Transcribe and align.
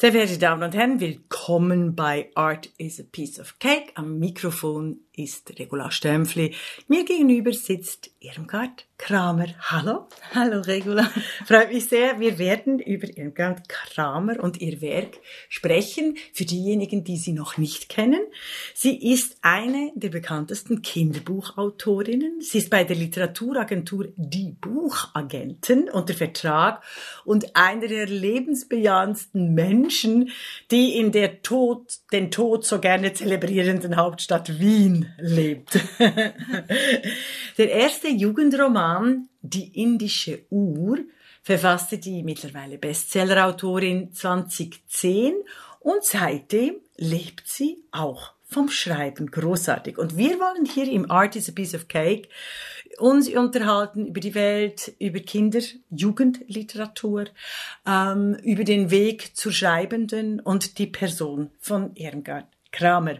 Sehr 0.00 0.12
verehrte 0.12 0.38
Damen 0.38 0.62
und 0.62 0.76
Herren, 0.76 1.00
willkommen 1.00 1.37
bei 1.48 2.28
Art 2.34 2.68
is 2.76 3.00
a 3.00 3.04
Piece 3.10 3.40
of 3.40 3.58
Cake. 3.58 3.92
Am 3.94 4.18
Mikrofon 4.18 4.98
ist 5.18 5.58
Regula 5.58 5.90
Stempfli. 5.90 6.54
Mir 6.86 7.04
gegenüber 7.04 7.52
sitzt 7.52 8.10
Irmgard 8.20 8.86
Kramer. 8.98 9.46
Hallo. 9.60 10.08
Hallo 10.34 10.60
Regula. 10.60 11.10
Freut 11.46 11.72
mich 11.72 11.86
sehr. 11.86 12.20
Wir 12.20 12.38
werden 12.38 12.78
über 12.78 13.08
Irmgard 13.16 13.68
Kramer 13.68 14.40
und 14.40 14.60
ihr 14.60 14.80
Werk 14.80 15.18
sprechen. 15.48 16.16
Für 16.32 16.44
diejenigen, 16.44 17.02
die 17.02 17.16
sie 17.16 17.32
noch 17.32 17.56
nicht 17.56 17.88
kennen. 17.88 18.20
Sie 18.74 19.12
ist 19.12 19.38
eine 19.40 19.92
der 19.94 20.10
bekanntesten 20.10 20.82
Kinderbuchautorinnen. 20.82 22.40
Sie 22.40 22.58
ist 22.58 22.70
bei 22.70 22.84
der 22.84 22.96
Literaturagentur 22.96 24.08
Die 24.16 24.54
Buchagenten 24.60 25.88
unter 25.88 26.14
Vertrag 26.14 26.82
und 27.24 27.56
einer 27.56 27.88
der 27.88 28.06
lebensbejahendsten 28.06 29.54
Menschen, 29.54 30.30
die 30.70 30.96
in 30.96 31.10
der 31.12 31.37
Tod, 31.42 31.98
den 32.12 32.30
Tod 32.30 32.64
so 32.64 32.80
gerne 32.80 33.12
zelebrierenden 33.12 33.96
Hauptstadt 33.96 34.58
Wien 34.58 35.12
lebt. 35.18 35.78
Der 37.58 37.70
erste 37.70 38.08
Jugendroman, 38.08 39.28
Die 39.40 39.80
indische 39.82 40.44
Uhr, 40.50 40.98
verfasste 41.42 41.98
die 41.98 42.22
mittlerweile 42.22 42.78
Bestsellerautorin 42.78 44.12
2010 44.12 45.34
und 45.80 46.04
seitdem 46.04 46.76
lebt 46.96 47.48
sie 47.48 47.84
auch 47.90 48.32
vom 48.44 48.70
Schreiben 48.70 49.30
großartig. 49.30 49.98
Und 49.98 50.16
wir 50.16 50.38
wollen 50.40 50.64
hier 50.64 50.90
im 50.90 51.10
Art 51.10 51.36
is 51.36 51.48
a 51.48 51.52
Piece 51.52 51.74
of 51.74 51.88
Cake 51.88 52.28
uns 52.98 53.28
unterhalten 53.28 54.06
über 54.06 54.20
die 54.20 54.34
Welt, 54.34 54.94
über 54.98 55.20
Kinder, 55.20 55.60
Jugendliteratur, 55.90 57.26
ähm, 57.86 58.34
über 58.42 58.64
den 58.64 58.90
Weg 58.90 59.36
zur 59.36 59.52
Schreibenden 59.52 60.40
und 60.40 60.78
die 60.78 60.86
Person 60.86 61.50
von 61.58 61.94
Irmgard. 61.94 62.46
Kramer. 62.70 63.16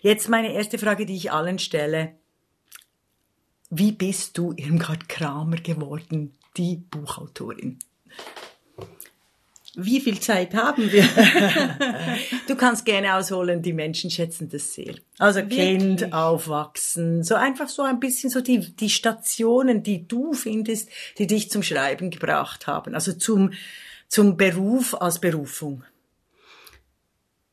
Jetzt 0.00 0.28
meine 0.28 0.52
erste 0.52 0.78
Frage, 0.78 1.06
die 1.06 1.16
ich 1.16 1.32
allen 1.32 1.58
stelle. 1.58 2.14
Wie 3.70 3.92
bist 3.92 4.38
du 4.38 4.52
Irmgard 4.56 5.08
Kramer 5.08 5.56
geworden, 5.56 6.34
die 6.56 6.76
Buchautorin? 6.76 7.78
Wie 9.74 10.00
viel 10.00 10.20
Zeit 10.20 10.54
haben 10.54 10.92
wir? 10.92 11.02
du 12.46 12.56
kannst 12.56 12.84
gerne 12.84 13.14
ausholen, 13.14 13.62
die 13.62 13.72
Menschen 13.72 14.10
schätzen 14.10 14.50
das 14.50 14.74
sehr. 14.74 14.96
Also 15.18 15.40
Wirklich? 15.40 15.58
Kind, 15.58 16.12
aufwachsen, 16.12 17.22
so 17.22 17.36
einfach 17.36 17.70
so 17.70 17.82
ein 17.82 17.98
bisschen 17.98 18.28
so 18.28 18.42
die, 18.42 18.76
die 18.76 18.90
Stationen, 18.90 19.82
die 19.82 20.06
du 20.06 20.34
findest, 20.34 20.90
die 21.16 21.26
dich 21.26 21.50
zum 21.50 21.62
Schreiben 21.62 22.10
gebracht 22.10 22.66
haben. 22.66 22.94
Also 22.94 23.14
zum, 23.14 23.52
zum 24.08 24.36
Beruf 24.36 24.94
als 25.00 25.20
Berufung. 25.20 25.84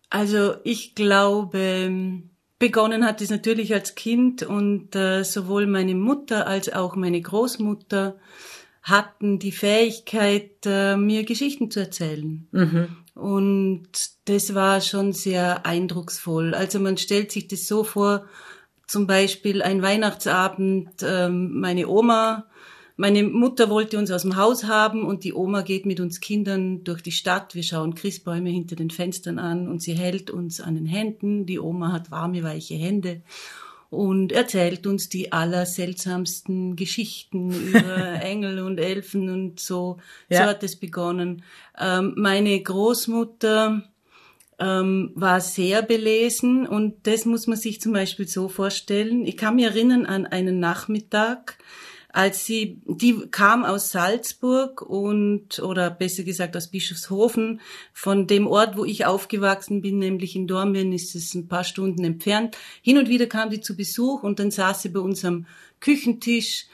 Also 0.09 0.55
ich 0.65 0.95
glaube, 0.95 2.21
begonnen 2.57 3.05
hat 3.05 3.21
es 3.21 3.29
natürlich 3.29 3.73
als 3.73 3.95
Kind 3.95 4.43
und 4.43 4.93
äh, 4.93 5.23
sowohl 5.23 5.67
meine 5.67 5.95
Mutter 5.95 6.47
als 6.47 6.71
auch 6.73 6.97
meine 6.97 7.21
Großmutter 7.21 8.19
hatten 8.89 9.39
die 9.39 9.51
Fähigkeit, 9.51 10.65
äh, 10.65 10.97
mir 10.97 11.23
Geschichten 11.23 11.71
zu 11.71 11.79
erzählen. 11.79 12.47
Mhm. 12.51 12.87
Und 13.15 13.89
das 14.25 14.53
war 14.55 14.81
schon 14.81 15.13
sehr 15.13 15.65
eindrucksvoll. 15.65 16.53
Also 16.53 16.79
man 16.79 16.97
stellt 16.97 17.31
sich 17.31 17.47
das 17.47 17.67
so 17.67 17.83
vor, 17.83 18.25
zum 18.87 19.07
Beispiel 19.07 19.61
ein 19.61 19.81
Weihnachtsabend, 19.81 21.03
ähm, 21.03 21.59
meine 21.59 21.87
Oma 21.87 22.49
meine 22.99 23.23
Mutter 23.23 23.69
wollte 23.69 23.97
uns 23.97 24.11
aus 24.11 24.23
dem 24.23 24.35
Haus 24.35 24.65
haben 24.65 25.05
und 25.05 25.23
die 25.23 25.33
Oma 25.33 25.61
geht 25.61 25.85
mit 25.85 26.01
uns 26.01 26.19
Kindern 26.19 26.83
durch 26.83 27.01
die 27.01 27.13
Stadt. 27.13 27.55
Wir 27.55 27.63
schauen 27.63 27.95
Christbäume 27.95 28.49
hinter 28.49 28.75
den 28.75 28.89
Fenstern 28.89 29.39
an 29.39 29.69
und 29.69 29.81
sie 29.81 29.93
hält 29.93 30.29
uns 30.29 30.59
an 30.59 30.75
den 30.75 30.85
Händen. 30.85 31.45
Die 31.45 31.61
Oma 31.61 31.93
hat 31.93 32.11
warme, 32.11 32.43
weiche 32.43 32.75
Hände 32.75 33.21
und 33.89 34.31
erzählt 34.31 34.85
uns 34.85 35.09
die 35.09 35.31
allerseltsamsten 35.31 36.75
Geschichten 36.75 37.51
über 37.51 38.13
Engel 38.21 38.59
und 38.59 38.79
Elfen 38.79 39.29
und 39.29 39.59
so. 39.59 39.97
Ja. 40.29 40.43
So 40.43 40.49
hat 40.49 40.63
es 40.63 40.75
begonnen. 40.75 41.43
Ähm, 41.79 42.13
meine 42.15 42.61
Großmutter 42.61 43.83
ähm, 44.59 45.11
war 45.15 45.41
sehr 45.41 45.81
belesen 45.81 46.67
und 46.67 47.07
das 47.07 47.25
muss 47.25 47.47
man 47.47 47.57
sich 47.57 47.81
zum 47.81 47.93
Beispiel 47.93 48.27
so 48.27 48.47
vorstellen. 48.47 49.25
Ich 49.25 49.37
kann 49.37 49.55
mich 49.55 49.65
erinnern 49.65 50.05
an 50.05 50.27
einen 50.27 50.59
Nachmittag, 50.59 51.57
als 52.11 52.45
sie, 52.45 52.81
die 52.85 53.27
kam 53.29 53.63
aus 53.63 53.91
Salzburg 53.91 54.81
und, 54.81 55.59
oder 55.59 55.91
besser 55.91 56.23
gesagt 56.23 56.57
aus 56.57 56.69
Bischofshofen, 56.69 57.61
von 57.93 58.25
dem 58.25 58.47
Ort, 58.47 58.77
wo 58.77 58.85
ich 58.85 59.05
aufgewachsen 59.05 59.81
bin, 59.81 59.99
nämlich 59.99 60.35
in 60.35 60.47
Dormien, 60.47 60.91
ist 60.91 61.15
es 61.15 61.35
ein 61.35 61.47
paar 61.47 61.63
Stunden 61.63 62.03
entfernt. 62.03 62.57
Hin 62.81 62.97
und 62.97 63.09
wieder 63.09 63.27
kam 63.27 63.51
die 63.51 63.61
zu 63.61 63.75
Besuch 63.75 64.23
und 64.23 64.39
dann 64.39 64.49
saß 64.49 64.81
sie 64.81 64.89
bei 64.89 64.99
uns 64.99 65.23
am 65.23 65.45
Küchentisch. 65.79 66.65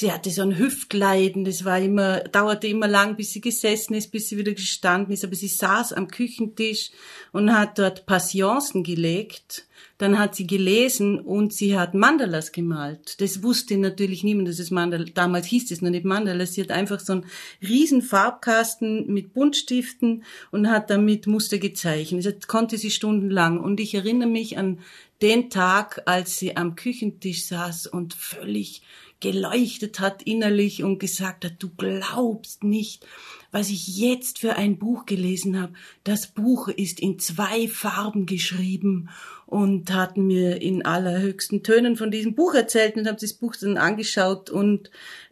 Sie 0.00 0.12
hatte 0.12 0.30
so 0.30 0.42
ein 0.42 0.56
Hüftleiden, 0.56 1.44
das 1.44 1.64
war 1.64 1.80
immer, 1.80 2.20
dauerte 2.20 2.68
immer 2.68 2.86
lang, 2.86 3.16
bis 3.16 3.32
sie 3.32 3.40
gesessen 3.40 3.94
ist, 3.94 4.12
bis 4.12 4.28
sie 4.28 4.38
wieder 4.38 4.52
gestanden 4.52 5.12
ist, 5.12 5.24
aber 5.24 5.34
sie 5.34 5.48
saß 5.48 5.92
am 5.92 6.06
Küchentisch 6.06 6.92
und 7.32 7.52
hat 7.52 7.80
dort 7.80 8.06
Passionsen 8.06 8.84
gelegt 8.84 9.66
dann 9.98 10.18
hat 10.18 10.36
sie 10.36 10.46
gelesen 10.46 11.18
und 11.18 11.52
sie 11.52 11.76
hat 11.76 11.92
Mandalas 11.92 12.52
gemalt. 12.52 13.20
Das 13.20 13.42
wusste 13.42 13.76
natürlich 13.76 14.22
niemand, 14.22 14.48
dass 14.48 14.60
es 14.60 14.70
Mandala, 14.70 15.04
damals 15.12 15.46
hieß 15.46 15.72
es 15.72 15.82
noch 15.82 15.90
nicht 15.90 16.04
Mandalas. 16.04 16.54
Sie 16.54 16.62
hat 16.62 16.70
einfach 16.70 17.00
so 17.00 17.14
einen 17.14 17.26
riesen 17.60 18.00
Farbkasten 18.00 19.12
mit 19.12 19.34
Buntstiften 19.34 20.22
und 20.52 20.70
hat 20.70 20.90
damit 20.90 21.26
Muster 21.26 21.58
gezeichnet. 21.58 22.24
Das 22.24 22.46
konnte 22.46 22.78
sie 22.78 22.92
stundenlang. 22.92 23.58
Und 23.58 23.80
ich 23.80 23.94
erinnere 23.94 24.28
mich 24.28 24.56
an 24.56 24.78
den 25.20 25.50
Tag, 25.50 26.02
als 26.06 26.38
sie 26.38 26.56
am 26.56 26.76
Küchentisch 26.76 27.46
saß 27.46 27.88
und 27.88 28.14
völlig 28.14 28.82
geleuchtet 29.20 30.00
hat 30.00 30.22
innerlich 30.22 30.82
und 30.82 30.98
gesagt 30.98 31.44
hat, 31.44 31.54
du 31.58 31.70
glaubst 31.76 32.62
nicht, 32.64 33.06
was 33.50 33.70
ich 33.70 33.96
jetzt 33.96 34.38
für 34.38 34.56
ein 34.56 34.78
Buch 34.78 35.06
gelesen 35.06 35.60
habe. 35.60 35.72
Das 36.04 36.28
Buch 36.28 36.68
ist 36.68 37.00
in 37.00 37.18
zwei 37.18 37.66
Farben 37.68 38.26
geschrieben 38.26 39.08
und 39.46 39.92
hatten 39.92 40.26
mir 40.26 40.60
in 40.60 40.84
allerhöchsten 40.84 41.62
Tönen 41.62 41.96
von 41.96 42.10
diesem 42.10 42.34
Buch 42.34 42.54
erzählt 42.54 42.96
und 42.96 43.06
habe 43.06 43.18
das 43.20 43.32
Buch 43.32 43.56
dann 43.56 43.78
angeschaut 43.78 44.50
und 44.50 44.90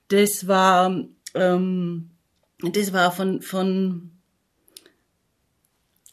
das 0.08 0.46
war 0.46 1.04
ähm, 1.34 2.10
das 2.58 2.92
war 2.92 3.12
von 3.12 3.42
von 3.42 4.15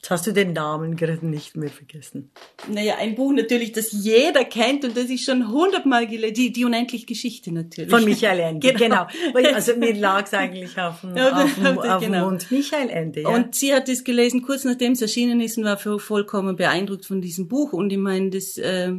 Jetzt 0.04 0.12
hast 0.12 0.28
du 0.28 0.34
den 0.34 0.52
Namen 0.52 0.98
gerade 0.98 1.26
nicht 1.26 1.56
mehr 1.56 1.70
vergessen. 1.70 2.30
Naja, 2.70 2.96
ein 3.00 3.16
Buch 3.16 3.32
natürlich, 3.32 3.72
das 3.72 3.94
jeder 3.94 4.44
kennt 4.44 4.84
und 4.84 4.98
das 4.98 5.10
ich 5.10 5.24
schon 5.24 5.50
hundertmal 5.50 6.08
gelesen, 6.08 6.34
die, 6.34 6.52
die 6.52 6.66
unendliche 6.66 7.06
Geschichte 7.06 7.54
natürlich. 7.54 7.90
Von 7.90 8.04
Michael 8.04 8.42
Ende, 8.42 8.74
genau. 8.74 9.08
genau. 9.34 9.54
Also 9.54 9.78
mir 9.78 9.94
lag 9.94 10.26
es 10.26 10.34
eigentlich 10.34 10.78
auf 10.78 11.00
dem, 11.00 11.16
ja, 11.16 11.32
auf 11.32 11.56
dem, 11.56 11.66
auf 11.80 12.02
dem 12.02 12.12
genau. 12.12 12.26
Mund. 12.26 12.52
Michael 12.52 12.90
Ende, 12.90 13.22
ja. 13.22 13.30
Und 13.30 13.56
sie 13.56 13.74
hat 13.74 13.88
es 13.88 14.04
gelesen, 14.04 14.42
kurz 14.42 14.66
nachdem 14.66 14.92
es 14.92 15.02
erschienen 15.02 15.40
ist 15.40 15.58
und 15.58 15.64
war 15.64 15.78
vollkommen 15.78 16.58
beeindruckt 16.58 17.06
von 17.06 17.22
diesem 17.22 17.48
Buch 17.48 17.72
und 17.72 17.90
ich 17.90 17.98
meine, 17.98 18.30
das... 18.30 18.58
Äh, 18.58 18.96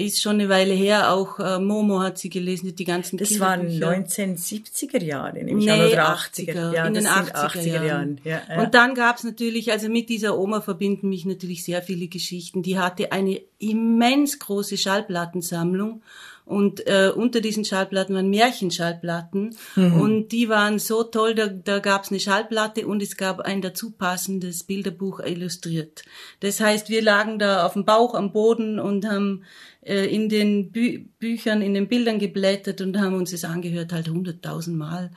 ist 0.00 0.20
schon 0.20 0.34
eine 0.34 0.48
Weile 0.48 0.74
her, 0.74 1.12
auch 1.12 1.38
äh, 1.38 1.58
Momo 1.58 2.00
hat 2.00 2.18
sie 2.18 2.28
gelesen, 2.28 2.74
die 2.74 2.84
ganzen 2.84 3.18
Das 3.18 3.38
waren 3.40 3.68
1970er 3.68 5.02
Jahre, 5.02 5.44
nämlich 5.44 5.66
nee, 5.66 5.92
oder 5.92 6.14
80er. 6.14 6.74
Ja, 6.74 6.86
in 6.86 6.94
den 6.94 7.06
80er, 7.06 7.34
80er, 7.34 7.84
Jahren. 7.84 8.20
Ja, 8.24 8.42
ja. 8.48 8.62
Und 8.62 8.74
dann 8.74 8.94
gab's 8.94 9.24
natürlich, 9.24 9.72
also 9.72 9.88
mit 9.88 10.08
dieser 10.08 10.38
Oma 10.38 10.60
verbinden 10.60 11.08
mich 11.08 11.24
natürlich 11.24 11.64
sehr 11.64 11.82
viele 11.82 12.08
Geschichten. 12.08 12.62
Die 12.62 12.78
hatte 12.78 13.12
eine 13.12 13.40
immens 13.58 14.38
große 14.38 14.76
Schallplattensammlung 14.76 16.02
und 16.50 16.84
äh, 16.88 17.12
unter 17.14 17.40
diesen 17.40 17.64
Schallplatten 17.64 18.16
waren 18.16 18.28
Märchenschallplatten 18.28 19.54
mhm. 19.76 20.00
und 20.00 20.28
die 20.30 20.48
waren 20.48 20.80
so 20.80 21.04
toll, 21.04 21.36
da, 21.36 21.46
da 21.46 21.78
gab 21.78 22.02
es 22.02 22.10
eine 22.10 22.18
Schallplatte 22.18 22.88
und 22.88 23.00
es 23.00 23.16
gab 23.16 23.38
ein 23.38 23.62
dazu 23.62 23.92
passendes 23.92 24.64
Bilderbuch 24.64 25.20
illustriert. 25.20 26.02
Das 26.40 26.60
heißt, 26.60 26.88
wir 26.88 27.02
lagen 27.02 27.38
da 27.38 27.64
auf 27.64 27.74
dem 27.74 27.84
Bauch 27.84 28.14
am 28.14 28.32
Boden 28.32 28.80
und 28.80 29.06
haben 29.06 29.44
äh, 29.82 30.12
in 30.12 30.28
den 30.28 30.72
Bü 30.72 31.04
Büchern, 31.20 31.62
in 31.62 31.74
den 31.74 31.86
Bildern 31.86 32.18
geblättert 32.18 32.80
und 32.80 32.98
haben 32.98 33.14
uns 33.14 33.30
das 33.30 33.44
angehört 33.44 33.92
halt 33.92 34.08
hunderttausend 34.08 34.76
Mal. 34.76 35.12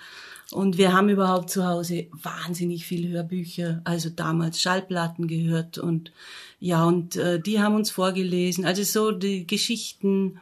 Und 0.51 0.77
wir 0.77 0.93
haben 0.93 1.09
überhaupt 1.09 1.49
zu 1.49 1.65
Hause 1.65 2.09
wahnsinnig 2.11 2.85
viel 2.85 3.09
Hörbücher, 3.09 3.81
also 3.85 4.11
damals 4.11 4.61
Schallplatten 4.61 5.27
gehört 5.27 5.79
und 5.79 6.11
ja, 6.59 6.85
und 6.85 7.15
äh, 7.15 7.41
die 7.41 7.59
haben 7.59 7.73
uns 7.73 7.89
vorgelesen. 7.89 8.65
Also 8.65 8.83
so 8.83 9.11
die 9.11 9.47
Geschichten, 9.47 10.39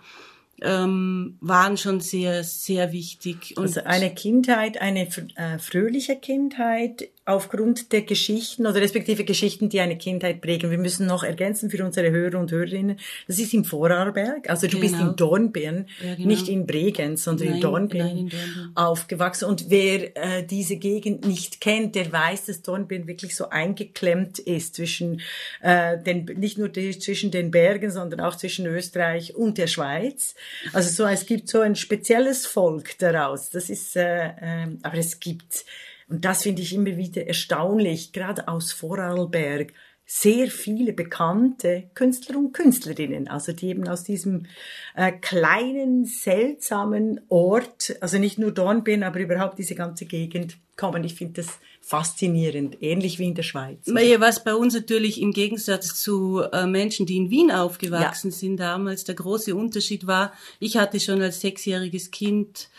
ähm, 0.61 1.37
waren 1.41 1.77
schon 1.77 1.99
sehr, 1.99 2.43
sehr 2.43 2.91
wichtig. 2.91 3.55
Und 3.57 3.63
also 3.63 3.83
eine 3.83 4.13
Kindheit, 4.13 4.79
eine 4.79 5.07
äh, 5.35 5.57
fröhliche 5.59 6.15
Kindheit 6.15 7.09
aufgrund 7.31 7.91
der 7.91 8.01
Geschichten 8.03 8.65
oder 8.65 8.81
respektive 8.81 9.23
Geschichten, 9.23 9.69
die 9.69 9.79
eine 9.79 9.97
Kindheit 9.97 10.41
prägen. 10.41 10.71
Wir 10.71 10.77
müssen 10.77 11.07
noch 11.07 11.23
ergänzen 11.23 11.69
für 11.69 11.83
unsere 11.83 12.11
Hörer 12.11 12.39
und 12.39 12.51
Hörerinnen, 12.51 12.97
das 13.27 13.39
ist 13.39 13.53
im 13.53 13.65
Vorarlberg, 13.65 14.49
also 14.49 14.67
du 14.67 14.73
genau. 14.73 14.81
bist 14.81 14.93
in 14.93 14.99
genau. 14.99 15.13
Dornbirn, 15.13 15.87
ja, 16.03 16.15
genau. 16.15 16.27
nicht 16.27 16.47
in 16.47 16.65
Bregenz, 16.65 17.23
sondern 17.23 17.47
nein, 17.47 17.55
in, 17.55 17.61
Dornbirn 17.61 18.05
nein, 18.05 18.17
in 18.17 18.29
Dornbirn 18.29 18.71
aufgewachsen. 18.75 19.45
Und 19.45 19.69
wer 19.69 20.15
äh, 20.15 20.45
diese 20.45 20.77
Gegend 20.77 21.25
nicht 21.25 21.61
kennt, 21.61 21.95
der 21.95 22.11
weiß, 22.11 22.45
dass 22.45 22.61
Dornbirn 22.61 23.07
wirklich 23.07 23.35
so 23.35 23.49
eingeklemmt 23.49 24.39
ist 24.39 24.75
zwischen 24.75 25.21
äh, 25.61 25.97
den, 25.97 26.25
nicht 26.25 26.57
nur 26.57 26.69
die, 26.69 26.97
zwischen 26.97 27.31
den 27.31 27.51
Bergen, 27.51 27.91
sondern 27.91 28.19
auch 28.21 28.35
zwischen 28.35 28.65
Österreich 28.65 29.35
und 29.35 29.57
der 29.57 29.67
Schweiz. 29.67 30.35
Also 30.73 30.89
so, 30.89 31.09
es 31.09 31.25
gibt 31.25 31.49
so 31.49 31.61
ein 31.61 31.75
spezielles 31.75 32.45
Volk 32.45 32.97
daraus. 32.99 33.49
Das 33.49 33.69
ist, 33.69 33.95
äh, 33.95 34.27
äh, 34.27 34.67
aber 34.83 34.97
es 34.97 35.19
gibt 35.19 35.65
und 36.11 36.25
das 36.25 36.43
finde 36.43 36.61
ich 36.61 36.73
immer 36.73 36.97
wieder 36.97 37.25
erstaunlich, 37.25 38.11
gerade 38.11 38.47
aus 38.47 38.71
Vorarlberg, 38.73 39.73
sehr 40.13 40.47
viele 40.49 40.91
bekannte 40.91 41.89
Künstler 41.93 42.37
und 42.37 42.51
Künstlerinnen, 42.51 43.29
also 43.29 43.53
die 43.53 43.69
eben 43.69 43.87
aus 43.87 44.03
diesem 44.03 44.45
äh, 44.93 45.13
kleinen, 45.13 46.03
seltsamen 46.03 47.21
Ort, 47.29 47.95
also 48.01 48.17
nicht 48.17 48.37
nur 48.37 48.51
Dornbirn, 48.51 49.03
aber 49.03 49.21
überhaupt 49.21 49.57
diese 49.57 49.73
ganze 49.73 50.05
Gegend 50.05 50.57
kommen. 50.75 51.05
Ich 51.05 51.15
finde 51.15 51.41
das 51.41 51.59
faszinierend, 51.79 52.81
ähnlich 52.81 53.19
wie 53.19 53.27
in 53.27 53.35
der 53.35 53.43
Schweiz. 53.43 53.87
Was 53.87 54.43
bei 54.43 54.53
uns 54.53 54.73
natürlich 54.73 55.21
im 55.21 55.31
Gegensatz 55.31 56.01
zu 56.01 56.41
äh, 56.51 56.65
Menschen, 56.65 57.05
die 57.05 57.15
in 57.15 57.29
Wien 57.29 57.49
aufgewachsen 57.49 58.31
ja. 58.31 58.37
sind 58.37 58.57
damals, 58.57 59.05
der 59.05 59.15
große 59.15 59.55
Unterschied 59.55 60.07
war, 60.07 60.33
ich 60.59 60.75
hatte 60.75 60.99
schon 60.99 61.21
als 61.21 61.39
sechsjähriges 61.39 62.11
Kind 62.11 62.69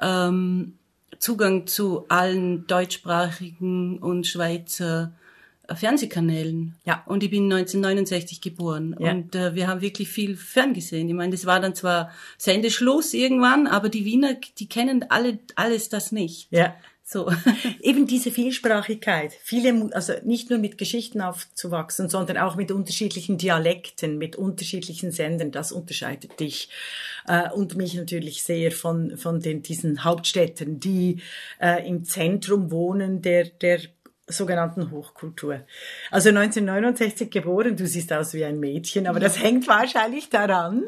ähm, 0.00 0.77
Zugang 1.18 1.66
zu 1.66 2.04
allen 2.08 2.66
deutschsprachigen 2.66 3.98
und 3.98 4.26
Schweizer 4.26 5.12
Fernsehkanälen. 5.74 6.76
Ja. 6.84 7.02
Und 7.06 7.22
ich 7.22 7.30
bin 7.30 7.44
1969 7.44 8.40
geboren. 8.40 8.96
Ja. 8.98 9.10
Und 9.12 9.34
äh, 9.34 9.54
wir 9.54 9.68
haben 9.68 9.80
wirklich 9.80 10.08
viel 10.08 10.36
ferngesehen. 10.36 11.08
Ich 11.08 11.14
meine, 11.14 11.32
das 11.32 11.44
war 11.46 11.60
dann 11.60 11.74
zwar 11.74 12.10
Sendeschluss 12.38 13.12
irgendwann, 13.12 13.66
aber 13.66 13.88
die 13.88 14.04
Wiener, 14.04 14.34
die 14.58 14.68
kennen 14.68 15.04
alle 15.10 15.38
alles 15.56 15.88
das 15.88 16.10
nicht. 16.10 16.48
Ja. 16.50 16.74
So. 17.10 17.32
Eben 17.80 18.06
diese 18.06 18.30
Vielsprachigkeit, 18.30 19.32
viele, 19.42 19.88
also 19.94 20.12
nicht 20.24 20.50
nur 20.50 20.58
mit 20.58 20.76
Geschichten 20.76 21.22
aufzuwachsen, 21.22 22.10
sondern 22.10 22.36
auch 22.36 22.54
mit 22.54 22.70
unterschiedlichen 22.70 23.38
Dialekten, 23.38 24.18
mit 24.18 24.36
unterschiedlichen 24.36 25.10
Sendern, 25.10 25.50
das 25.50 25.72
unterscheidet 25.72 26.38
dich. 26.38 26.68
Äh, 27.26 27.50
und 27.50 27.76
mich 27.76 27.94
natürlich 27.94 28.42
sehr 28.42 28.72
von, 28.72 29.16
von 29.16 29.40
den, 29.40 29.62
diesen 29.62 30.04
Hauptstädten, 30.04 30.80
die 30.80 31.22
äh, 31.62 31.88
im 31.88 32.04
Zentrum 32.04 32.70
wohnen 32.70 33.22
der, 33.22 33.44
der 33.46 33.80
sogenannten 34.28 34.90
Hochkultur. 34.90 35.60
Also 36.10 36.28
1969 36.28 37.30
geboren, 37.30 37.76
du 37.76 37.86
siehst 37.86 38.12
aus 38.12 38.34
wie 38.34 38.44
ein 38.44 38.60
Mädchen, 38.60 39.06
aber 39.06 39.20
das 39.20 39.42
hängt 39.42 39.66
wahrscheinlich 39.68 40.30
daran, 40.30 40.84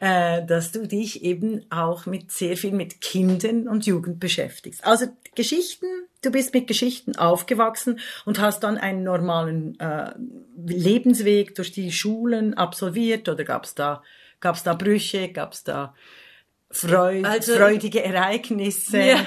äh, 0.00 0.44
dass 0.44 0.72
du 0.72 0.86
dich 0.86 1.22
eben 1.22 1.66
auch 1.70 2.06
mit 2.06 2.30
sehr 2.30 2.56
viel 2.56 2.72
mit 2.72 3.00
Kindern 3.00 3.68
und 3.68 3.86
Jugend 3.86 4.20
beschäftigst. 4.20 4.84
Also 4.86 5.06
Geschichten, 5.34 5.86
du 6.22 6.30
bist 6.30 6.54
mit 6.54 6.66
Geschichten 6.66 7.16
aufgewachsen 7.16 8.00
und 8.24 8.40
hast 8.40 8.60
dann 8.60 8.78
einen 8.78 9.02
normalen 9.02 9.78
äh, 9.80 10.12
Lebensweg 10.64 11.54
durch 11.54 11.72
die 11.72 11.92
Schulen 11.92 12.54
absolviert 12.54 13.28
oder 13.28 13.44
gab 13.44 13.64
es 13.64 13.74
da 13.74 14.02
gab's 14.40 14.62
da 14.62 14.74
Brüche, 14.74 15.28
gab 15.28 15.52
es 15.52 15.64
da 15.64 15.94
Freud, 16.76 17.24
also, 17.24 17.54
freudige 17.54 18.04
Ereignisse. 18.04 18.98
Ja, 18.98 19.24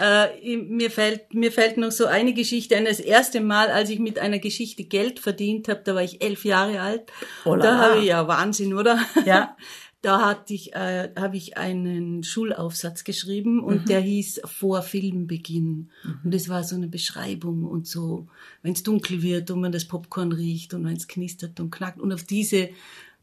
äh, 0.34 0.56
mir 0.56 0.90
fällt 0.90 1.32
mir 1.32 1.52
fällt 1.52 1.76
noch 1.76 1.90
so 1.90 2.06
eine 2.06 2.34
Geschichte 2.34 2.76
ein. 2.76 2.84
Das 2.84 3.00
erste 3.00 3.40
Mal, 3.40 3.68
als 3.68 3.90
ich 3.90 3.98
mit 3.98 4.18
einer 4.18 4.38
Geschichte 4.38 4.84
Geld 4.84 5.20
verdient 5.20 5.68
habe, 5.68 5.80
da 5.84 5.94
war 5.94 6.02
ich 6.02 6.22
elf 6.22 6.44
Jahre 6.44 6.80
alt. 6.80 7.12
Oh 7.44 7.56
da 7.56 7.78
habe 7.78 8.00
ich 8.00 8.06
ja 8.06 8.26
Wahnsinn, 8.28 8.74
oder? 8.74 8.98
Ja. 9.24 9.56
Da 10.02 10.24
hatte 10.24 10.54
ich, 10.54 10.72
äh, 10.72 11.10
habe 11.14 11.36
ich 11.36 11.58
einen 11.58 12.24
Schulaufsatz 12.24 13.04
geschrieben 13.04 13.62
und 13.62 13.82
mhm. 13.82 13.84
der 13.84 14.00
hieß 14.00 14.40
Vor 14.46 14.80
Filmbeginn. 14.80 15.90
Mhm. 16.02 16.20
Und 16.24 16.32
das 16.34 16.48
war 16.48 16.64
so 16.64 16.74
eine 16.74 16.88
Beschreibung 16.88 17.66
und 17.66 17.86
so, 17.86 18.26
wenn 18.62 18.72
es 18.72 18.82
dunkel 18.82 19.20
wird 19.20 19.50
und 19.50 19.60
man 19.60 19.72
das 19.72 19.84
Popcorn 19.84 20.32
riecht 20.32 20.72
und 20.72 20.86
wenn 20.86 20.96
es 20.96 21.06
knistert 21.06 21.60
und 21.60 21.70
knackt. 21.70 22.00
Und 22.00 22.14
auf 22.14 22.22
diese, 22.22 22.70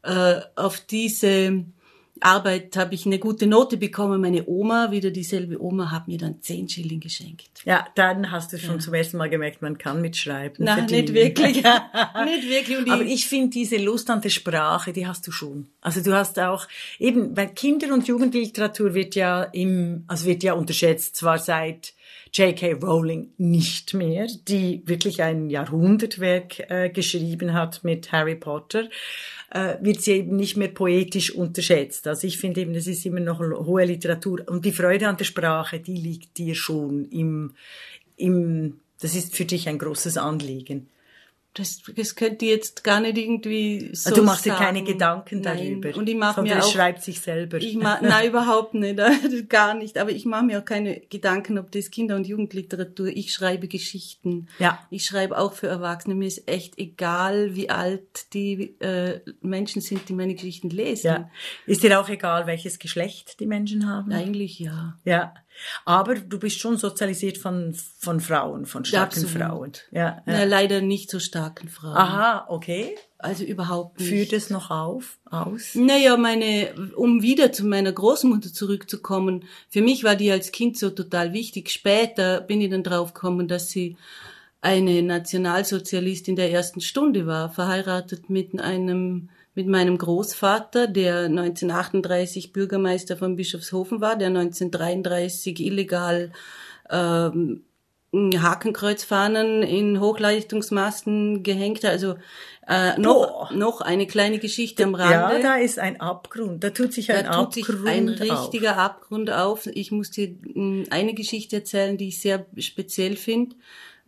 äh, 0.04 0.40
auf 0.54 0.78
diese 0.78 1.64
Arbeit 2.20 2.76
habe 2.76 2.94
ich 2.94 3.06
eine 3.06 3.18
gute 3.18 3.46
Note 3.46 3.76
bekommen. 3.76 4.20
Meine 4.20 4.46
Oma, 4.46 4.90
wieder 4.90 5.10
dieselbe 5.10 5.62
Oma, 5.62 5.90
hat 5.90 6.08
mir 6.08 6.18
dann 6.18 6.40
10 6.40 6.68
Schilling 6.68 7.00
geschenkt. 7.00 7.62
Ja, 7.64 7.86
dann 7.94 8.30
hast 8.30 8.52
du 8.52 8.58
schon 8.58 8.76
ja. 8.76 8.78
zum 8.78 8.94
ersten 8.94 9.16
Mal 9.16 9.28
gemerkt, 9.30 9.62
man 9.62 9.78
kann 9.78 10.00
mitschreiben. 10.00 10.64
Nein, 10.64 10.86
nicht 10.86 11.12
wirklich. 11.14 11.56
nicht 12.24 12.48
wirklich. 12.48 12.78
Und 12.78 12.90
Aber 12.90 13.02
ich 13.02 13.26
finde 13.26 13.50
diese 13.50 13.76
Lust 13.76 14.10
an 14.10 14.20
der 14.20 14.30
Sprache, 14.30 14.92
die 14.92 15.06
hast 15.06 15.26
du 15.26 15.32
schon. 15.32 15.68
Also 15.80 16.02
du 16.02 16.14
hast 16.14 16.38
auch 16.38 16.66
eben, 16.98 17.36
weil 17.36 17.48
Kinder- 17.48 17.92
und 17.92 18.06
Jugendliteratur 18.08 18.94
wird 18.94 19.14
ja 19.14 19.42
im, 19.44 20.04
also 20.06 20.26
wird 20.26 20.42
ja 20.42 20.54
unterschätzt, 20.54 21.16
zwar 21.16 21.38
seit 21.38 21.94
J.K. 22.32 22.74
Rowling 22.74 23.32
nicht 23.38 23.94
mehr, 23.94 24.26
die 24.48 24.82
wirklich 24.84 25.22
ein 25.22 25.50
Jahrhundertwerk 25.50 26.70
äh, 26.70 26.90
geschrieben 26.90 27.54
hat 27.54 27.84
mit 27.84 28.12
Harry 28.12 28.34
Potter 28.34 28.88
äh, 29.50 29.76
wird 29.80 30.00
sie 30.02 30.12
eben 30.12 30.36
nicht 30.36 30.56
mehr 30.56 30.68
poetisch 30.68 31.34
unterschätzt. 31.34 32.06
Also 32.06 32.26
ich 32.26 32.38
finde 32.38 32.60
eben, 32.60 32.74
das 32.74 32.86
ist 32.86 33.06
immer 33.06 33.20
noch 33.20 33.40
hohe 33.40 33.84
Literatur. 33.84 34.42
Und 34.46 34.64
die 34.64 34.72
Freude 34.72 35.08
an 35.08 35.16
der 35.16 35.24
Sprache, 35.24 35.80
die 35.80 35.96
liegt 35.96 36.36
dir 36.38 36.54
schon 36.54 37.06
im, 37.06 37.54
im, 38.16 38.80
das 39.00 39.14
ist 39.14 39.34
für 39.34 39.44
dich 39.44 39.68
ein 39.68 39.78
großes 39.78 40.16
Anliegen. 40.16 40.88
Das, 41.58 41.82
das 41.96 42.14
könnte 42.14 42.46
jetzt 42.46 42.84
gar 42.84 43.00
nicht 43.00 43.18
irgendwie 43.18 43.90
so 43.92 44.14
Du 44.14 44.22
machst 44.22 44.44
dir 44.44 44.54
keine 44.54 44.84
Gedanken 44.84 45.40
Nein. 45.40 45.82
darüber. 45.82 45.98
Und 45.98 46.08
ich 46.08 46.14
mache 46.14 46.40
mir 46.42 46.62
auch, 46.62 46.72
schreibt 46.72 47.02
sich 47.02 47.20
selber. 47.20 47.58
Ich 47.58 47.74
mach, 47.74 48.00
nein, 48.00 48.28
überhaupt 48.28 48.74
nicht, 48.74 48.96
gar 49.48 49.74
nicht. 49.74 49.98
Aber 49.98 50.10
ich 50.10 50.24
mache 50.24 50.44
mir 50.44 50.60
auch 50.60 50.64
keine 50.64 51.00
Gedanken, 51.00 51.58
ob 51.58 51.72
das 51.72 51.90
Kinder- 51.90 52.14
und 52.14 52.28
Jugendliteratur. 52.28 53.08
Ich 53.08 53.32
schreibe 53.32 53.66
Geschichten. 53.66 54.48
Ja. 54.60 54.78
Ich 54.90 55.04
schreibe 55.04 55.36
auch 55.36 55.52
für 55.52 55.66
Erwachsene. 55.66 56.14
Mir 56.14 56.28
ist 56.28 56.48
echt 56.48 56.78
egal, 56.78 57.56
wie 57.56 57.70
alt 57.70 58.32
die 58.34 58.78
äh, 58.80 59.20
Menschen 59.40 59.82
sind, 59.82 60.08
die 60.08 60.12
meine 60.12 60.34
Geschichten 60.34 60.70
lesen. 60.70 61.06
Ja. 61.08 61.30
Ist 61.66 61.82
dir 61.82 62.00
auch 62.00 62.08
egal, 62.08 62.46
welches 62.46 62.78
Geschlecht 62.78 63.40
die 63.40 63.46
Menschen 63.46 63.88
haben? 63.90 64.12
Eigentlich 64.12 64.60
ja. 64.60 64.96
Ja. 65.04 65.34
Aber 65.84 66.14
du 66.14 66.38
bist 66.38 66.58
schon 66.58 66.76
sozialisiert 66.76 67.38
von, 67.38 67.74
von 67.98 68.20
Frauen, 68.20 68.66
von 68.66 68.84
starken 68.84 69.24
Absolut. 69.24 69.30
Frauen. 69.30 69.72
Ja, 69.90 70.00
ja. 70.00 70.22
Na, 70.26 70.44
leider 70.44 70.80
nicht 70.80 71.10
so 71.10 71.18
starken 71.18 71.68
Frauen. 71.68 71.96
Aha, 71.96 72.46
okay. 72.48 72.96
Also 73.18 73.44
überhaupt 73.44 73.98
nicht. 73.98 74.08
Führt 74.08 74.32
es 74.32 74.48
noch 74.48 74.70
auf, 74.70 75.18
aus? 75.24 75.74
Naja, 75.74 76.16
meine, 76.16 76.72
um 76.94 77.22
wieder 77.22 77.50
zu 77.50 77.66
meiner 77.66 77.92
Großmutter 77.92 78.52
zurückzukommen, 78.52 79.44
für 79.68 79.82
mich 79.82 80.04
war 80.04 80.14
die 80.14 80.30
als 80.30 80.52
Kind 80.52 80.78
so 80.78 80.90
total 80.90 81.32
wichtig. 81.32 81.70
Später 81.70 82.40
bin 82.40 82.60
ich 82.60 82.70
dann 82.70 82.84
drauf 82.84 83.14
gekommen, 83.14 83.48
dass 83.48 83.70
sie 83.70 83.96
eine 84.60 85.02
Nationalsozialistin 85.02 86.36
der 86.36 86.52
ersten 86.52 86.80
Stunde 86.80 87.26
war, 87.26 87.50
verheiratet 87.50 88.30
mit 88.30 88.60
einem 88.60 89.28
mit 89.58 89.66
meinem 89.66 89.98
Großvater, 89.98 90.86
der 90.86 91.24
1938 91.24 92.52
Bürgermeister 92.52 93.16
von 93.16 93.34
Bischofshofen 93.34 94.00
war, 94.00 94.14
der 94.14 94.28
1933 94.28 95.58
illegal 95.58 96.30
ähm, 96.88 97.64
Hakenkreuzfahnen 98.14 99.64
in 99.64 99.98
Hochleistungsmasten 99.98 101.42
gehängt 101.42 101.82
hat. 101.82 101.90
Also 101.90 102.14
äh, 102.68 102.96
noch, 103.00 103.50
noch 103.50 103.80
eine 103.80 104.06
kleine 104.06 104.38
Geschichte 104.38 104.84
am 104.84 104.94
Rande. 104.94 105.38
Ja, 105.38 105.42
da 105.42 105.56
ist 105.56 105.80
ein 105.80 106.00
Abgrund. 106.00 106.62
Da 106.62 106.70
tut 106.70 106.92
sich 106.92 107.10
ein 107.10 107.24
da 107.24 107.30
Abgrund 107.32 107.54
tut 107.54 107.66
sich 107.66 107.86
ein 107.88 108.08
richtiger 108.10 108.74
auf. 108.74 108.78
Abgrund 108.78 109.32
auf. 109.32 109.66
Ich 109.66 109.90
muss 109.90 110.12
dir 110.12 110.36
hm, 110.54 110.84
eine 110.90 111.14
Geschichte 111.14 111.56
erzählen, 111.56 111.98
die 111.98 112.08
ich 112.08 112.20
sehr 112.20 112.46
speziell 112.58 113.16
finde. 113.16 113.56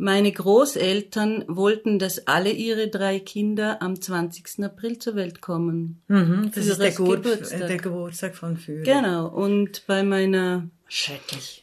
Meine 0.01 0.33
Großeltern 0.33 1.45
wollten, 1.47 1.99
dass 1.99 2.27
alle 2.27 2.51
ihre 2.51 2.89
drei 2.89 3.21
Kinder 3.21 3.83
am 3.83 4.01
20. 4.01 4.65
April 4.65 4.99
zur 4.99 5.15
Welt 5.15 5.43
kommen. 5.43 6.01
Mhm, 6.09 6.51
das 6.55 6.69
ist 6.69 6.81
der, 6.81 6.93
Geburtstag. 6.93 7.67
der 7.67 7.77
Geburtstag 7.77 8.35
von 8.35 8.57
Führer. 8.57 8.83
Genau. 8.83 9.29
Und 9.29 9.87
bei 9.87 10.03
meiner 10.03 10.71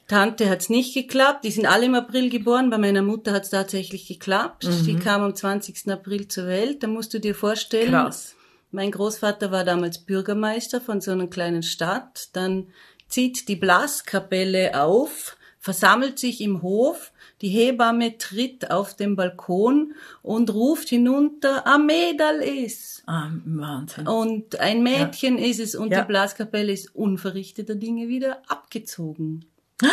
Tante 0.08 0.48
hat's 0.52 0.70
nicht 0.70 0.94
geklappt. 0.94 1.46
Die 1.46 1.50
sind 1.50 1.66
alle 1.66 1.88
im 1.88 1.96
April 1.96 2.30
geboren. 2.30 2.70
Bei 2.70 2.78
meiner 2.78 3.02
Mutter 3.02 3.34
hat's 3.34 3.50
tatsächlich 3.50 4.08
geklappt. 4.08 4.66
Mhm. 4.66 4.86
Die 4.86 4.96
kam 4.98 5.24
am 5.24 5.34
20. 5.34 5.92
April 5.92 6.28
zur 6.28 6.46
Welt. 6.46 6.84
Da 6.84 6.88
musst 6.88 7.16
du 7.16 7.20
dir 7.20 7.34
vorstellen. 7.34 7.90
Krass. 7.90 8.36
Mein 8.70 8.92
Großvater 8.92 9.50
war 9.50 9.64
damals 9.64 9.98
Bürgermeister 9.98 10.80
von 10.80 11.02
so 11.02 11.10
einer 11.10 11.26
kleinen 11.26 11.64
Stadt. 11.64 12.30
Dann 12.34 12.68
zieht 13.08 13.48
die 13.48 13.56
Blaskapelle 13.56 14.80
auf, 14.80 15.38
versammelt 15.58 16.20
sich 16.20 16.40
im 16.42 16.62
Hof 16.62 17.12
Die 17.42 17.50
Hebamme 17.50 18.18
tritt 18.18 18.72
auf 18.72 18.96
den 18.96 19.16
Balkon 19.16 19.94
und 20.24 20.54
ruft 20.54 20.90
hinunter, 20.90 21.68
ein 21.68 21.86
Mädel 21.86 22.42
ist. 22.42 23.04
Ah, 23.06 23.30
Wahnsinn. 23.46 24.08
Und 24.08 24.60
ein 24.60 24.82
Mädchen 24.82 25.38
ja. 25.38 25.46
ist 25.46 25.60
es 25.60 25.76
und 25.76 25.92
Ja. 25.92 26.02
die 26.02 26.08
Blaskapelle 26.08 26.72
ist 26.72 26.96
unverrichteter 26.96 27.76
Dinge 27.76 28.08
wieder 28.08 28.42
abgezogen. 28.48 29.46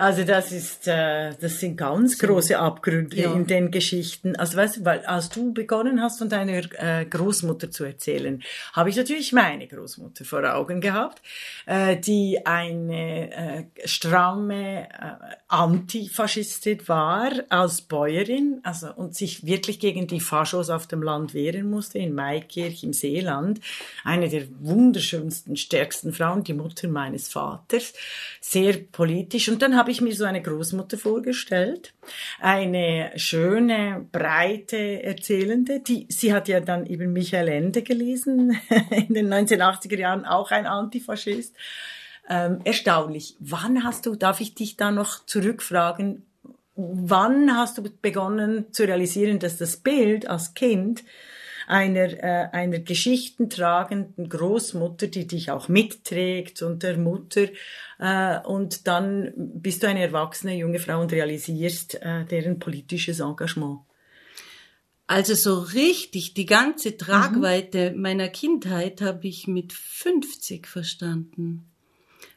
Also 0.00 0.24
das 0.24 0.50
ist, 0.50 0.88
äh, 0.88 1.34
das 1.38 1.60
sind 1.60 1.76
ganz 1.76 2.18
große 2.18 2.58
Abgründe 2.58 3.16
Ja. 3.16 3.32
in 3.34 3.46
den 3.46 3.70
Geschichten. 3.70 4.34
Also 4.34 4.56
weißt 4.56 4.78
du, 4.78 4.84
weil 4.86 5.00
als 5.04 5.28
du 5.28 5.52
begonnen 5.52 6.00
hast, 6.00 6.18
von 6.18 6.30
deiner 6.30 6.62
äh, 6.82 7.04
Großmutter 7.04 7.70
zu 7.70 7.84
erzählen, 7.84 8.42
habe 8.72 8.88
ich 8.88 8.96
natürlich 8.96 9.34
meine 9.34 9.66
Großmutter 9.66 10.24
vor 10.24 10.42
Augen 10.54 10.80
gehabt, 10.80 11.20
äh, 11.66 11.98
die 11.98 12.46
eine 12.46 13.30
äh, 13.30 13.64
stramme 13.86 14.88
äh, 14.88 15.36
Antifaschistin 15.48 16.80
war 16.88 17.30
als 17.50 17.82
Bäuerin, 17.82 18.60
also 18.62 18.94
und 18.94 19.14
sich 19.14 19.44
wirklich 19.44 19.80
gegen 19.80 20.06
die 20.06 20.20
Faschos 20.20 20.70
auf 20.70 20.86
dem 20.86 21.02
Land 21.02 21.34
wehren 21.34 21.68
musste 21.68 21.98
in 21.98 22.14
Maikirch 22.14 22.82
im 22.84 22.94
Seeland. 22.94 23.60
Eine 24.04 24.30
der 24.30 24.44
wunderschönsten, 24.60 25.56
stärksten 25.56 26.14
Frauen, 26.14 26.42
die 26.42 26.54
Mutter 26.54 26.88
meines 26.88 27.28
Vaters, 27.28 27.92
sehr 28.40 28.78
politisch. 28.78 29.48
Und 29.50 29.60
dann 29.60 29.76
habe 29.76 29.89
ich 29.90 30.00
mir 30.00 30.14
so 30.14 30.24
eine 30.24 30.42
Großmutter 30.42 30.98
vorgestellt, 30.98 31.92
eine 32.40 33.12
schöne, 33.16 34.06
breite 34.12 35.02
Erzählende, 35.02 35.80
die, 35.80 36.06
sie 36.08 36.32
hat 36.32 36.48
ja 36.48 36.60
dann 36.60 36.86
eben 36.86 37.12
Michael 37.12 37.48
Ende 37.48 37.82
gelesen, 37.82 38.58
in 38.90 39.14
den 39.14 39.32
1980er 39.32 39.98
Jahren 39.98 40.24
auch 40.24 40.50
ein 40.50 40.66
Antifaschist. 40.66 41.54
Ähm, 42.28 42.60
erstaunlich. 42.64 43.36
Wann 43.40 43.82
hast 43.82 44.06
du, 44.06 44.14
darf 44.14 44.40
ich 44.40 44.54
dich 44.54 44.76
da 44.76 44.92
noch 44.92 45.26
zurückfragen, 45.26 46.24
wann 46.76 47.56
hast 47.56 47.78
du 47.78 47.82
begonnen 47.82 48.72
zu 48.72 48.84
realisieren, 48.84 49.38
dass 49.38 49.56
das 49.56 49.76
Bild 49.78 50.28
als 50.28 50.54
Kind 50.54 51.02
einer, 51.66 52.12
äh, 52.22 52.48
einer 52.52 52.80
geschichtentragenden 52.80 54.28
Großmutter, 54.28 55.06
die 55.06 55.26
dich 55.26 55.50
auch 55.50 55.68
mitträgt 55.68 56.62
und 56.62 56.82
der 56.82 56.98
Mutter, 56.98 57.46
äh, 58.00 58.40
und 58.40 58.86
dann 58.86 59.32
bist 59.36 59.82
du 59.82 59.88
eine 59.88 60.00
erwachsene 60.00 60.56
junge 60.56 60.78
Frau 60.78 61.00
und 61.00 61.12
realisierst 61.12 62.00
äh, 62.02 62.24
deren 62.24 62.58
politisches 62.58 63.20
Engagement. 63.20 63.80
Also 65.06 65.34
so 65.34 65.58
richtig 65.58 66.34
die 66.34 66.46
ganze 66.46 66.96
Tragweite 66.96 67.92
meiner 67.96 68.28
Kindheit 68.28 69.02
habe 69.02 69.26
ich 69.26 69.46
mit 69.48 69.72
50 69.72 70.66
verstanden. 70.66 71.66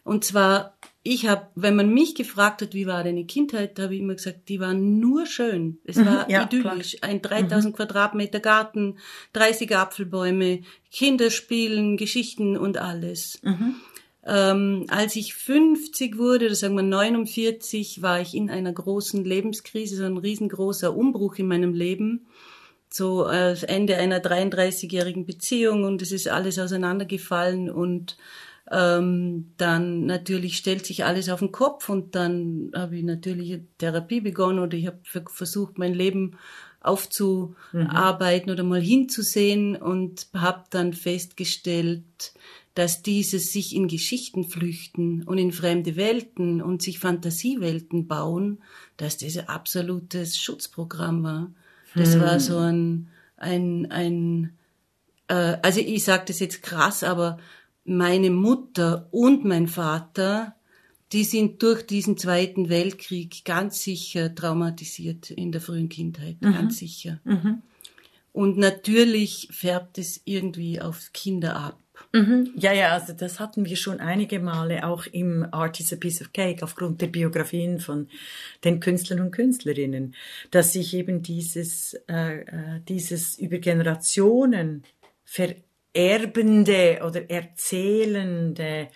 Und 0.04 0.26
zwar, 0.26 0.76
ich 1.02 1.28
habe, 1.28 1.48
wenn 1.56 1.76
man 1.78 1.94
mich 1.94 2.16
gefragt 2.16 2.62
hat, 2.62 2.74
wie 2.74 2.88
war 2.88 3.04
deine 3.04 3.26
Kindheit, 3.26 3.80
habe 3.80 3.94
ich 3.94 4.02
immer 4.02 4.16
gesagt, 4.16 4.50
die 4.50 4.60
war 4.60 4.74
nur 4.74 5.26
schön. 5.28 5.78
Es 5.86 5.98
war 6.04 6.30
ja, 6.30 6.44
idyllisch. 6.44 6.98
Ein 7.02 7.22
3000 7.22 7.76
Quadratmeter 7.76 8.42
Garten, 8.42 8.98
30 9.32 9.78
Apfelbäume, 9.78 10.62
Kinder 10.92 11.30
spielen, 11.30 11.96
Geschichten 11.96 12.58
und 12.58 12.78
alles. 12.78 13.40
Ähm, 14.26 14.86
als 14.88 15.16
ich 15.16 15.34
50 15.36 16.18
wurde, 16.18 16.46
oder 16.46 16.56
sagen 16.56 16.76
wir 16.76 16.84
49, 16.84 18.02
war 18.02 18.22
ich 18.22 18.36
in 18.36 18.50
einer 18.50 18.72
großen 18.72 19.24
Lebenskrise, 19.26 19.98
so 19.98 20.06
ein 20.06 20.18
riesengroßer 20.18 20.96
Umbruch 20.96 21.36
in 21.36 21.48
meinem 21.48 21.74
Leben. 21.74 22.28
So 22.90 23.28
äh, 23.28 23.50
das 23.50 23.64
Ende 23.64 23.98
einer 23.98 24.20
33-jährigen 24.20 25.26
Beziehung 25.26 25.84
und 25.84 26.02
es 26.02 26.12
ist 26.12 26.28
alles 26.30 26.58
auseinandergefallen 26.60 27.70
und 27.70 28.18
ähm, 28.72 29.52
dann 29.58 30.06
natürlich 30.06 30.58
stellt 30.58 30.86
sich 30.86 31.04
alles 31.04 31.28
auf 31.30 31.40
den 31.40 31.52
Kopf 31.52 31.90
und 31.90 32.16
dann 32.16 32.72
habe 32.74 32.98
ich 32.98 33.04
natürlich 33.04 33.62
Therapie 33.78 34.22
begonnen 34.22 34.60
oder 34.60 34.78
ich 34.78 34.88
habe 34.88 35.02
versucht, 35.30 35.78
mein 35.78 35.94
Leben 35.94 36.38
aufzuarbeiten 36.80 38.52
oder 38.52 38.64
mal 38.64 38.82
hinzusehen 38.82 39.76
und 39.76 40.28
habe 40.34 40.64
dann 40.70 40.94
festgestellt, 40.94 42.34
dass 42.74 43.04
dieses 43.04 43.54
sich 43.54 43.76
in 43.76 43.88
Geschichten 43.88 44.46
flüchten 44.46 45.24
und 45.24 45.38
in 45.38 45.52
fremde 45.52 45.96
Welten 45.96 46.62
und 46.62 46.82
sich 46.82 47.00
Fantasiewelten 47.00 48.08
bauen, 48.08 48.64
dass 48.98 49.18
das 49.18 49.38
ein 49.38 49.48
absolutes 49.48 50.38
Schutzprogramm 50.38 51.24
war. 51.24 51.52
Das 51.96 52.20
war 52.20 52.40
so 52.40 52.58
ein, 52.58 53.10
ein, 53.38 53.92
ein 53.92 54.58
äh, 55.28 55.58
also 55.62 55.80
ich 55.80 56.04
sage 56.04 56.24
das 56.28 56.40
jetzt 56.40 56.64
krass, 56.64 57.04
aber 57.04 57.38
meine 57.86 58.32
Mutter 58.32 59.08
und 59.12 59.46
mein 59.46 59.68
Vater, 59.68 60.56
die 61.12 61.24
sind 61.24 61.62
durch 61.62 61.86
diesen 61.86 62.18
Zweiten 62.18 62.70
Weltkrieg 62.70 63.46
ganz 63.46 63.84
sicher 63.84 64.34
traumatisiert 64.34 65.30
in 65.30 65.52
der 65.52 65.62
frühen 65.62 65.90
Kindheit, 65.90 66.38
ganz 66.54 66.78
sicher. 66.80 67.20
Und 68.32 68.58
natürlich 68.58 69.48
färbt 69.52 70.00
es 70.00 70.22
irgendwie 70.26 70.82
auf 70.82 71.12
Kinder 71.14 71.56
ab. 71.56 71.83
Mhm. 72.16 72.54
Ja, 72.56 72.72
ja, 72.74 72.90
also 72.90 73.14
das 73.14 73.40
hatten 73.40 73.66
wir 73.66 73.76
schon 73.76 74.00
einige 74.00 74.40
Male 74.40 74.86
auch 74.86 75.08
im 75.08 75.48
Art 75.52 75.80
is 75.80 75.92
a 75.94 75.96
Piece 75.96 76.22
of 76.22 76.32
Cake 76.32 76.64
aufgrund 76.64 77.02
der 77.02 77.08
Biografien 77.08 77.80
von 77.80 78.08
den 78.64 78.80
Künstlern 78.80 79.20
und 79.20 79.32
Künstlerinnen, 79.32 80.14
dass 80.52 80.74
sich 80.74 80.94
eben 80.94 81.24
dieses, 81.24 81.96
äh, 82.08 82.42
äh, 82.42 82.82
dieses 82.88 83.40
über 83.40 83.58
Generationen 83.58 84.84
vererbende 85.26 87.00
oder 87.04 87.32
erzählende 87.32 88.90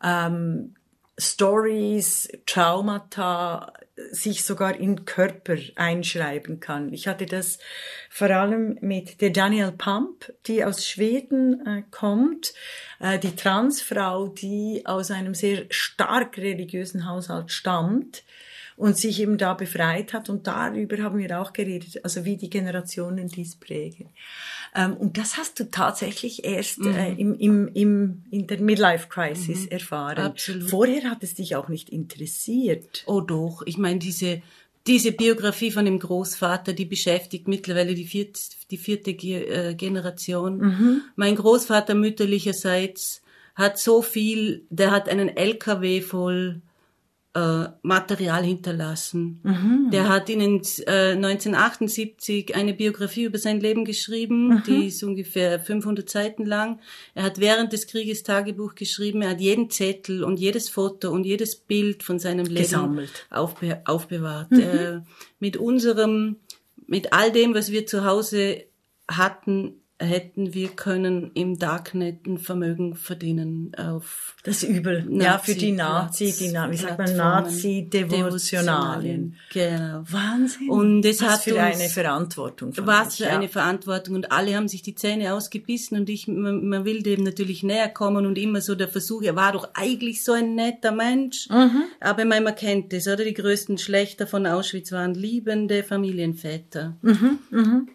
ähm, 0.00 0.74
Stories, 1.18 2.28
Traumata 2.46 3.72
sich 4.10 4.44
sogar 4.44 4.76
in 4.76 5.04
Körper 5.04 5.56
einschreiben 5.76 6.60
kann. 6.60 6.92
Ich 6.92 7.06
hatte 7.06 7.26
das 7.26 7.58
vor 8.10 8.30
allem 8.30 8.76
mit 8.80 9.20
der 9.20 9.30
Daniel 9.30 9.72
Pump, 9.72 10.32
die 10.46 10.64
aus 10.64 10.86
Schweden 10.86 11.64
äh, 11.66 11.82
kommt, 11.90 12.54
äh, 12.98 13.18
die 13.18 13.36
Transfrau, 13.36 14.28
die 14.28 14.82
aus 14.84 15.10
einem 15.10 15.34
sehr 15.34 15.66
stark 15.70 16.38
religiösen 16.38 17.08
Haushalt 17.08 17.52
stammt 17.52 18.24
und 18.76 18.96
sich 18.96 19.20
eben 19.20 19.38
da 19.38 19.54
befreit 19.54 20.12
hat. 20.12 20.28
Und 20.28 20.46
darüber 20.46 20.98
haben 20.98 21.18
wir 21.18 21.40
auch 21.40 21.52
geredet, 21.52 22.00
also 22.02 22.24
wie 22.24 22.36
die 22.36 22.50
Generationen 22.50 23.28
dies 23.28 23.56
prägen. 23.56 24.10
Ähm, 24.74 24.96
und 24.96 25.16
das 25.18 25.36
hast 25.36 25.60
du 25.60 25.70
tatsächlich 25.70 26.44
erst 26.44 26.84
äh, 26.84 27.12
im, 27.12 27.38
im, 27.38 27.68
im, 27.68 28.22
in 28.30 28.46
der 28.46 28.60
Midlife 28.60 29.08
Crisis 29.08 29.66
erfahren. 29.66 30.18
Absolut. 30.18 30.68
Vorher 30.68 31.10
hat 31.10 31.22
es 31.22 31.34
dich 31.34 31.56
auch 31.56 31.68
nicht 31.68 31.90
interessiert. 31.90 33.04
Oh 33.06 33.20
doch, 33.20 33.62
ich 33.66 33.78
meine, 33.78 34.00
diese, 34.00 34.42
diese 34.86 35.12
Biografie 35.12 35.70
von 35.70 35.84
dem 35.84 35.98
Großvater, 35.98 36.72
die 36.72 36.84
beschäftigt 36.84 37.46
mittlerweile 37.48 37.94
die 37.94 38.06
vierte, 38.06 38.40
die 38.70 38.78
vierte 38.78 39.12
äh, 39.12 39.74
Generation. 39.74 41.02
Mein 41.16 41.36
Großvater 41.36 41.94
mütterlicherseits 41.94 43.22
hat 43.54 43.78
so 43.78 44.02
viel, 44.02 44.66
der 44.70 44.90
hat 44.90 45.08
einen 45.08 45.28
LKW 45.28 46.00
voll 46.00 46.60
äh, 47.34 47.66
Material 47.82 48.44
hinterlassen. 48.44 49.40
Der 49.92 50.08
hat 50.08 50.28
ihnen 50.28 50.62
äh, 50.86 51.12
1978 51.12 52.54
eine 52.54 52.74
Biografie 52.74 53.24
über 53.24 53.38
sein 53.38 53.60
Leben 53.60 53.84
geschrieben, 53.84 54.62
die 54.66 54.86
ist 54.86 55.02
ungefähr 55.02 55.58
500 55.58 56.08
Seiten 56.08 56.46
lang. 56.46 56.80
Er 57.14 57.24
hat 57.24 57.40
während 57.40 57.72
des 57.72 57.86
Krieges 57.88 58.22
Tagebuch 58.22 58.76
geschrieben, 58.76 59.22
er 59.22 59.30
hat 59.30 59.40
jeden 59.40 59.68
Zettel 59.68 60.22
und 60.22 60.38
jedes 60.38 60.68
Foto 60.68 61.10
und 61.10 61.24
jedes 61.24 61.56
Bild 61.56 62.02
von 62.04 62.18
seinem 62.18 62.46
Leben 62.46 62.62
Gesammelt. 62.62 63.26
aufbe 63.30 63.82
aufbewahrt. 63.84 64.52
Äh, 64.52 65.00
mit 65.40 65.56
unserem, 65.56 66.36
mit 66.86 67.12
all 67.12 67.32
dem, 67.32 67.54
was 67.54 67.72
wir 67.72 67.86
zu 67.86 68.04
Hause 68.04 68.64
hatten, 69.08 69.80
hätten 70.00 70.54
wir 70.54 70.68
können 70.68 71.30
im 71.34 71.58
Darknet 71.58 72.26
ein 72.26 72.38
Vermögen 72.38 72.96
verdienen 72.96 73.72
auf 73.76 74.34
Das 74.42 74.62
übel. 74.64 75.06
ja, 75.22 75.38
für 75.38 75.54
die 75.54 75.70
Nazi, 75.72 76.34
die, 76.36 76.48
Na- 76.52 76.68
wie 76.70 76.76
sagt 76.76 76.98
man, 76.98 77.06
Plattformen, 77.14 77.44
Nazi-Devotionalien. 77.44 79.36
Genau. 79.52 80.02
Wahnsinn. 80.10 80.68
Und 80.68 81.04
es 81.04 81.20
Was 81.22 81.28
hat 81.34 81.40
für 81.42 81.54
uns- 81.54 81.62
eine 81.80 81.88
Verantwortung. 81.88 82.72
von 82.72 82.86
Was 82.86 83.08
euch, 83.08 83.16
für 83.18 83.24
ja. 83.32 83.38
eine 83.38 83.48
Verantwortung 83.48 84.16
und 84.16 84.32
alle 84.32 84.56
haben 84.56 84.68
sich 84.68 84.82
die 84.82 84.94
Zähne 84.94 85.32
ausgebissen 85.34 85.96
und 85.98 86.10
ich, 86.10 86.26
man, 86.28 86.66
man 86.68 86.84
will 86.84 87.02
dem 87.02 87.22
natürlich 87.22 87.62
näher 87.62 87.88
kommen 87.88 88.26
und 88.26 88.36
immer 88.36 88.60
so 88.60 88.74
der 88.74 88.88
Versuch, 88.88 89.22
er 89.22 89.36
war 89.36 89.52
doch 89.52 89.68
eigentlich 89.74 90.24
so 90.24 90.32
ein 90.32 90.54
netter 90.54 90.92
Mensch, 90.92 91.48
Mhm. 91.50 91.84
aber 92.00 92.24
meine, 92.24 92.44
man 92.44 92.54
kennt 92.56 92.92
das, 92.92 93.06
oder? 93.06 93.24
Die 93.24 93.34
größten 93.34 93.78
Schlechter 93.78 94.26
von 94.26 94.46
Auschwitz 94.46 94.90
waren 94.92 95.14
liebende 95.14 95.82
Familienväter. 95.84 96.96
Mhm, 97.02 97.38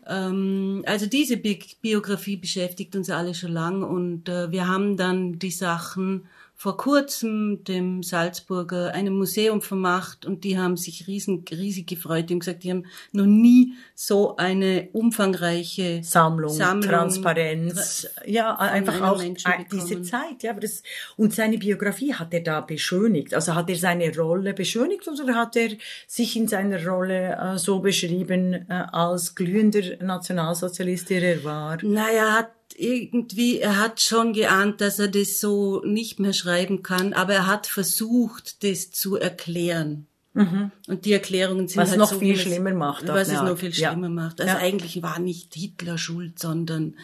Ähm, 0.07 0.83
also 0.85 1.05
diese 1.05 1.37
Bi 1.37 1.59
Biografie 1.89 2.37
beschäftigt 2.37 2.95
uns 2.95 3.09
alle 3.09 3.33
schon 3.33 3.51
lang 3.51 3.81
und 3.81 4.29
äh, 4.29 4.51
wir 4.51 4.67
haben 4.67 4.95
dann 4.95 5.39
die 5.39 5.49
Sachen 5.49 6.27
vor 6.59 6.75
kurzem 6.75 7.63
dem 7.63 8.03
Salzburger 8.03 8.93
einem 8.93 9.15
Museum 9.15 9.61
vermacht 9.61 10.25
und 10.25 10.43
die 10.43 10.57
haben 10.57 10.75
sich 10.75 11.07
riesen, 11.07 11.45
riesig 11.49 11.87
gefreut. 11.87 12.29
Die 12.29 12.33
haben 12.33 12.39
gesagt, 12.39 12.65
die 12.65 12.71
haben 12.71 12.85
noch 13.13 13.27
nie 13.27 13.75
so 13.95 14.35
eine 14.35 14.89
umfangreiche 14.91 16.01
Sammlung, 16.03 16.51
Sammlung 16.51 16.89
Transparenz, 16.89 18.09
ja, 18.25 18.57
einfach 18.57 18.99
auch 18.99 19.23
diese. 19.71 20.01
Zeit, 20.01 20.43
ja, 20.43 20.51
aber 20.51 20.59
das, 20.59 20.83
und 21.15 21.33
seine 21.33 21.57
Biografie 21.57 22.13
hat 22.13 22.33
er 22.33 22.41
da 22.41 22.59
beschönigt, 22.59 23.33
also 23.33 23.55
hat 23.55 23.69
er 23.69 23.77
seine 23.77 24.13
Rolle 24.13 24.53
beschönigt 24.53 25.07
oder 25.07 25.35
hat 25.35 25.55
er 25.55 25.69
sich 26.07 26.35
in 26.35 26.49
seiner 26.49 26.85
Rolle 26.85 27.37
äh, 27.37 27.57
so 27.57 27.79
beschrieben 27.79 28.65
äh, 28.69 28.85
als 28.91 29.33
glühender 29.33 29.95
Nationalsozialist, 30.01 31.09
der 31.09 31.23
er 31.23 31.43
war? 31.45 31.77
Naja, 31.83 32.33
hat 32.33 32.58
irgendwie, 32.79 33.59
er 33.59 33.77
hat 33.77 34.01
schon 34.01 34.33
geahnt, 34.33 34.81
dass 34.81 34.99
er 34.99 35.07
das 35.09 35.39
so 35.39 35.81
nicht 35.85 36.19
mehr 36.19 36.33
schreiben 36.33 36.81
kann, 36.83 37.13
aber 37.13 37.33
er 37.33 37.47
hat 37.47 37.67
versucht, 37.67 38.63
das 38.63 38.91
zu 38.91 39.15
erklären. 39.17 40.05
Und 40.35 41.03
die 41.03 41.11
Erklärungen 41.11 41.67
sind 41.67 41.77
Mhm. 41.77 41.81
Was 41.81 41.89
halt 41.89 41.99
noch 41.99 42.11
so, 42.13 42.19
viel 42.19 42.37
schlimmer 42.37 42.73
macht 42.73 43.05
Was 43.09 43.27
es 43.27 43.41
noch 43.41 43.57
viel 43.57 43.71
Ja. 43.73 43.91
schlimmer 43.91 44.07
macht. 44.09 44.39
Also 44.39 44.53
Ja. 44.53 44.59
eigentlich 44.59 45.01
war 45.01 45.19
nicht 45.19 45.53
Hitler 45.53 45.97
schuld, 45.97 46.39
sondern 46.39 46.95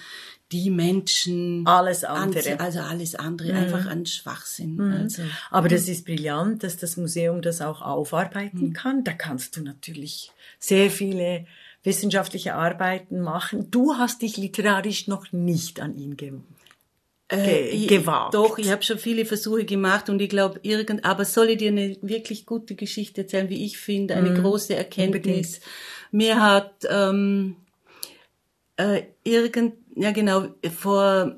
die 0.53 0.69
Menschen. 0.69 1.65
Alles 1.67 2.05
an- 2.05 2.15
andere. 2.29 2.53
Mhm. 2.53 2.61
Also 2.61 2.79
alles 2.79 3.15
andere, 3.15 3.53
einfach 3.53 3.87
an 3.87 4.05
Schwachsinn. 4.05 4.79
Also. 4.79 5.23
Aber 5.49 5.67
das 5.67 5.89
ist 5.89 6.05
brillant, 6.05 6.63
dass 6.63 6.77
das 6.77 6.95
Museum 6.95 7.41
das 7.41 7.59
auch 7.61 7.81
aufarbeiten 7.81 8.71
kann. 8.71 9.03
Da 9.03 9.11
kannst 9.11 9.57
du 9.57 9.61
natürlich 9.63 10.31
sehr 10.59 10.89
viele 10.89 11.45
wissenschaftliche 11.85 12.55
Arbeiten 12.55 13.21
machen. 13.21 13.69
Du 13.71 13.93
hast 13.95 14.21
dich 14.21 14.37
literarisch 14.37 15.07
noch 15.07 15.31
nicht 15.31 15.79
an 15.79 15.95
ihn 15.97 16.17
ge 16.17 16.33
ge 17.29 17.69
ich- 17.69 17.87
gewagt. 17.87 18.33
Doch, 18.33 18.57
ich 18.57 18.71
habe 18.71 18.83
schon 18.83 18.99
viele 18.99 19.25
Versuche 19.25 19.65
gemacht 19.65 20.09
und 20.09 20.21
ich 20.21 20.29
glaube, 20.29 20.59
irgend, 20.63 21.05
aber 21.05 21.25
soll 21.25 21.49
ich 21.51 21.57
dir 21.57 21.69
eine 21.71 21.97
wirklich 22.01 22.45
gute 22.45 22.75
Geschichte 22.75 23.21
erzählen, 23.21 23.49
wie 23.49 23.65
ich 23.65 23.77
finde, 23.77 24.15
eine 24.15 24.33
große 24.33 24.75
Erkenntnis. 24.75 25.59
Mir 26.11 26.41
hat 26.41 26.73
ähm, 26.89 27.55
äh, 28.77 29.03
irgend, 29.23 29.73
ja 29.95 30.11
genau, 30.11 30.49
vor 30.77 31.37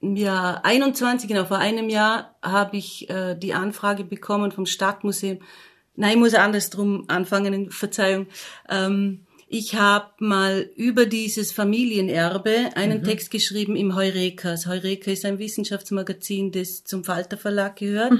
Jahr 0.00 0.64
21, 0.64 1.28
genau, 1.28 1.46
vor 1.46 1.58
einem 1.58 1.88
Jahr 1.88 2.36
habe 2.42 2.76
ich 2.76 3.08
äh, 3.10 3.34
die 3.34 3.54
Anfrage 3.54 4.04
bekommen 4.04 4.52
vom 4.52 4.66
Stadtmuseum. 4.66 5.38
Nein, 5.96 6.12
ich 6.12 6.18
muss 6.18 6.34
andersrum 6.34 7.04
anfangen, 7.08 7.70
Verzeihung. 7.70 8.26
Ähm, 8.68 9.20
ich 9.46 9.76
habe 9.76 10.10
mal 10.18 10.68
über 10.74 11.06
dieses 11.06 11.52
Familienerbe 11.52 12.70
einen 12.74 13.04
Text 13.04 13.30
geschrieben 13.30 13.76
im 13.76 13.94
Heureka. 13.94 14.50
Das 14.50 14.66
Heureka 14.66 15.12
ist 15.12 15.24
ein 15.24 15.38
Wissenschaftsmagazin, 15.38 16.50
das 16.50 16.82
zum 16.82 17.04
Falter 17.04 17.36
Verlag 17.36 17.76
gehört. 17.76 18.14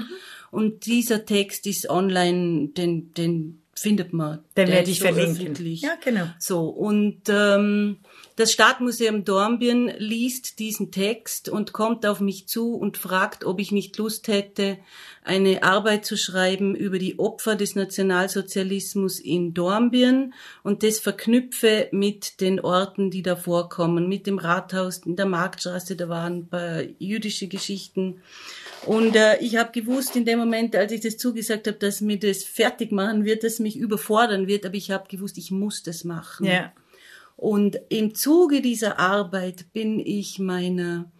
Und 0.51 0.85
dieser 0.85 1.25
Text 1.25 1.67
ist 1.67 1.89
online, 1.89 2.69
den, 2.69 3.11
den 3.13 3.61
findet 3.73 4.13
man. 4.13 4.39
Den 4.55 4.69
werde 4.69 4.89
ich 4.89 4.99
so 4.99 5.05
verlinken. 5.05 5.35
öffentlich. 5.35 5.81
Ja, 5.81 5.97
genau. 6.01 6.27
So, 6.39 6.69
und 6.69 7.23
ähm, 7.27 7.97
das 8.37 8.51
Stadtmuseum 8.51 9.23
Dornbirn 9.23 9.93
liest 9.97 10.59
diesen 10.59 10.91
Text 10.91 11.47
und 11.47 11.71
kommt 11.71 12.05
auf 12.05 12.19
mich 12.19 12.47
zu 12.47 12.75
und 12.75 12.97
fragt, 12.97 13.45
ob 13.45 13.61
ich 13.61 13.71
nicht 13.71 13.97
Lust 13.97 14.27
hätte, 14.27 14.77
eine 15.23 15.63
Arbeit 15.63 16.05
zu 16.05 16.17
schreiben 16.17 16.75
über 16.75 16.99
die 16.99 17.17
Opfer 17.17 17.55
des 17.55 17.75
Nationalsozialismus 17.75 19.19
in 19.19 19.53
Dornbirn 19.53 20.33
und 20.63 20.83
das 20.83 20.99
verknüpfe 20.99 21.87
mit 21.91 22.41
den 22.41 22.59
Orten, 22.59 23.09
die 23.09 23.21
da 23.21 23.37
vorkommen, 23.37 24.09
mit 24.09 24.27
dem 24.27 24.37
Rathaus 24.37 24.97
in 24.97 25.15
der 25.15 25.27
Marktstraße, 25.27 25.95
da 25.95 26.09
waren 26.09 26.39
ein 26.39 26.47
paar 26.47 26.81
jüdische 26.99 27.47
Geschichten. 27.47 28.21
Und 28.85 29.15
äh, 29.15 29.37
ich 29.39 29.55
habe 29.55 29.71
gewusst 29.71 30.15
in 30.17 30.25
dem 30.25 30.39
Moment, 30.39 30.75
als 30.75 30.91
ich 30.91 30.99
das 30.99 31.17
zugesagt 31.17 31.67
habe, 31.67 31.77
dass 31.77 32.01
mir 32.01 32.19
das 32.19 32.43
fertig 32.43 32.91
machen 32.91 33.23
wird, 33.23 33.45
dass 33.45 33.59
mich 33.59 33.77
überfordern 33.77 34.47
wird, 34.47 34.65
aber 34.65 34.75
ich 34.75 34.91
habe 34.91 35.07
gewusst, 35.07 35.37
ich 35.37 35.51
muss 35.51 35.83
das 35.83 36.03
machen. 36.03 36.45
Ja. 36.45 36.73
Und 37.35 37.79
im 37.89 38.15
Zuge 38.15 38.61
dieser 38.61 38.99
Arbeit 38.99 39.73
bin 39.73 39.99
ich 39.99 40.39
meiner 40.39 41.11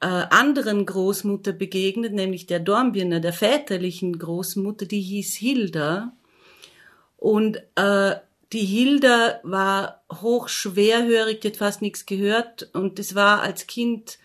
äh, 0.00 0.06
anderen 0.06 0.86
Großmutter 0.86 1.52
begegnet, 1.52 2.12
nämlich 2.12 2.46
der 2.46 2.60
Dornbirner, 2.60 3.20
der 3.20 3.32
väterlichen 3.32 4.18
Großmutter, 4.18 4.86
die 4.86 5.00
hieß 5.00 5.34
Hilda. 5.34 6.12
Und 7.16 7.62
äh, 7.74 8.16
die 8.52 8.64
Hilda 8.64 9.40
war 9.42 10.02
hochschwerhörig, 10.12 11.40
die 11.40 11.48
hat 11.48 11.56
fast 11.56 11.82
nichts 11.82 12.06
gehört 12.06 12.68
und 12.74 12.98
das 12.98 13.14
war 13.14 13.42
als 13.42 13.66
Kind, 13.66 14.18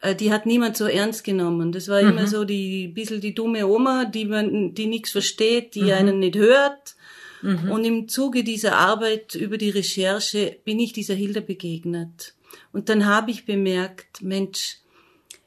äh, 0.00 0.14
die 0.14 0.32
hat 0.32 0.46
niemand 0.46 0.76
so 0.76 0.86
ernst 0.86 1.24
genommen. 1.24 1.72
Das 1.72 1.88
war 1.88 2.00
immer 2.00 2.26
so 2.26 2.44
die 2.44 2.88
bisschen 2.88 3.20
die 3.20 3.34
dumme 3.34 3.66
Oma, 3.66 4.06
die 4.06 4.24
man, 4.24 4.74
die 4.74 4.86
nichts 4.86 5.10
versteht, 5.10 5.74
die 5.74 5.92
einen 5.92 6.20
nicht 6.20 6.36
hört. 6.36 6.94
Und 7.42 7.84
im 7.84 8.08
Zuge 8.08 8.42
dieser 8.44 8.76
Arbeit 8.76 9.34
über 9.34 9.58
die 9.58 9.70
Recherche 9.70 10.58
bin 10.64 10.80
ich 10.80 10.92
dieser 10.92 11.14
Hilda 11.14 11.40
begegnet. 11.40 12.34
Und 12.72 12.88
dann 12.88 13.06
habe 13.06 13.30
ich 13.30 13.44
bemerkt, 13.44 14.22
Mensch, 14.22 14.78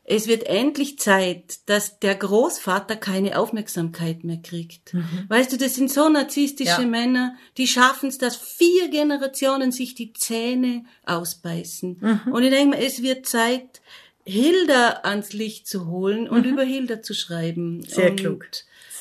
es 0.04 0.28
wird 0.28 0.44
endlich 0.44 1.00
Zeit, 1.00 1.60
dass 1.68 2.00
der 2.00 2.16
Großvater 2.16 2.96
keine 2.96 3.38
Aufmerksamkeit 3.38 4.24
mehr 4.24 4.42
kriegt. 4.42 4.94
Weißt 5.30 5.54
du, 5.54 5.58
das 5.58 5.76
sind 5.76 5.92
so 5.92 6.10
narzisstische 6.10 6.82
Ja. 6.82 6.88
Männer, 6.88 7.36
die 7.58 7.68
schaffen 7.68 8.10
es, 8.10 8.18
dass 8.18 8.36
vier 8.36 8.90
Generationen 8.90 9.72
sich 9.72 9.96
die 9.96 10.12
Zähne 10.14 10.86
ausbeißen. 11.06 12.24
Und 12.32 12.44
ich 12.44 12.50
denke 12.50 12.78
mir, 12.78 12.84
es 12.84 13.02
wird 13.02 13.26
Zeit, 13.26 13.82
Hilda 14.25 15.01
ans 15.04 15.34
Licht 15.34 15.68
zu 15.68 15.88
holen 15.88 16.27
und 16.27 16.46
über 16.46 16.64
Hilda 16.64 17.01
zu 17.01 17.14
schreiben. 17.14 17.84
Sehr 17.88 18.12
und, 18.12 18.20
klug. 18.20 18.48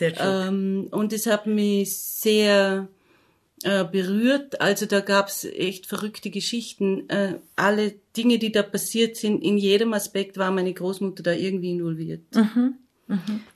Sehr 0.00 0.12
klug. 0.12 0.26
Ähm, 0.26 0.88
und 0.92 1.12
es 1.12 1.26
hat 1.26 1.46
mich 1.46 1.94
sehr 1.98 2.88
äh, 3.64 3.84
berührt. 3.84 4.58
Also 4.58 4.86
da 4.86 5.00
gab's 5.00 5.44
echt 5.44 5.84
verrückte 5.84 6.30
Geschichten. 6.30 7.06
Äh, 7.10 7.34
alle 7.54 7.92
Dinge, 8.16 8.38
die 8.38 8.50
da 8.50 8.62
passiert 8.62 9.16
sind, 9.16 9.44
in 9.44 9.58
jedem 9.58 9.92
Aspekt 9.92 10.38
war 10.38 10.52
meine 10.52 10.72
Großmutter 10.72 11.22
da 11.22 11.32
irgendwie 11.32 11.72
involviert. 11.72 12.22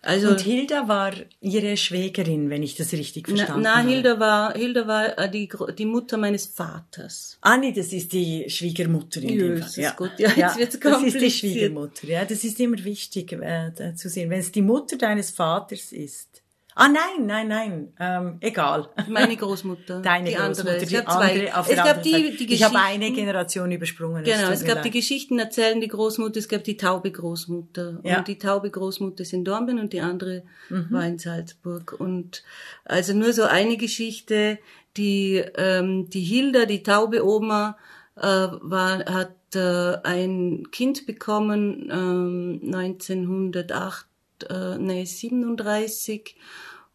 Also 0.02 0.28
und 0.30 0.40
Hilda 0.40 0.88
war 0.88 1.12
ihre 1.40 1.76
Schwägerin, 1.76 2.50
wenn 2.50 2.62
ich 2.62 2.74
das 2.76 2.92
richtig 2.92 3.26
na, 3.28 3.36
verstanden 3.36 3.62
na 3.62 3.76
habe. 3.78 3.88
Hilda 3.88 4.20
war 4.20 4.54
Hilda 4.54 4.86
war 4.86 5.18
äh, 5.18 5.30
die, 5.30 5.48
die 5.78 5.86
Mutter 5.86 6.16
meines 6.16 6.46
Vaters. 6.46 7.38
Ah, 7.40 7.56
nee, 7.56 7.72
das 7.72 7.92
ist 7.92 8.12
die 8.12 8.44
Schwiegermutter 8.48 9.20
in 9.22 9.28
Ja, 9.30 9.36
dem 9.46 9.60
das 9.60 9.74
Fall. 9.74 9.84
ist 9.84 9.96
gut. 9.96 10.10
Ja, 10.18 10.30
jetzt 10.36 10.58
wird's 10.58 10.58
Das 10.58 10.62
ist 10.64 10.74
die 10.74 10.78
kompliziert. 10.90 11.32
Schwiegermutter. 11.32 12.06
Ja, 12.08 12.24
das 12.24 12.44
ist 12.44 12.60
immer 12.60 12.82
wichtig 12.84 13.32
äh, 13.32 13.94
zu 13.94 14.08
sehen. 14.08 14.30
Wenn 14.30 14.40
es 14.40 14.52
die 14.52 14.62
Mutter 14.62 14.96
deines 14.98 15.30
Vaters 15.30 15.92
ist. 15.92 16.42
Ah, 16.76 16.88
nein, 16.88 17.26
nein, 17.26 17.48
nein. 17.48 17.92
Ähm, 18.00 18.36
egal. 18.40 18.88
Meine 19.08 19.36
Großmutter. 19.36 20.00
Deine 20.02 20.30
die 20.30 20.34
Großmutter, 20.34 20.60
andere. 20.60 20.76
Es 20.82 20.88
die 20.88 20.98
andere 20.98 21.58
auf 21.58 21.70
es 21.70 21.76
gab 21.76 21.86
anderen 21.86 22.02
die, 22.02 22.10
Seite. 22.10 22.36
die 22.36 22.54
Ich 22.54 22.62
habe 22.64 22.78
eine 22.78 23.12
Generation 23.12 23.70
übersprungen. 23.70 24.24
Genau, 24.24 24.50
es 24.50 24.64
gab 24.64 24.82
die 24.82 24.90
Geschichten 24.90 25.38
erzählen 25.38 25.80
die 25.80 25.88
Großmutter, 25.88 26.38
es 26.38 26.48
gab 26.48 26.64
die 26.64 26.76
taube 26.76 27.12
Großmutter. 27.12 28.00
Ja. 28.02 28.18
Und 28.18 28.28
die 28.28 28.38
taube 28.38 28.70
Großmutter 28.70 29.22
ist 29.22 29.32
in 29.32 29.44
Dornbirn 29.44 29.78
und 29.78 29.92
die 29.92 30.00
andere 30.00 30.42
Mhm. 30.68 30.86
war 30.90 31.06
in 31.06 31.18
Salzburg. 31.18 31.94
Und 31.98 32.42
also 32.84 33.14
nur 33.14 33.32
so 33.32 33.44
eine 33.44 33.76
Geschichte, 33.76 34.58
die, 34.96 35.44
ähm, 35.56 36.10
die 36.10 36.22
Hilda, 36.22 36.66
die 36.66 36.82
taube 36.82 37.24
Oma, 37.24 37.76
äh, 38.16 38.22
war, 38.22 39.04
hat 39.06 39.34
äh, 39.54 39.96
ein 40.02 40.68
Kind 40.72 41.06
bekommen, 41.06 41.88
ähm, 41.92 42.60
1908, 42.64 44.06
äh, 44.50 44.78
nee, 44.78 45.04
37. 45.04 46.36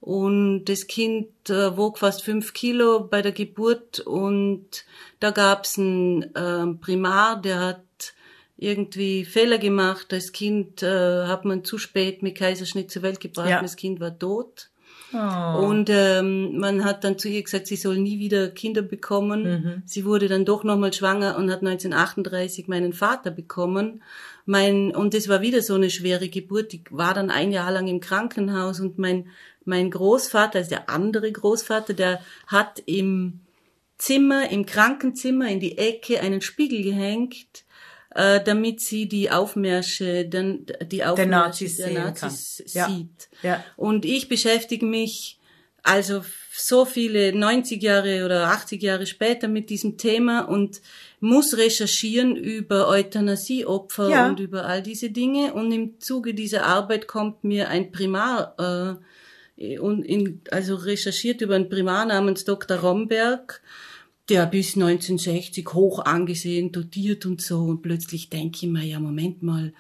Und 0.02 0.66
das 0.66 0.88
Kind 0.88 1.50
äh, 1.50 1.76
wog 1.76 1.98
fast 1.98 2.24
fünf 2.24 2.54
Kilo 2.54 3.02
bei 3.02 3.22
der 3.22 3.34
Geburt 3.34 4.00
und 4.00 4.86
da 5.20 5.32
gab's 5.32 5.78
einen 5.78 6.32
ähm, 6.36 6.80
Primar, 6.80 7.42
der 7.42 7.60
hat 7.60 7.84
irgendwie 8.56 9.26
Fehler 9.26 9.58
gemacht. 9.58 10.08
Das 10.10 10.32
Kind 10.32 10.84
äh, 10.84 11.26
hat 11.26 11.44
man 11.46 11.64
zu 11.64 11.78
spät 11.78 12.24
mit 12.24 12.38
Kaiserschnitt 12.38 12.92
zur 12.92 13.02
Welt 13.02 13.20
gebracht. 13.20 13.50
Ja. 13.50 13.62
Das 13.62 13.76
Kind 13.76 14.00
war 14.00 14.18
tot. 14.18 14.70
Oh. 15.12 15.66
Und 15.66 15.90
ähm, 15.90 16.60
man 16.60 16.86
hat 16.86 17.04
dann 17.04 17.18
zu 17.18 17.30
ihr 17.30 17.42
gesagt, 17.42 17.68
sie 17.68 17.78
soll 17.78 17.98
nie 17.98 18.20
wieder 18.20 18.50
Kinder 18.50 18.82
bekommen. 18.82 19.44
Mhm. 19.44 19.84
Sie 19.86 20.06
wurde 20.06 20.28
dann 20.28 20.46
doch 20.46 20.64
nochmal 20.64 20.94
schwanger 20.94 21.38
und 21.38 21.50
hat 21.50 21.62
1938 21.62 22.68
meinen 22.68 22.94
Vater 22.94 23.32
bekommen. 23.32 24.04
Mein, 24.50 24.96
und 24.96 25.14
das 25.14 25.28
war 25.28 25.42
wieder 25.42 25.62
so 25.62 25.76
eine 25.76 25.92
schwere 25.92 26.28
Geburt. 26.28 26.74
Ich 26.74 26.82
war 26.90 27.14
dann 27.14 27.30
ein 27.30 27.52
Jahr 27.52 27.72
lang 27.72 27.88
im 27.88 28.00
Krankenhaus 28.00 28.80
und 28.80 28.98
mein, 28.98 29.30
mein 29.64 29.92
Großvater, 29.92 30.58
also 30.58 30.72
der 30.72 30.90
andere 30.90 31.32
Großvater, 31.32 31.94
der 31.94 32.20
hat 32.48 32.82
im 32.88 33.42
Zimmer, 34.00 34.50
im 34.50 34.66
Krankenzimmer 34.66 35.48
in 35.50 35.60
die 35.60 35.78
Ecke 35.78 36.20
einen 36.22 36.42
Spiegel 36.42 36.82
gehängt, 36.82 37.64
äh, 38.16 38.44
damit 38.44 38.82
sie 38.82 39.08
die 39.08 39.30
Aufmärsche, 39.30 40.26
dann 40.26 40.66
die 40.82 41.06
Aufmärsche 41.06 41.30
Nazis 41.30 41.78
der 41.78 41.92
Nazis. 41.92 42.64
Ja. 42.74 42.90
sieht. 42.90 43.30
Ja. 43.44 43.64
Und 43.78 44.04
ich 44.04 44.30
beschäftige 44.30 44.88
mich 44.88 45.38
also 45.84 46.24
so 46.52 46.86
viele 46.86 47.34
90 47.34 47.84
Jahre 47.84 48.26
oder 48.26 48.48
80 48.48 48.82
Jahre 48.82 49.06
später 49.06 49.48
mit 49.48 49.70
diesem 49.70 49.98
Thema 49.98 50.42
und 50.42 50.82
muss 51.20 51.58
recherchieren 51.58 52.36
über 52.36 52.88
Euthanasieopfer 52.88 54.10
Ja. 54.10 54.30
und 54.30 54.40
über 54.40 54.66
all 54.66 54.82
diese 54.82 55.10
Dinge. 55.10 55.54
Und 55.54 55.72
im 55.72 56.00
Zuge 56.00 56.34
dieser 56.34 56.66
Arbeit 56.66 57.08
kommt 57.08 57.44
mir 57.44 57.70
ein 57.70 57.92
Primar, 57.92 58.56
äh, 58.58 59.78
und 59.80 60.04
in, 60.04 60.42
also 60.52 60.76
recherchiert 60.76 61.42
über 61.42 61.56
einen 61.56 61.68
Primar 61.70 62.06
namens 62.06 62.46
Dr. 62.46 62.78
Romberg, 62.78 63.62
der 64.30 64.46
bis 64.46 64.76
1960 64.76 65.68
hoch 65.74 66.00
angesehen, 66.00 66.72
dotiert 66.72 67.26
und 67.26 67.42
so. 67.42 67.64
Und 67.64 67.82
plötzlich 67.82 68.30
denke 68.30 68.60
ich 68.66 68.72
mir, 68.72 68.86
ja, 68.86 69.00
Moment 69.00 69.44
mal, 69.44 69.74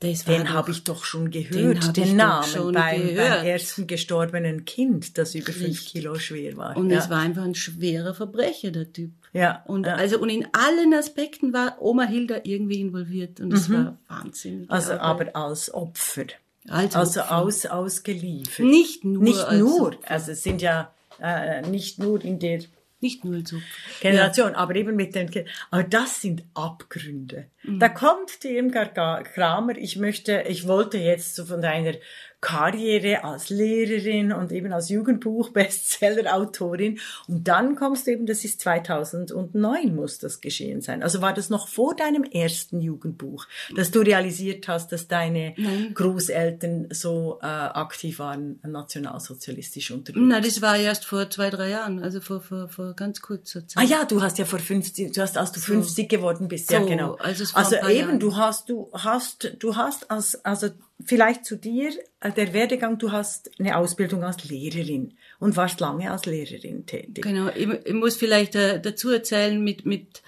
das 0.00 0.24
Den 0.24 0.52
habe 0.52 0.72
ich 0.72 0.84
doch 0.84 1.04
schon 1.04 1.30
Den 1.30 1.48
gehört, 1.48 1.96
den, 1.96 2.08
doch 2.08 2.14
Namen 2.14 2.46
schon 2.46 2.74
beim, 2.74 3.00
gehört. 3.00 3.38
beim 3.38 3.46
ersten 3.46 3.86
gestorbenen 3.86 4.66
Kind, 4.66 5.16
das 5.16 5.34
über 5.34 5.52
fünf. 5.52 5.86
Kilo 5.86 6.16
schwer 6.18 6.56
war. 6.58 6.76
Und 6.76 6.90
ja. 6.90 6.98
es 6.98 7.08
war 7.08 7.20
einfach 7.20 7.44
ein 7.44 7.54
schwerer 7.54 8.14
Verbrecher, 8.14 8.70
der 8.70 8.92
Typ. 8.92 9.12
Ja. 9.36 9.62
Und 9.66 9.86
ja. 9.86 9.94
also 9.94 10.18
und 10.18 10.28
in 10.30 10.46
allen 10.52 10.92
Aspekten 10.94 11.52
war 11.52 11.76
Oma 11.80 12.04
Hilda 12.04 12.36
irgendwie 12.44 12.80
involviert 12.80 13.40
und 13.40 13.52
es 13.52 13.70
war 13.72 13.98
wahnsinnig. 14.08 14.68
Mhm. 14.68 14.72
also 14.72 14.92
aber 14.94 15.34
als 15.36 15.72
Opfer. 15.72 16.24
als 16.68 16.96
Also 16.96 17.20
Opfer. 17.20 17.36
aus, 17.38 17.66
ausgeliefert. 17.66 18.66
nicht 18.66 19.04
nur 19.04 19.22
Nicht 19.22 19.52
nur, 19.52 19.88
Opfer. 19.88 20.10
also 20.10 20.32
es 20.32 20.42
sind 20.42 20.62
ja 20.62 20.92
äh, 21.20 21.62
nicht 21.68 21.98
nur 21.98 22.22
in 22.24 22.38
der 22.38 22.60
nicht 23.00 23.24
nur 23.24 23.36
als 23.36 23.52
Opfer. 23.52 23.62
Generation, 24.00 24.54
aber 24.54 24.74
eben 24.74 24.96
mit 24.96 25.14
den 25.14 25.30
Kindern. 25.30 25.52
Aber 25.70 25.82
das 25.84 26.22
sind 26.22 26.42
Abgründe. 26.54 27.46
Mhm. 27.62 27.78
Da 27.78 27.88
kommt 27.90 28.42
die 28.42 28.56
Irmgard 28.56 28.94
Ga- 28.94 29.22
Kramer, 29.22 29.76
ich 29.76 29.96
möchte, 29.96 30.44
ich 30.48 30.66
wollte 30.66 30.96
jetzt 30.98 31.36
so 31.36 31.44
von 31.44 31.60
deiner 31.60 31.92
Karriere 32.40 33.24
als 33.24 33.50
Lehrerin 33.50 34.32
und 34.32 34.52
eben 34.52 34.72
als 34.72 34.88
Jugendbuch-Bestseller-Autorin 34.88 36.98
und 37.26 37.48
dann 37.48 37.76
kommst 37.76 38.06
du 38.06 38.12
eben, 38.12 38.26
das 38.26 38.44
ist 38.44 38.60
2009 38.60 39.94
muss 39.94 40.18
das 40.18 40.40
geschehen 40.40 40.80
sein. 40.80 41.02
Also 41.02 41.22
war 41.22 41.34
das 41.34 41.50
noch 41.50 41.68
vor 41.68 41.94
deinem 41.96 42.24
ersten 42.24 42.80
Jugendbuch, 42.80 43.46
dass 43.74 43.90
du 43.90 44.00
realisiert 44.00 44.68
hast, 44.68 44.92
dass 44.92 45.08
deine 45.08 45.54
Nein. 45.56 45.92
Großeltern 45.94 46.88
so 46.90 47.38
äh, 47.42 47.46
aktiv 47.46 48.18
waren, 48.18 48.60
nationalsozialistisch 48.62 49.90
unterwegs? 49.90 50.24
Na, 50.26 50.40
das 50.40 50.62
war 50.62 50.76
erst 50.76 51.04
vor 51.04 51.28
zwei, 51.30 51.50
drei 51.50 51.70
Jahren, 51.70 52.02
also 52.02 52.20
vor, 52.20 52.40
vor, 52.40 52.68
vor 52.68 52.94
ganz 52.94 53.20
kurzer 53.20 53.66
Zeit. 53.66 53.82
Ah 53.82 53.86
ja, 53.86 54.04
du 54.04 54.22
hast 54.22 54.38
ja 54.38 54.44
vor 54.44 54.58
50, 54.58 55.12
du 55.12 55.20
hast, 55.20 55.36
als 55.36 55.52
du 55.52 55.60
50 55.60 56.08
geworden 56.08 56.48
bist, 56.48 56.70
ja 56.70 56.80
So, 56.80 56.86
genau. 56.86 57.14
also 57.14 57.44
also 57.54 57.76
eben, 57.76 57.96
Jahren. 57.96 58.20
du 58.20 58.36
hast, 58.36 58.68
du 58.68 58.90
hast, 58.92 59.56
du 59.58 59.76
hast 59.76 60.10
als, 60.10 60.44
also 60.44 60.68
vielleicht 61.04 61.44
zu 61.44 61.56
dir, 61.56 61.90
äh, 62.20 62.32
der 62.32 62.52
Werdegang, 62.52 62.98
du 62.98 63.12
hast 63.12 63.50
eine 63.58 63.76
Ausbildung 63.76 64.24
als 64.24 64.48
Lehrerin 64.48 65.14
und 65.38 65.56
warst 65.56 65.80
lange 65.80 66.10
als 66.10 66.26
Lehrerin 66.26 66.86
tätig. 66.86 67.22
Genau, 67.22 67.48
ich, 67.48 67.68
ich 67.68 67.94
muss 67.94 68.16
vielleicht 68.16 68.54
äh, 68.54 68.80
dazu 68.80 69.10
erzählen, 69.10 69.62
mit, 69.62 69.84
mit 69.84 70.22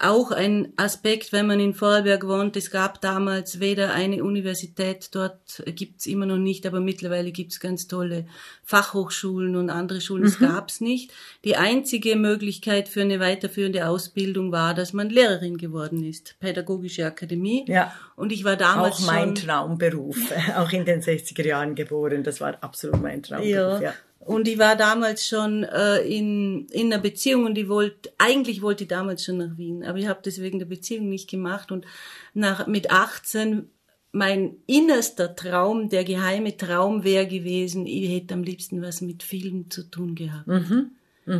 auch 0.00 0.30
ein 0.30 0.72
Aspekt, 0.76 1.32
wenn 1.32 1.46
man 1.46 1.58
in 1.60 1.74
Vorarlberg 1.74 2.26
wohnt, 2.26 2.56
es 2.56 2.70
gab 2.70 3.00
damals 3.00 3.58
weder 3.60 3.92
eine 3.92 4.22
Universität, 4.22 5.08
dort 5.12 5.62
gibt's 5.66 6.06
immer 6.06 6.26
noch 6.26 6.36
nicht, 6.38 6.66
aber 6.66 6.80
mittlerweile 6.80 7.32
gibt's 7.32 7.58
ganz 7.58 7.88
tolle 7.88 8.26
Fachhochschulen 8.64 9.56
und 9.56 9.70
andere 9.70 10.00
Schulen, 10.00 10.22
Mhm. 10.22 10.28
es 10.28 10.38
gab's 10.38 10.80
nicht. 10.80 11.12
Die 11.44 11.56
einzige 11.56 12.16
Möglichkeit 12.16 12.88
für 12.88 13.00
eine 13.00 13.18
weiterführende 13.18 13.88
Ausbildung 13.88 14.52
war, 14.52 14.74
dass 14.74 14.92
man 14.92 15.10
Lehrerin 15.10 15.56
geworden 15.56 16.04
ist, 16.04 16.36
Pädagogische 16.38 17.04
Akademie. 17.06 17.64
Ja. 17.66 17.92
Und 18.14 18.30
ich 18.30 18.44
war 18.44 18.56
damals 18.56 19.02
Auch 19.02 19.06
mein 19.06 19.36
schon, 19.36 19.46
Traumberuf, 19.46 20.16
auch 20.56 20.70
in 20.72 20.84
den 20.84 21.00
60er 21.02 21.44
Jahren 21.46 21.74
geboren, 21.74 22.22
das 22.22 22.40
war 22.40 22.56
absolut 22.62 23.00
mein 23.02 23.22
Traumberuf, 23.22 23.80
Ja. 23.80 23.80
ja. 23.80 23.94
Und 24.28 24.46
ich 24.46 24.58
war 24.58 24.76
damals 24.76 25.26
schon 25.26 25.64
äh, 25.64 26.00
in, 26.00 26.66
in 26.66 26.92
einer 26.92 27.00
Beziehung 27.00 27.46
und 27.46 27.56
ich 27.56 27.66
wollte, 27.68 28.12
eigentlich 28.18 28.60
wollte 28.60 28.84
ich 28.84 28.88
damals 28.88 29.24
schon 29.24 29.38
nach 29.38 29.56
Wien, 29.56 29.82
aber 29.84 29.96
ich 29.96 30.06
habe 30.06 30.20
das 30.22 30.42
wegen 30.42 30.58
der 30.58 30.66
Beziehung 30.66 31.08
nicht 31.08 31.30
gemacht 31.30 31.72
und 31.72 31.86
nach, 32.34 32.66
mit 32.66 32.90
18 32.90 33.70
mein 34.12 34.56
innerster 34.66 35.34
Traum, 35.34 35.88
der 35.88 36.04
geheime 36.04 36.54
Traum 36.58 37.04
wäre 37.04 37.26
gewesen, 37.26 37.86
ich 37.86 38.10
hätte 38.10 38.34
am 38.34 38.42
liebsten 38.42 38.82
was 38.82 39.00
mit 39.00 39.22
Film 39.22 39.70
zu 39.70 39.84
tun 39.84 40.14
gehabt. 40.14 40.46
Mhm. 40.46 40.90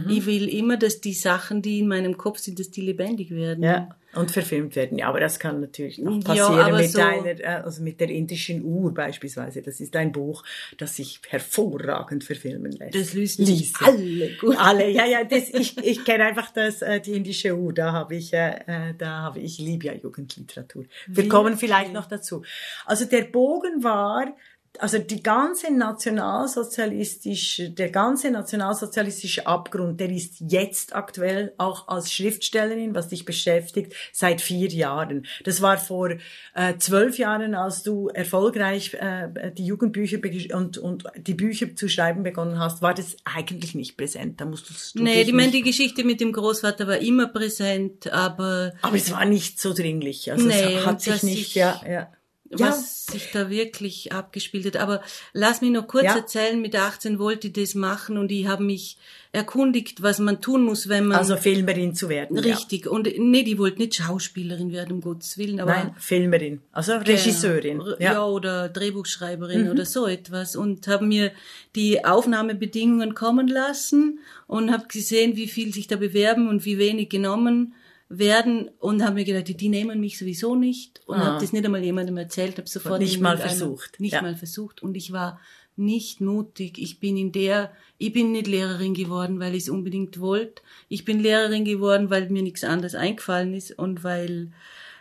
Ich 0.08 0.26
will 0.26 0.48
immer, 0.48 0.76
dass 0.76 1.00
die 1.00 1.14
Sachen, 1.14 1.62
die 1.62 1.78
in 1.80 1.88
meinem 1.88 2.16
Kopf 2.16 2.38
sind, 2.38 2.58
dass 2.58 2.70
die 2.70 2.82
lebendig 2.82 3.30
werden. 3.30 3.64
Ja, 3.64 3.88
und 4.14 4.30
verfilmt 4.30 4.74
werden. 4.74 4.98
Ja, 4.98 5.08
aber 5.08 5.20
das 5.20 5.38
kann 5.38 5.60
natürlich 5.60 5.98
noch 5.98 6.12
Ja, 6.16 6.20
passieren 6.24 6.60
aber 6.60 6.78
mit 6.78 6.90
so- 6.90 6.98
deiner, 6.98 7.40
äh, 7.40 7.44
also 7.64 7.82
mit 7.82 8.00
der 8.00 8.08
indischen 8.08 8.64
Uhr 8.64 8.92
beispielsweise. 8.92 9.60
Das 9.62 9.80
ist 9.80 9.94
ein 9.96 10.12
Buch, 10.12 10.42
das 10.78 10.96
sich 10.96 11.20
hervorragend 11.28 12.24
verfilmen 12.24 12.72
lässt. 12.72 12.94
Das 12.94 13.12
lösen 13.14 13.44
sich 13.46 13.72
alle 13.80 14.30
gut. 14.40 14.56
Alle, 14.58 14.88
ja, 14.90 15.04
ja, 15.06 15.24
das, 15.24 15.50
ich, 15.50 15.76
ich 15.78 16.04
kenne 16.04 16.24
einfach 16.24 16.50
das, 16.52 16.82
äh, 16.82 17.00
die 17.00 17.12
indische 17.12 17.56
Uhr, 17.56 17.72
da 17.72 17.92
habe 17.92 18.16
ich, 18.16 18.32
äh, 18.32 18.56
äh, 18.66 18.94
da 18.96 19.08
habe 19.22 19.40
ich, 19.40 19.58
ich 19.60 19.66
liebe 19.66 19.86
ja 19.86 19.94
Jugendliteratur. 19.94 20.84
Wir 21.06 21.28
kommen 21.28 21.56
vielleicht 21.56 21.92
noch 21.92 22.06
dazu. 22.06 22.42
Also 22.86 23.04
der 23.04 23.22
Bogen 23.24 23.82
war, 23.84 24.34
also 24.78 24.98
die 24.98 25.22
ganze 25.22 25.72
nationalsozialistische, 25.72 27.70
der 27.70 27.90
ganze 27.90 28.30
nationalsozialistische 28.30 29.46
Abgrund, 29.46 30.00
der 30.00 30.10
ist 30.10 30.34
jetzt 30.40 30.94
aktuell 30.94 31.52
auch 31.58 31.88
als 31.88 32.12
Schriftstellerin, 32.12 32.94
was 32.94 33.08
dich 33.08 33.24
beschäftigt, 33.24 33.94
seit 34.12 34.40
vier 34.40 34.68
Jahren. 34.68 35.26
Das 35.44 35.62
war 35.62 35.78
vor 35.78 36.10
äh, 36.54 36.76
zwölf 36.78 37.18
Jahren, 37.18 37.54
als 37.54 37.82
du 37.82 38.08
erfolgreich 38.08 38.94
äh, 38.94 39.50
die 39.56 39.66
Jugendbücher 39.66 40.18
und, 40.56 40.78
und 40.78 41.04
die 41.16 41.34
Bücher 41.34 41.74
zu 41.74 41.88
schreiben 41.88 42.22
begonnen 42.22 42.58
hast, 42.58 42.82
war 42.82 42.94
das 42.94 43.16
eigentlich 43.24 43.74
nicht 43.74 43.96
präsent. 43.96 44.40
Da 44.40 44.44
musstest 44.44 44.94
du 44.98 45.02
Nee, 45.02 45.22
ich 45.22 45.32
meine, 45.32 45.50
die 45.52 45.62
Geschichte 45.62 46.04
mit 46.04 46.20
dem 46.20 46.32
Großvater 46.32 46.86
war 46.86 46.98
immer 46.98 47.26
präsent, 47.28 48.12
aber 48.12 48.72
aber 48.82 48.96
es 48.96 49.10
war 49.10 49.24
nicht 49.24 49.60
so 49.60 49.72
dringlich. 49.74 50.30
Also 50.30 50.46
Nee, 50.46 50.74
es 50.76 50.86
hat 50.86 51.00
sich 51.00 51.22
nicht, 51.22 51.40
ich- 51.48 51.54
ja, 51.54 52.10
ja. 52.50 52.68
was 52.68 53.06
sich 53.06 53.30
da 53.32 53.50
wirklich 53.50 54.12
abgespielt 54.12 54.66
hat. 54.66 54.76
Aber 54.76 55.02
lass 55.32 55.60
mich 55.60 55.70
noch 55.70 55.86
kurz 55.86 56.04
Ja. 56.04 56.16
erzählen, 56.16 56.60
mit 56.60 56.74
18 56.76 57.18
wollte 57.18 57.48
ich 57.48 57.52
das 57.54 57.74
machen 57.74 58.16
und 58.18 58.30
ich 58.32 58.46
habe 58.46 58.62
mich 58.64 58.98
erkundigt, 59.32 60.02
was 60.02 60.18
man 60.18 60.40
tun 60.40 60.62
muss, 60.64 60.88
wenn 60.88 61.06
man... 61.06 61.18
Also 61.18 61.36
Filmerin 61.36 61.94
zu 61.94 62.08
werden. 62.08 62.38
richtig. 62.38 62.86
Und 62.86 63.06
nee, 63.18 63.42
die 63.42 63.58
wollte 63.58 63.78
nicht 63.78 63.94
Schauspielerin 63.96 64.72
werden, 64.72 64.92
um 64.92 65.00
Gottes 65.02 65.36
Willen, 65.36 65.58
Ja. 65.58 65.64
aber... 65.64 65.72
Nein, 65.72 65.94
Filmerin. 65.98 66.60
Also 66.72 66.94
Regisseurin. 66.96 67.78
Genau. 67.78 67.90
Ja. 67.90 67.96
Mhm. 67.96 68.02
ja, 68.02 68.24
oder 68.24 68.68
Drehbuchschreiberin 68.70 69.70
oder 69.70 69.84
so 69.84 70.06
etwas 70.06 70.56
und 70.56 70.88
habe 70.88 71.04
mir 71.04 71.32
die 71.76 72.04
Aufnahmebedingungen 72.04 73.14
kommen 73.14 73.48
lassen 73.48 74.20
und 74.46 74.72
habe 74.72 74.86
gesehen, 74.88 75.36
wie 75.36 75.48
viel 75.48 75.74
sich 75.74 75.86
da 75.86 75.96
bewerben 75.96 76.48
und 76.48 76.64
wie 76.64 76.78
wenig 76.78 77.08
genommen 77.10 77.74
werden 78.08 78.70
und 78.78 79.02
habe 79.04 79.16
mir 79.16 79.24
gedacht, 79.24 79.48
die, 79.60 79.68
nehmen 79.68 80.00
mich 80.00 80.18
sowieso 80.18 80.54
nicht 80.54 81.00
und 81.06 81.16
Ah. 81.16 81.24
habe 81.26 81.40
das 81.40 81.52
nicht 81.52 81.64
einmal 81.64 81.84
jemandem 81.84 82.16
erzählt, 82.16 82.56
habe 82.58 82.68
sofort 82.68 83.00
nicht 83.00 83.16
in 83.16 83.22
mal 83.22 83.36
versucht. 83.38 84.00
nicht 84.00 84.14
Ja. 84.14 84.22
mal 84.22 84.34
versucht 84.36 84.82
und 84.82 84.96
ich 84.96 85.12
war 85.12 85.40
nicht 85.76 86.20
mutig. 86.20 86.78
Ich 86.78 86.98
bin 87.00 87.16
in 87.16 87.30
der, 87.32 87.70
ich 87.98 88.12
bin 88.12 88.32
nicht 88.32 88.46
Lehrerin 88.48 88.94
geworden, 88.94 89.38
weil 89.40 89.54
ich 89.54 89.64
es 89.64 89.68
unbedingt 89.68 90.18
wollte. 90.18 90.62
Ich 90.88 91.04
bin 91.04 91.20
Lehrerin 91.20 91.64
geworden, 91.64 92.10
weil 92.10 92.28
mir 92.30 92.42
nichts 92.42 92.64
anderes 92.64 92.94
eingefallen 92.94 93.54
ist 93.54 93.78
und 93.78 94.02
weil 94.04 94.50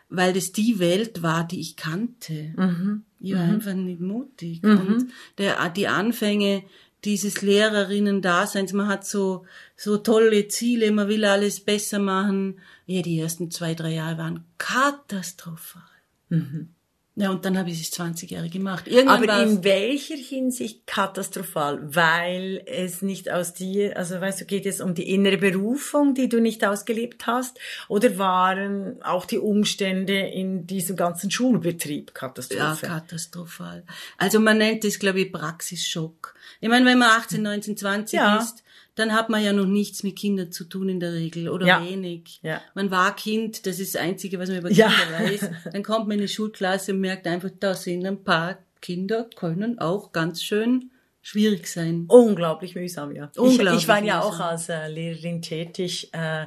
weil 0.10 0.32
das 0.32 0.54
die 0.54 0.80
Welt 0.80 1.22
war, 1.22 1.46
die 1.46 1.60
ich 1.60 1.76
kannte. 1.76 2.54
Mhm. 2.56 3.04
Ich 3.20 3.34
war 3.34 3.42
einfach 3.42 3.74
nicht 3.74 4.00
mutig. 4.00 4.64
Und 4.64 5.08
der, 5.38 5.68
die 5.70 5.90
Anfänge 5.90 6.64
dieses 7.08 7.42
Lehrerinnen-Daseins, 7.42 8.74
man 8.74 8.90
hat 8.90 9.06
so, 9.06 9.46
so 9.78 9.98
tolle 9.98 10.50
Ziele, 10.50 10.92
man 10.92 11.08
will 11.08 11.24
alles 11.24 11.62
besser 11.62 12.00
machen. 12.00 12.60
Ja, 12.86 13.02
die 13.02 13.20
ersten 13.20 13.50
zwei, 13.50 13.74
drei 13.74 13.94
Jahre 13.94 14.18
waren 14.18 14.44
katastrophal. 14.58 15.82
Ja, 17.20 17.32
und 17.32 17.46
dann 17.46 17.58
habe 17.58 17.72
ich 17.72 17.82
es 17.82 17.90
20 17.90 18.30
Jahre 18.30 18.48
gemacht. 18.48 18.88
Irgendwann 18.88 19.28
Aber 19.28 19.44
in 19.44 19.64
welcher 19.64 20.16
Hinsicht 20.16 20.86
katastrophal? 20.86 21.80
Weil 21.84 22.62
es 22.68 23.02
nicht 23.02 23.32
aus 23.32 23.56
dir, 23.56 23.98
also 23.98 24.22
weißt 24.22 24.42
du, 24.42 24.46
geht 24.46 24.68
es 24.68 24.82
um 24.82 24.94
die 24.94 25.10
innere 25.12 25.38
Berufung, 25.40 26.14
die 26.14 26.30
du 26.30 26.40
nicht 26.40 26.64
ausgelebt 26.64 27.26
hast? 27.26 27.58
Oder 27.88 28.20
waren 28.20 29.02
auch 29.02 29.26
die 29.26 29.40
Umstände 29.40 30.20
in 30.20 30.68
diesem 30.68 30.96
ganzen 30.96 31.32
Schulbetrieb 31.32 32.10
Ja, 32.10 32.14
Katastrophe? 32.14 32.86
katastrophal. 32.86 33.84
Also 34.20 34.40
man 34.40 34.60
nennt 34.60 34.84
das, 34.84 35.00
glaube 35.00 35.22
ich, 35.22 35.32
Praxisschock. 35.32 36.36
Ich 36.62 36.70
meine, 36.70 36.86
wenn 36.86 37.00
man 37.00 37.10
18, 37.10 37.42
19, 37.42 37.78
20 37.78 38.18
Ja. 38.20 38.38
ist, 38.38 38.64
dann 38.98 39.14
hat 39.14 39.30
man 39.30 39.44
ja 39.44 39.54
noch 39.54 39.66
nichts 39.66 40.04
mit 40.04 40.16
Kindern 40.18 40.52
zu 40.52 40.66
tun 40.66 40.90
in 40.90 41.00
der 41.00 41.14
Regel 41.14 41.50
oder 41.50 41.66
Ja. 41.68 41.84
wenig. 41.84 42.40
Ja. 42.44 42.62
Man 42.74 42.92
war 42.92 43.16
Kind, 43.16 43.66
das 43.66 43.80
ist 43.80 43.96
das 43.96 44.02
Einzige, 44.02 44.40
was 44.40 44.50
man 44.50 44.60
über 44.60 44.72
Ja. 44.72 44.90
Kinder 44.90 45.32
weiß. 45.32 45.50
Dann 45.74 45.84
kommt 45.84 46.08
man 46.08 46.18
in 46.18 46.22
die 46.24 46.28
Schulklasse 46.28 46.94
und 46.94 47.00
merkt 47.02 47.28
einfach, 47.28 47.50
da 47.60 47.74
sind 47.76 48.06
ein 48.06 48.24
paar 48.24 48.58
Kinder, 48.82 49.30
können 49.36 49.80
auch 49.80 50.12
ganz 50.12 50.44
schön 50.44 50.92
schwierig 51.22 51.68
sein. 51.68 52.06
Unglaublich 52.08 52.76
mühsam, 52.76 53.14
ja. 53.16 53.32
Unglaublich 53.36 53.74
ich, 53.76 53.82
ich 53.84 53.88
war 53.88 54.04
ja 54.04 54.22
auch 54.22 54.40
als 54.40 54.70
äh, 54.70 54.88
Lehrerin 54.88 55.42
tätig. 55.42 56.10
Äh, 56.14 56.46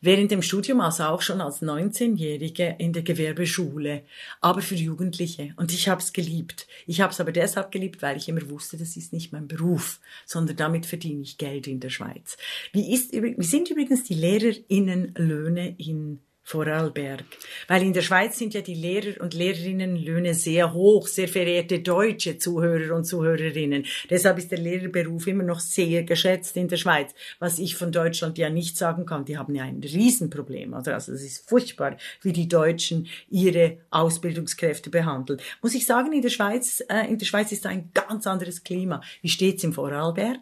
während 0.00 0.30
dem 0.30 0.42
Studium, 0.42 0.80
also 0.80 1.04
auch 1.04 1.22
schon 1.22 1.40
als 1.40 1.62
19-Jährige 1.62 2.76
in 2.78 2.92
der 2.92 3.02
Gewerbeschule, 3.02 4.04
aber 4.40 4.62
für 4.62 4.74
Jugendliche. 4.74 5.54
Und 5.56 5.72
ich 5.72 5.88
habe 5.88 6.00
es 6.00 6.12
geliebt. 6.12 6.66
Ich 6.86 7.00
habe 7.00 7.12
es 7.12 7.20
aber 7.20 7.32
deshalb 7.32 7.70
geliebt, 7.70 8.02
weil 8.02 8.16
ich 8.16 8.28
immer 8.28 8.48
wusste, 8.50 8.76
das 8.76 8.96
ist 8.96 9.12
nicht 9.12 9.32
mein 9.32 9.48
Beruf, 9.48 10.00
sondern 10.26 10.56
damit 10.56 10.86
verdiene 10.86 11.22
ich 11.22 11.38
Geld 11.38 11.66
in 11.66 11.80
der 11.80 11.90
Schweiz. 11.90 12.36
Wie, 12.72 12.92
ist, 12.92 13.12
wie 13.12 13.42
sind 13.44 13.70
übrigens 13.70 14.04
die 14.04 14.14
Lehrerinnenlöhne 14.14 15.74
in 15.78 16.20
Vorarlberg. 16.48 17.24
Weil 17.66 17.82
in 17.82 17.92
der 17.92 18.00
Schweiz 18.00 18.38
sind 18.38 18.54
ja 18.54 18.62
die 18.62 18.74
Lehrer 18.74 19.20
und 19.20 19.34
Lehrerinnenlöhne 19.34 20.32
sehr 20.32 20.72
hoch, 20.72 21.06
sehr 21.06 21.28
verehrte 21.28 21.80
deutsche 21.80 22.38
Zuhörer 22.38 22.96
und 22.96 23.04
Zuhörerinnen. 23.04 23.84
Deshalb 24.08 24.38
ist 24.38 24.50
der 24.50 24.58
Lehrerberuf 24.58 25.26
immer 25.26 25.42
noch 25.42 25.60
sehr 25.60 26.04
geschätzt 26.04 26.56
in 26.56 26.68
der 26.68 26.78
Schweiz, 26.78 27.10
was 27.38 27.58
ich 27.58 27.76
von 27.76 27.92
Deutschland 27.92 28.38
ja 28.38 28.48
nicht 28.48 28.78
sagen 28.78 29.04
kann. 29.04 29.26
Die 29.26 29.36
haben 29.36 29.54
ja 29.54 29.64
ein 29.64 29.82
Riesenproblem. 29.82 30.72
Also 30.72 30.90
es 30.92 31.08
ist 31.08 31.46
furchtbar, 31.46 31.98
wie 32.22 32.32
die 32.32 32.48
Deutschen 32.48 33.08
ihre 33.28 33.76
Ausbildungskräfte 33.90 34.88
behandeln. 34.88 35.40
Muss 35.60 35.74
ich 35.74 35.84
sagen, 35.84 36.14
in 36.14 36.22
der 36.22 36.30
Schweiz, 36.30 36.82
äh, 36.88 37.10
in 37.10 37.18
der 37.18 37.26
Schweiz 37.26 37.52
ist 37.52 37.66
ein 37.66 37.90
ganz 37.92 38.26
anderes 38.26 38.64
Klima. 38.64 39.02
Wie 39.20 39.28
steht's 39.28 39.64
im 39.64 39.74
Vorarlberg? 39.74 40.38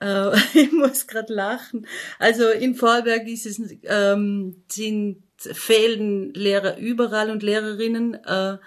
Äh, 0.00 0.36
ich 0.54 0.72
muss 0.72 1.06
gerade 1.06 1.32
lachen. 1.32 1.86
Also 2.18 2.48
in 2.48 2.74
Vorarlberg 2.74 3.26
ist 3.28 3.46
es, 3.46 3.60
ähm, 3.84 4.62
sind, 4.68 5.22
fehlen 5.36 6.34
Lehrer 6.34 6.78
überall 6.78 7.30
und 7.30 7.42
Lehrerinnen. 7.42 8.14
Äh, 8.14 8.58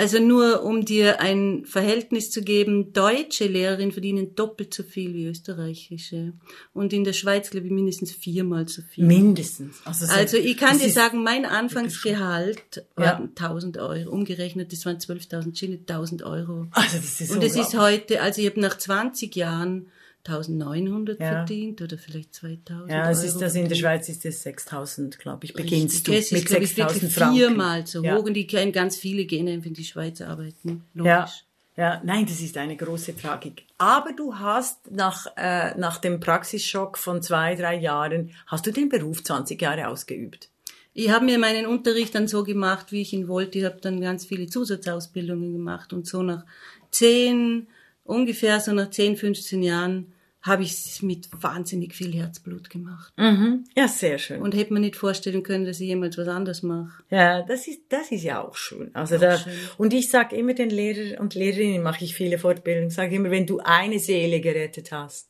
also 0.00 0.18
nur 0.18 0.62
um 0.62 0.86
dir 0.86 1.20
ein 1.20 1.66
Verhältnis 1.66 2.30
zu 2.30 2.40
geben, 2.40 2.94
deutsche 2.94 3.46
Lehrerinnen 3.46 3.92
verdienen 3.92 4.34
doppelt 4.34 4.72
so 4.72 4.82
viel 4.82 5.12
wie 5.12 5.26
österreichische. 5.26 6.32
Und 6.72 6.94
in 6.94 7.04
der 7.04 7.12
Schweiz, 7.12 7.50
glaube 7.50 7.66
ich, 7.66 7.72
mindestens 7.72 8.10
viermal 8.10 8.66
so 8.66 8.80
viel. 8.80 9.04
Mindestens. 9.04 9.76
Also, 9.84 10.06
so, 10.06 10.12
also 10.12 10.36
ich 10.38 10.56
kann 10.56 10.78
dir 10.78 10.88
sagen, 10.88 11.22
mein 11.22 11.44
Anfangsgehalt 11.44 12.86
ja. 12.96 13.04
war 13.04 13.20
1000 13.20 13.76
Euro. 13.76 14.10
Umgerechnet, 14.10 14.72
das 14.72 14.86
waren 14.86 14.96
12.000 14.96 15.54
Schilling, 15.54 15.80
1000 15.80 16.22
Euro. 16.22 16.68
Also 16.70 16.96
das 16.96 17.20
ist 17.20 17.30
Und 17.30 17.44
es 17.44 17.56
ist 17.56 17.76
heute, 17.76 18.22
also 18.22 18.40
ich 18.40 18.48
habe 18.48 18.60
nach 18.60 18.78
20 18.78 19.36
Jahren 19.36 19.90
1900 20.26 21.18
ja. 21.18 21.28
verdient 21.30 21.80
oder 21.82 21.96
vielleicht 21.98 22.34
2000 22.34 22.90
Ja, 22.90 23.10
es 23.10 23.18
Euro 23.18 23.26
ist 23.28 23.40
das 23.40 23.54
in 23.54 23.68
der 23.68 23.76
Schweiz 23.76 24.08
ist 24.08 24.24
es 24.24 24.42
6000, 24.42 25.18
glaube 25.18 25.46
ich, 25.46 25.54
beginnst 25.54 26.06
du 26.06 26.12
es 26.12 26.30
mit 26.30 26.48
6000 26.48 27.12
Franken. 27.12 27.36
Viermal 27.36 27.86
so 27.86 28.02
ja. 28.02 28.16
hoch 28.16 28.24
und 28.24 28.34
die 28.34 28.46
kennen 28.46 28.72
ganz 28.72 28.96
viele 28.96 29.24
gehen 29.24 29.48
einfach 29.48 29.66
in 29.66 29.74
die 29.74 29.84
Schweiz 29.84 30.20
arbeiten. 30.20 30.84
Logisch. 30.94 31.08
Ja. 31.08 31.28
Ja, 31.76 31.98
nein, 32.04 32.26
das 32.26 32.40
ist 32.40 32.58
eine 32.58 32.76
große 32.76 33.16
Tragik. 33.16 33.64
Aber 33.78 34.12
du 34.12 34.34
hast 34.34 34.90
nach, 34.90 35.26
äh, 35.36 35.74
nach 35.78 35.96
dem 35.96 36.20
Praxisschock 36.20 36.98
von 36.98 37.22
zwei, 37.22 37.54
drei 37.54 37.76
Jahren, 37.76 38.32
hast 38.48 38.66
du 38.66 38.70
den 38.70 38.90
Beruf 38.90 39.24
20 39.24 39.62
Jahre 39.62 39.88
ausgeübt? 39.88 40.50
Ich 40.92 41.08
habe 41.10 41.24
mir 41.24 41.38
meinen 41.38 41.64
Unterricht 41.66 42.14
dann 42.14 42.28
so 42.28 42.44
gemacht, 42.44 42.92
wie 42.92 43.00
ich 43.00 43.14
ihn 43.14 43.28
wollte. 43.28 43.60
Ich 43.60 43.64
habe 43.64 43.78
dann 43.80 44.00
ganz 44.00 44.26
viele 44.26 44.46
Zusatzausbildungen 44.46 45.52
gemacht 45.52 45.94
und 45.94 46.06
so 46.06 46.22
nach 46.22 46.44
zehn, 46.90 47.68
ungefähr 48.10 48.60
so 48.60 48.72
nach 48.72 48.90
10, 48.90 49.16
15 49.16 49.62
Jahren 49.62 50.12
habe 50.42 50.62
ich 50.62 50.72
es 50.72 51.02
mit 51.02 51.28
wahnsinnig 51.32 51.94
viel 51.94 52.14
Herzblut 52.14 52.70
gemacht. 52.70 53.12
Mhm. 53.18 53.64
Ja, 53.76 53.88
sehr 53.88 54.18
schön. 54.18 54.40
Und 54.40 54.54
hätte 54.54 54.72
mir 54.72 54.80
nicht 54.80 54.96
vorstellen 54.96 55.42
können, 55.42 55.66
dass 55.66 55.80
ich 55.80 55.88
jemals 55.88 56.16
was 56.16 56.28
anderes 56.28 56.62
mache. 56.62 57.02
Ja, 57.10 57.42
das 57.42 57.68
ist, 57.68 57.82
das 57.90 58.10
ist 58.10 58.22
ja 58.22 58.42
auch 58.42 58.56
schön. 58.56 58.90
Also 58.94 59.16
auch 59.16 59.20
da, 59.20 59.38
schön. 59.38 59.52
Und 59.76 59.92
ich 59.92 60.08
sage 60.08 60.36
immer 60.36 60.54
den 60.54 60.70
Lehrer 60.70 61.20
und 61.20 61.34
Lehrerinnen, 61.34 61.82
mache 61.82 62.04
ich 62.04 62.14
viele 62.14 62.38
Fortbildungen, 62.38 62.90
sage 62.90 63.16
immer, 63.16 63.30
wenn 63.30 63.46
du 63.46 63.60
eine 63.62 63.98
Seele 63.98 64.40
gerettet 64.40 64.92
hast, 64.92 65.29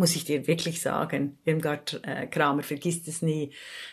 muss 0.00 0.16
ich 0.16 0.24
dir 0.24 0.46
wirklich 0.46 0.80
sagen, 0.80 1.36
Irmgard 1.44 2.00
äh, 2.04 2.26
Kramer, 2.26 2.62
vergisst 2.62 3.06
es 3.06 3.20
nie, 3.20 3.50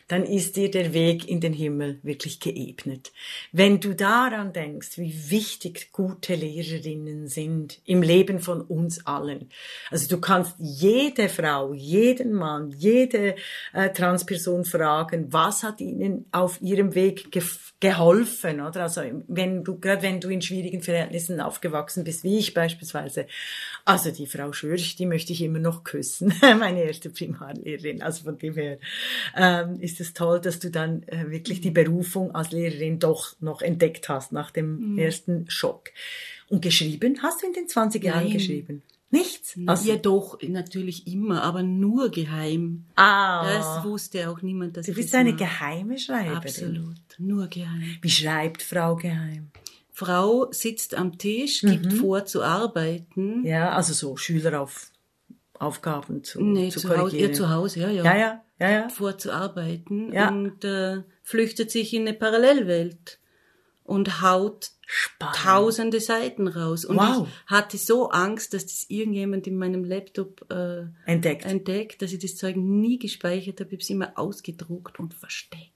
dann 0.08 0.24
ist 0.24 0.56
dir 0.56 0.72
der 0.72 0.94
Weg 0.94 1.28
in 1.28 1.42
den 1.42 1.52
Himmel 1.52 2.00
wirklich 2.02 2.40
geebnet. 2.40 3.12
Wenn 3.52 3.82
du 3.82 3.94
daran 3.94 4.54
denkst, 4.54 4.98
wie 4.98 5.30
wichtig 5.30 5.92
gute 5.92 6.34
Lehrerinnen 6.34 7.28
sind 7.28 7.82
im 7.84 8.02
Leben 8.02 8.40
von 8.40 8.62
uns 8.62 9.06
allen. 9.06 9.50
Also 9.92 10.08
du 10.08 10.22
kannst 10.22 10.56
jede 10.60 11.28
Frau, 11.28 11.74
jeden 11.74 12.32
Mann, 12.32 12.72
jede 12.72 13.36
äh, 13.74 13.90
Transperson 13.90 14.64
fragen, 14.64 15.34
was 15.34 15.64
hat 15.64 15.82
ihnen 15.82 16.26
auf 16.32 16.62
ihrem 16.62 16.96
Weg 16.96 17.32
ge 17.32 17.44
geholfen, 17.80 18.60
oder? 18.60 18.84
Also 18.84 19.02
wenn 19.28 19.64
du, 19.64 19.80
gerade 19.80 20.02
wenn 20.02 20.20
du 20.20 20.30
in 20.30 20.42
schwierigen 20.42 20.82
Verhältnissen 20.82 21.40
aufgewachsen 21.40 22.04
bist, 22.04 22.24
wie 22.24 22.40
ich 22.40 22.56
beispielsweise. 22.56 23.28
Also 23.86 24.10
die 24.10 24.26
Frau 24.26 24.52
Schürch, 24.52 24.96
die 24.96 25.06
möchte 25.06 25.32
ich 25.32 25.44
immer 25.44 25.60
noch 25.60 25.84
küssen, 25.84 25.97
meine 26.42 26.84
erste 26.84 27.10
Primarlehrerin. 27.10 28.02
Also 28.02 28.24
von 28.24 28.38
dem 28.38 28.54
her 28.56 28.80
ähm, 29.36 29.80
ist 29.80 30.00
es 30.00 30.14
toll, 30.14 30.40
dass 30.42 30.60
du 30.60 30.70
dann 30.70 31.04
äh, 31.04 31.30
wirklich 31.30 31.62
die 31.62 31.72
Berufung 31.72 32.34
als 32.34 32.52
Lehrerin 32.52 33.00
doch 33.00 33.36
noch 33.40 33.62
entdeckt 33.62 34.10
hast 34.10 34.32
nach 34.32 34.52
dem 34.52 34.94
mhm. 34.94 34.98
ersten 34.98 35.50
Schock. 35.50 35.92
Und 36.50 36.62
geschrieben 36.62 37.20
hast 37.22 37.42
du 37.42 37.48
in 37.48 37.54
den 37.54 37.68
20 37.68 38.04
Jahren 38.04 38.24
Nein. 38.24 38.34
geschrieben? 38.34 38.84
Nichts? 39.10 39.58
Also, 39.66 39.90
ja 39.90 39.96
doch, 39.96 40.38
natürlich 40.42 41.08
immer, 41.08 41.42
aber 41.44 41.64
nur 41.64 42.12
geheim. 42.12 42.84
Ah. 42.96 43.46
Das 43.54 43.86
wusste 43.86 44.30
auch 44.30 44.42
niemand, 44.42 44.76
dass 44.76 44.86
du 44.86 44.94
bist 44.94 45.16
eine 45.16 45.32
mache. 45.32 45.46
geheime 45.46 45.98
Schreiberin. 45.98 46.36
Absolut, 46.36 47.00
nur 47.18 47.48
geheim. 47.48 47.98
Wie 48.02 48.10
schreibt 48.10 48.62
Frau 48.62 48.98
geheim? 48.98 49.50
Frau 49.94 50.52
sitzt 50.52 50.94
am 50.94 51.18
Tisch, 51.18 51.62
gibt 51.62 51.86
mhm. 51.86 51.92
vor 51.92 52.26
zu 52.26 52.44
arbeiten. 52.44 53.46
Ja, 53.46 53.72
also 53.72 53.94
so 53.94 54.18
Schüler 54.18 54.62
auf 54.62 54.92
Aufgaben 55.60 56.24
zu, 56.24 56.42
nee, 56.42 56.70
zu, 56.70 56.82
zu 56.82 56.98
Hause, 56.98 57.18
ihr 57.18 57.34
zu 57.34 57.50
Hause, 57.50 57.82
ja, 57.82 57.90
ja. 57.90 58.04
Ja, 58.04 58.18
ja, 58.18 58.44
ja, 58.60 58.70
ja. 58.70 58.90
Vorzuarbeiten 58.90 60.12
ja. 60.14 60.30
und 60.30 60.64
äh, 60.64 61.04
flüchtet 61.24 61.72
sich 61.72 61.94
in 61.94 62.08
eine 62.08 62.14
Parallelwelt 62.14 63.20
und 63.84 64.22
haut 64.22 64.72
Spannend. 64.86 65.36
tausende 65.36 66.00
Seiten 66.00 66.48
raus. 66.48 66.86
Und 66.86 66.98
wow. 66.98 67.28
ich 67.28 67.52
hatte 67.52 67.78
so 67.78 68.10
Angst, 68.10 68.54
dass 68.54 68.66
das 68.66 68.86
irgendjemand 68.90 69.48
in 69.48 69.58
meinem 69.58 69.84
Laptop 69.84 70.46
äh, 70.52 70.86
entdeckt. 71.06 71.46
entdeckt, 71.46 72.02
dass 72.02 72.12
ich 72.12 72.20
das 72.20 72.36
Zeug 72.36 72.58
nie 72.58 73.00
gespeichert 73.00 73.60
habe. 73.60 73.70
Ich 73.70 73.74
habe 73.74 73.82
es 73.82 73.90
immer 73.90 74.20
ausgedruckt 74.20 75.00
und 75.00 75.14
versteckt. 75.14 75.74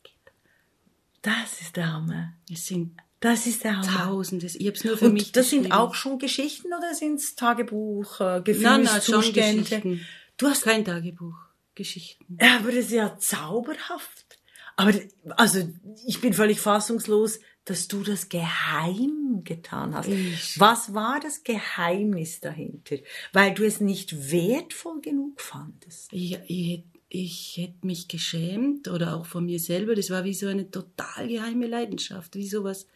Das 1.22 1.62
ist 1.62 1.78
der 1.78 1.94
Hammer. 1.94 2.34
Es 2.52 2.66
sind 2.68 2.98
das 3.22 3.46
ist 3.48 3.64
der 3.64 3.78
Hammer. 3.78 4.06
Tausende. 4.06 4.48
Ich 4.48 4.68
habe 4.68 4.76
es 4.76 4.84
nur 4.84 4.98
für 4.98 5.06
und 5.06 5.14
mich 5.14 5.32
Das 5.32 5.50
sind 5.50 5.72
auch 5.72 5.96
schon 5.96 6.20
Geschichten 6.20 6.68
oder 6.74 6.94
sind 6.94 7.20
es 7.20 7.36
Tagebuch, 7.36 8.20
äh, 8.20 8.42
Gefühlszustände? 8.44 10.00
Du 10.38 10.48
hast 10.48 10.64
kein 10.64 10.84
Tagebuch. 10.84 11.36
Geschichten. 11.76 12.38
Ja, 12.42 12.58
aber 12.58 12.72
das 12.72 12.86
ist 12.86 12.92
ja 12.92 13.18
zauberhaft. 13.18 14.40
Aber 14.76 14.94
also 15.38 15.70
ich 16.08 16.20
bin 16.20 16.34
völlig 16.34 16.60
fassungslos, 16.60 17.40
dass 17.66 17.88
du 17.88 18.04
das 18.04 18.30
geheim 18.30 19.42
getan 19.44 19.94
hast. 19.96 20.08
Ich. 20.08 20.60
Was 20.60 20.94
war 20.94 21.20
das 21.20 21.44
Geheimnis 21.44 22.40
dahinter? 22.40 22.98
Weil 23.34 23.54
du 23.54 23.64
es 23.64 23.80
nicht 23.80 24.32
wertvoll 24.32 25.00
genug 25.02 25.40
fandest. 25.40 26.12
Ich, 26.12 26.40
ich, 26.48 26.84
ich 27.14 27.58
hätte 27.58 27.86
mich 27.86 28.08
geschämt 28.08 28.88
oder 28.88 29.18
auch 29.18 29.26
von 29.26 29.46
mir 29.46 29.60
selber. 29.60 29.96
Das 29.96 30.10
war 30.10 30.24
wie 30.24 30.34
so 30.34 30.48
eine 30.48 30.72
total 30.72 31.28
geheime 31.28 31.68
Leidenschaft, 31.68 32.36
wie 32.36 32.48
sowas. 32.48 32.88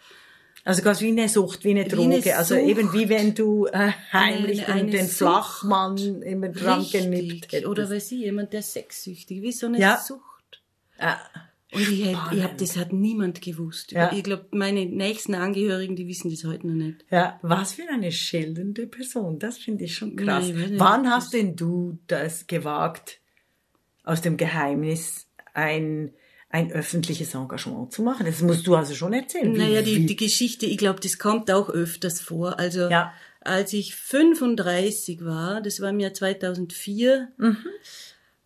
Also 0.63 0.81
quasi 0.81 1.05
wie 1.05 1.09
eine 1.09 1.27
Sucht, 1.27 1.65
wie 1.65 1.71
eine 1.71 1.83
Droge. 1.83 2.23
Wie 2.23 2.31
eine 2.31 2.37
also 2.37 2.55
eben 2.55 2.93
wie 2.93 3.09
wenn 3.09 3.35
du 3.35 3.65
äh, 3.67 3.91
heimlich 4.13 4.65
eine, 4.67 4.81
eine 4.81 4.91
den 4.91 5.07
Sucht. 5.07 5.17
Flachmann 5.17 5.97
immer 6.21 6.47
dran 6.47 6.85
genippt 6.89 7.51
hättest. 7.51 7.65
Oder 7.65 7.89
weiß 7.89 8.13
ich, 8.13 8.19
jemand, 8.19 8.53
der 8.53 8.61
sexsüchtig, 8.61 9.41
wie 9.41 9.51
so 9.51 9.67
eine 9.67 9.79
ja. 9.79 9.97
Sucht. 9.97 10.61
Ja. 10.97 11.19
Und 11.73 11.81
ich, 11.81 12.05
hätt, 12.05 12.17
ich 12.31 12.41
hab, 12.41 12.57
das 12.57 12.77
hat 12.77 12.93
niemand 12.93 13.41
gewusst. 13.41 13.91
Ja. 13.91 14.13
Ich 14.13 14.23
glaube, 14.23 14.45
meine 14.51 14.85
nächsten 14.85 15.35
Angehörigen, 15.35 15.97
die 15.97 16.07
wissen 16.07 16.31
das 16.31 16.45
heute 16.45 16.67
noch 16.67 16.73
nicht. 16.73 17.03
Ja, 17.11 17.37
was 17.41 17.73
für 17.73 17.83
eine 17.91 18.13
schildernde 18.13 18.87
Person. 18.87 19.39
Das 19.39 19.57
finde 19.57 19.83
ich 19.83 19.95
schon 19.95 20.15
krass. 20.15 20.47
Nee, 20.47 20.75
Wann 20.77 21.09
hast 21.09 21.33
denn 21.33 21.57
du 21.57 21.97
das 22.07 22.47
gewagt, 22.47 23.19
aus 24.05 24.21
dem 24.21 24.37
Geheimnis 24.37 25.27
ein, 25.53 26.13
ein 26.49 26.71
öffentliches 26.71 27.33
Engagement 27.33 27.91
zu 27.91 28.03
machen. 28.03 28.25
Das 28.25 28.41
musst 28.41 28.65
du 28.67 28.75
also 28.75 28.93
schon 28.93 29.13
erzählen. 29.13 29.51
Naja, 29.51 29.81
die, 29.81 30.05
die 30.05 30.15
Geschichte, 30.15 30.65
ich 30.65 30.77
glaube, 30.77 30.99
das 31.01 31.17
kommt 31.17 31.51
auch 31.51 31.69
öfters 31.69 32.21
vor. 32.21 32.59
Also 32.59 32.89
ja. 32.89 33.13
als 33.41 33.73
ich 33.73 33.95
35 33.95 35.25
war, 35.25 35.61
das 35.61 35.81
war 35.81 35.89
im 35.89 35.99
Jahr 35.99 36.13
2004, 36.13 37.29
mhm. 37.37 37.57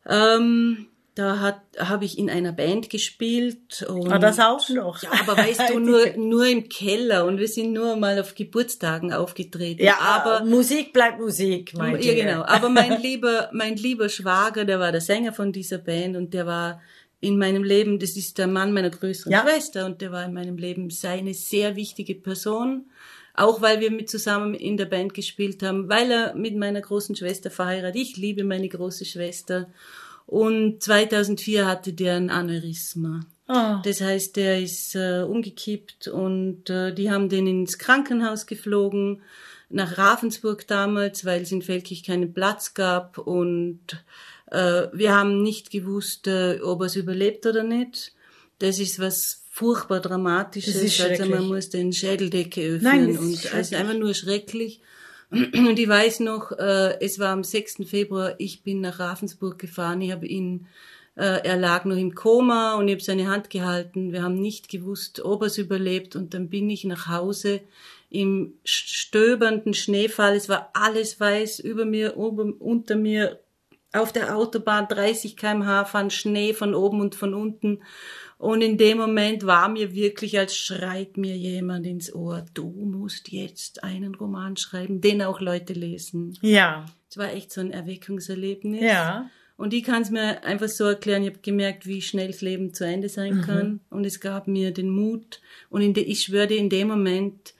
ähm, 0.08 0.88
da 1.19 1.39
hat 1.41 1.62
habe 1.77 2.05
ich 2.05 2.17
in 2.17 2.29
einer 2.29 2.53
Band 2.53 2.89
gespielt 2.89 3.86
und 3.89 4.10
ah, 4.10 4.19
das 4.19 4.39
auch 4.39 4.69
noch. 4.69 5.03
Ja, 5.03 5.10
aber 5.19 5.36
weißt 5.36 5.69
du 5.69 5.79
nur 5.79 6.15
nur 6.15 6.47
im 6.47 6.69
Keller 6.69 7.25
und 7.25 7.39
wir 7.39 7.49
sind 7.49 7.73
nur 7.73 7.97
mal 7.97 8.17
auf 8.19 8.36
Geburtstagen 8.36 9.12
aufgetreten. 9.12 9.84
Ja, 9.84 9.97
aber 9.99 10.45
Musik 10.45 10.93
bleibt 10.93 11.19
Musik, 11.19 11.73
mein 11.75 12.01
Ja, 12.01 12.13
genau. 12.13 12.43
Aber 12.43 12.69
mein 12.69 13.01
lieber 13.01 13.49
mein 13.51 13.75
lieber 13.75 14.08
Schwager, 14.08 14.63
der 14.63 14.79
war 14.79 14.93
der 14.93 15.01
Sänger 15.01 15.34
von 15.34 15.51
dieser 15.51 15.77
Band 15.77 16.15
und 16.15 16.34
der 16.34 16.45
war 16.45 16.82
in 17.19 17.38
meinem 17.38 17.65
Leben, 17.65 17.99
das 17.99 18.15
ist 18.15 18.38
der 18.38 18.47
Mann 18.47 18.71
meiner 18.71 18.89
größeren 18.89 19.34
ja. 19.34 19.43
Schwester 19.43 19.86
und 19.86 19.99
der 19.99 20.13
war 20.13 20.23
in 20.23 20.34
meinem 20.34 20.58
Leben 20.58 20.89
seine 20.89 21.34
sehr 21.34 21.75
wichtige 21.75 22.15
Person. 22.15 22.89
Auch 23.34 23.62
weil 23.62 23.82
wir 23.82 23.91
mit 23.91 24.10
zusammen 24.10 24.53
in 24.53 24.77
der 24.77 24.86
Band 24.86 25.13
gespielt 25.13 25.63
haben, 25.63 25.89
weil 25.89 26.12
er 26.12 26.34
mit 26.36 26.55
meiner 26.55 26.82
großen 26.82 27.15
Schwester 27.15 27.51
verheiratet. 27.51 28.01
Ich 28.01 28.15
liebe 28.15 28.43
meine 28.45 28.69
große 28.69 29.05
Schwester. 29.05 29.67
Und 30.29 30.83
2004 30.83 31.65
hatte 31.65 31.91
der 31.91 32.15
ein 32.15 32.29
Aneurysma. 32.29 33.21
Ah. 33.47 33.81
Das 33.83 33.99
heißt, 33.99 34.35
der 34.35 34.61
ist 34.61 34.93
äh, 34.95 35.23
umgekippt 35.27 36.07
und 36.07 36.69
äh, 36.69 36.93
die 36.93 37.09
haben 37.09 37.29
den 37.29 37.47
ins 37.47 37.79
Krankenhaus 37.79 38.45
geflogen, 38.45 39.23
nach 39.69 39.97
Ravensburg 39.97 40.67
damals, 40.67 41.25
weil 41.25 41.41
es 41.41 41.51
in 41.51 41.63
Feldkirch 41.63 42.03
keinen 42.03 42.31
Platz 42.31 42.75
gab 42.75 43.17
und 43.17 43.81
äh, 44.51 44.83
wir 44.93 45.15
haben 45.15 45.41
nicht 45.41 45.71
gewusst, 45.71 46.27
äh, 46.27 46.59
ob 46.61 46.81
er 46.81 46.85
es 46.85 46.95
überlebt 46.95 47.47
oder 47.47 47.63
nicht. 47.63 48.13
Das 48.59 48.77
ist 48.77 48.99
was 48.99 49.45
furchtbar 49.49 49.99
Dramatisches. 49.99 51.01
Also 51.01 51.25
man 51.25 51.47
muss 51.47 51.69
den 51.69 51.91
Schädeldecke 51.91 52.75
öffnen 52.75 52.83
Nein, 52.83 53.17
und 53.17 53.33
es 53.33 53.45
ist 53.45 53.49
schrecklich. 53.49 53.75
einfach 53.75 53.97
nur 53.97 54.13
schrecklich. 54.13 54.81
Und 55.31 55.77
ich 55.77 55.87
weiß 55.87 56.21
noch, 56.21 56.51
äh, 56.53 56.99
es 57.01 57.19
war 57.19 57.29
am 57.29 57.43
6. 57.43 57.85
Februar, 57.85 58.35
ich 58.39 58.63
bin 58.63 58.81
nach 58.81 58.99
Ravensburg 58.99 59.59
gefahren, 59.59 60.01
ich 60.01 60.11
habe 60.11 60.25
ihn, 60.25 60.67
äh, 61.15 61.43
er 61.43 61.57
lag 61.57 61.85
noch 61.85 61.97
im 61.97 62.15
Koma 62.15 62.75
und 62.75 62.87
ich 62.87 62.95
habe 62.95 63.03
seine 63.03 63.27
Hand 63.27 63.51
gehalten. 63.51 64.11
Wir 64.11 64.23
haben 64.23 64.41
nicht 64.41 64.69
gewusst, 64.69 65.23
ob 65.23 65.43
er 65.43 65.47
es 65.47 65.59
überlebt 65.59 66.15
und 66.15 66.33
dann 66.33 66.49
bin 66.49 66.69
ich 66.69 66.83
nach 66.83 67.07
Hause 67.07 67.61
im 68.09 68.53
stöbernden 68.63 69.75
Schneefall. 69.75 70.35
Es 70.35 70.49
war 70.49 70.71
alles 70.73 71.19
weiß 71.19 71.59
über 71.59 71.85
mir, 71.85 72.17
oben, 72.17 72.53
unter 72.53 72.95
mir, 72.95 73.39
auf 73.91 74.11
der 74.11 74.35
Autobahn 74.35 74.87
30 74.87 75.35
kmh 75.35 75.85
fahren 75.85 76.11
Schnee 76.11 76.53
von 76.53 76.75
oben 76.75 77.01
und 77.01 77.15
von 77.15 77.33
unten. 77.33 77.81
Und 78.39 78.62
in 78.62 78.78
dem 78.78 78.97
Moment 78.97 79.45
war 79.45 79.67
mir 79.67 79.93
wirklich, 79.93 80.39
als 80.39 80.56
schreit 80.56 81.17
mir 81.17 81.36
jemand 81.36 81.86
ins 81.86 82.15
Ohr, 82.15 82.45
du 82.54 82.69
musst 82.69 83.30
jetzt 83.34 83.84
einen 83.84 84.15
Roman 84.15 84.56
schreiben, 84.56 85.02
den 85.02 85.21
auch 85.21 85.41
Leute 85.41 85.73
lesen. 85.73 86.38
Ja, 86.41 86.86
Es 87.10 87.17
war 87.17 87.34
echt 87.34 87.52
so 87.52 87.60
ein 87.60 87.71
Erweckungserlebnis. 87.71 88.82
ja. 88.82 89.30
Und 89.58 89.73
ich 89.73 89.84
kann 89.84 90.04
es 90.04 90.10
mir 90.10 90.45
einfach 90.45 90.69
so 90.69 90.86
erklären, 90.86 91.23
ich 91.23 91.32
habe 91.32 91.39
gemerkt, 91.41 91.86
wie 91.86 92.02
schnell 92.02 92.28
das 92.28 92.39
Leben 92.39 92.73
zu 92.73 92.86
Ende 92.86 93.10
sein 93.10 93.41
kann. 93.41 93.82
Und 93.89 94.06
es 94.06 94.21
gab 94.21 94.47
mir 94.47 94.71
den 94.71 94.89
Mut. 94.89 95.41
Und 95.69 95.82
in 95.82 95.93
de, 95.93 96.06
ich 96.06 96.21
schwöre 96.23 96.54
in 96.54 96.69
dem 96.69 96.88
Moment 96.88 97.54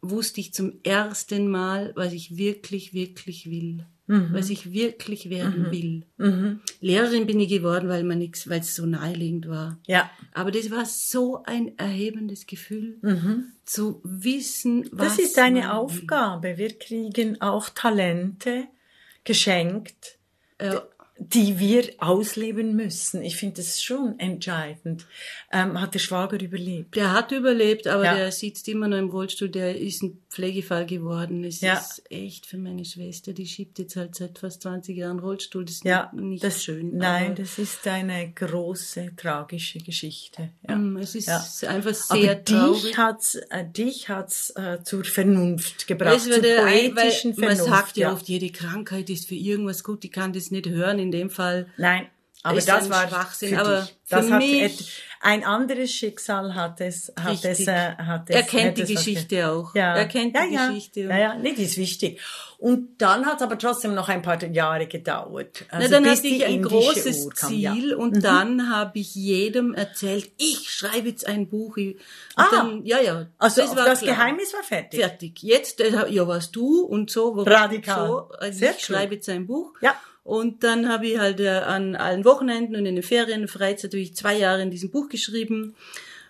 wusste 0.00 0.40
ich 0.40 0.54
zum 0.54 0.78
ersten 0.84 1.48
Mal, 1.48 1.92
was 1.96 2.14
ich 2.14 2.38
wirklich, 2.38 2.94
wirklich 2.94 3.50
will. 3.50 3.84
Was 4.06 4.50
ich 4.50 4.72
wirklich 4.72 5.30
werden 5.30 5.70
will. 5.70 6.58
Lehrerin 6.80 7.26
bin 7.26 7.40
ich 7.40 7.48
geworden, 7.48 7.88
weil 7.88 8.04
man 8.04 8.18
nix, 8.18 8.48
weil 8.50 8.60
es 8.60 8.74
so 8.74 8.84
naheliegend 8.84 9.48
war. 9.48 9.78
Ja. 9.86 10.10
Aber 10.32 10.50
das 10.50 10.70
war 10.70 10.84
so 10.84 11.42
ein 11.44 11.78
erhebendes 11.78 12.46
Gefühl, 12.46 12.98
zu 13.64 14.00
wissen, 14.04 14.88
was 14.92 15.16
Das 15.16 15.26
ist 15.26 15.38
eine. 15.38 15.72
Aufgabe. 15.74 16.58
Wir 16.58 16.78
kriegen 16.78 17.40
auch 17.40 17.70
Talente 17.70 18.64
geschenkt, 19.24 20.18
Ja. 20.60 20.82
Die 21.16 21.60
wir 21.60 21.84
ausleben 21.98 22.74
müssen. 22.74 23.22
Ich 23.22 23.36
finde 23.36 23.56
das 23.58 23.80
schon 23.82 24.18
entscheidend. 24.18 25.06
Ähm, 25.52 25.80
hat 25.80 25.94
der 25.94 26.00
Schwager 26.00 26.40
überlebt? 26.40 26.96
Der 26.96 27.12
hat 27.12 27.30
überlebt, 27.30 27.86
aber 27.86 28.04
Ja. 28.04 28.14
der 28.16 28.32
sitzt 28.32 28.66
immer 28.68 28.88
noch 28.88 28.98
im 28.98 29.10
Rollstuhl. 29.10 29.48
Der 29.48 29.78
ist 29.78 30.02
ein 30.02 30.18
Pflegefall 30.28 30.86
geworden. 30.86 31.44
Es 31.44 31.60
Ja. 31.60 31.74
ist 31.74 32.02
echt 32.10 32.46
für 32.46 32.58
meine 32.58 32.84
Schwester. 32.84 33.32
Die 33.32 33.46
schiebt 33.46 33.78
jetzt 33.78 33.94
halt 33.94 34.16
seit 34.16 34.38
fast 34.40 34.62
20 34.62 34.96
Jahren 34.96 35.20
Rollstuhl. 35.20 35.64
Das 35.64 35.76
ist 35.76 35.84
Ja, 35.84 36.10
nicht 36.14 36.42
das, 36.42 36.64
schön. 36.64 36.96
Nein, 36.96 37.36
das 37.36 37.58
ist 37.60 37.86
eine 37.86 38.32
große 38.32 39.12
tragische 39.16 39.78
Geschichte. 39.78 40.50
Ja. 40.68 40.74
ähm, 40.74 40.96
es 40.96 41.14
ist 41.14 41.28
einfach 41.64 41.94
sehr 41.94 42.32
Aber 42.32 42.44
traurig. 42.44 42.82
dich 42.82 42.98
hat's, 42.98 43.34
äh, 43.50 43.64
dich 43.64 44.08
hat's 44.08 44.50
äh, 44.56 44.78
zur 44.82 45.04
Vernunft 45.04 45.86
gebracht, 45.86 46.16
Es 46.16 46.24
zur 46.24 46.32
würde 46.32 46.64
ein, 46.64 46.92
poetischen 46.94 47.30
man 47.36 47.50
Vernunft. 47.56 47.64
sagt 47.72 47.96
ja 47.96 48.12
oft, 48.12 48.28
jede 48.28 48.50
Krankheit 48.50 49.08
ist 49.10 49.28
für 49.28 49.36
irgendwas 49.36 49.84
gut. 49.84 50.04
Ich 50.04 50.10
kann 50.10 50.32
das 50.32 50.50
nicht 50.50 50.68
hören. 50.68 51.03
In 51.04 51.10
dem 51.12 51.30
Fall 51.30 51.66
Nein, 51.76 52.06
aber 52.42 52.58
ist 52.58 52.68
das 52.68 52.84
ein 52.84 52.90
war 52.90 53.08
Schwachsinn, 53.08 53.48
für 53.54 53.60
aber. 53.60 53.88
Das 54.10 54.30
hat 54.30 54.42
ein 55.26 55.42
anderes 55.44 55.90
Schicksal 55.90 56.54
hat 56.54 56.82
es, 56.82 57.10
hat 57.18 57.36
es, 57.36 57.44
Richtig. 57.44 57.68
äh, 57.68 57.94
hat 57.96 58.28
es. 58.28 58.36
Er 58.36 58.42
kennt 58.42 58.76
die 58.76 58.82
es 58.82 58.90
was 58.90 58.96
Geschichte 58.96 59.36
ge- 59.36 59.44
auch. 59.44 59.74
Ja. 59.74 59.96
Er 59.96 60.04
kennt 60.06 60.34
ja, 60.34 60.46
die 60.46 60.54
ja. 60.54 60.66
Geschichte. 60.68 61.00
Ja, 61.00 61.16
ja, 61.18 61.34
nee, 61.36 61.54
die 61.54 61.62
ist 61.62 61.78
wichtig. 61.78 62.20
Und 62.58 63.00
dann 63.00 63.24
hat 63.24 63.36
es 63.36 63.42
aber 63.42 63.56
trotzdem 63.56 63.94
noch 63.94 64.10
ein 64.10 64.20
paar 64.20 64.42
Jahre 64.44 64.86
gedauert. 64.86 65.64
Na, 65.72 65.78
Also 65.78 65.90
dann 65.92 66.02
bis 66.02 66.18
hatte 66.18 66.26
ich 66.28 66.44
ein 66.44 66.62
großes 66.62 67.30
kam, 67.30 67.48
Ziel 67.48 67.60
ja. 67.60 67.74
Mhm. 67.74 67.92
und 68.02 68.22
dann 68.22 68.68
habe 68.70 68.98
ich 68.98 69.14
jedem 69.14 69.72
erzählt, 69.72 70.30
ich 70.36 70.70
schreibe 70.70 71.08
jetzt 71.08 71.26
ein 71.26 71.48
Buch. 71.48 71.78
Und 71.78 71.96
Ah. 72.36 72.48
dann, 72.50 72.84
ja, 72.84 73.00
ja. 73.00 73.26
Also 73.38 73.62
das, 73.62 73.74
das. 73.74 74.00
Geheimnis 74.02 74.52
war 74.52 74.62
fertig. 74.62 75.00
Fertig. 75.00 75.42
Jetzt, 75.42 75.80
äh, 75.80 76.06
ja, 76.10 76.28
was 76.28 76.50
du 76.50 76.82
und 76.82 77.10
so. 77.10 77.30
Radikal. 77.32 78.06
So. 78.08 78.28
Also 78.38 78.58
Sehr 78.58 78.74
ich 78.76 78.84
schreibe 78.84 79.14
jetzt 79.14 79.30
ein 79.30 79.46
Buch. 79.46 79.72
Ja. 79.80 79.94
Und 80.24 80.64
dann 80.64 80.88
habe 80.88 81.06
ich 81.06 81.18
halt 81.18 81.38
äh, 81.40 81.48
an 81.48 81.94
allen 81.96 82.24
Wochenenden 82.24 82.76
und 82.76 82.86
in 82.86 82.94
den 82.96 83.04
Ferien 83.04 83.42
und 83.42 83.48
Freizeit 83.48 83.92
habe 83.92 84.00
ich 84.00 84.16
zwei 84.16 84.36
Jahre 84.38 84.62
in 84.62 84.70
diesem 84.70 84.90
Buch 84.90 85.08
geschrieben 85.10 85.74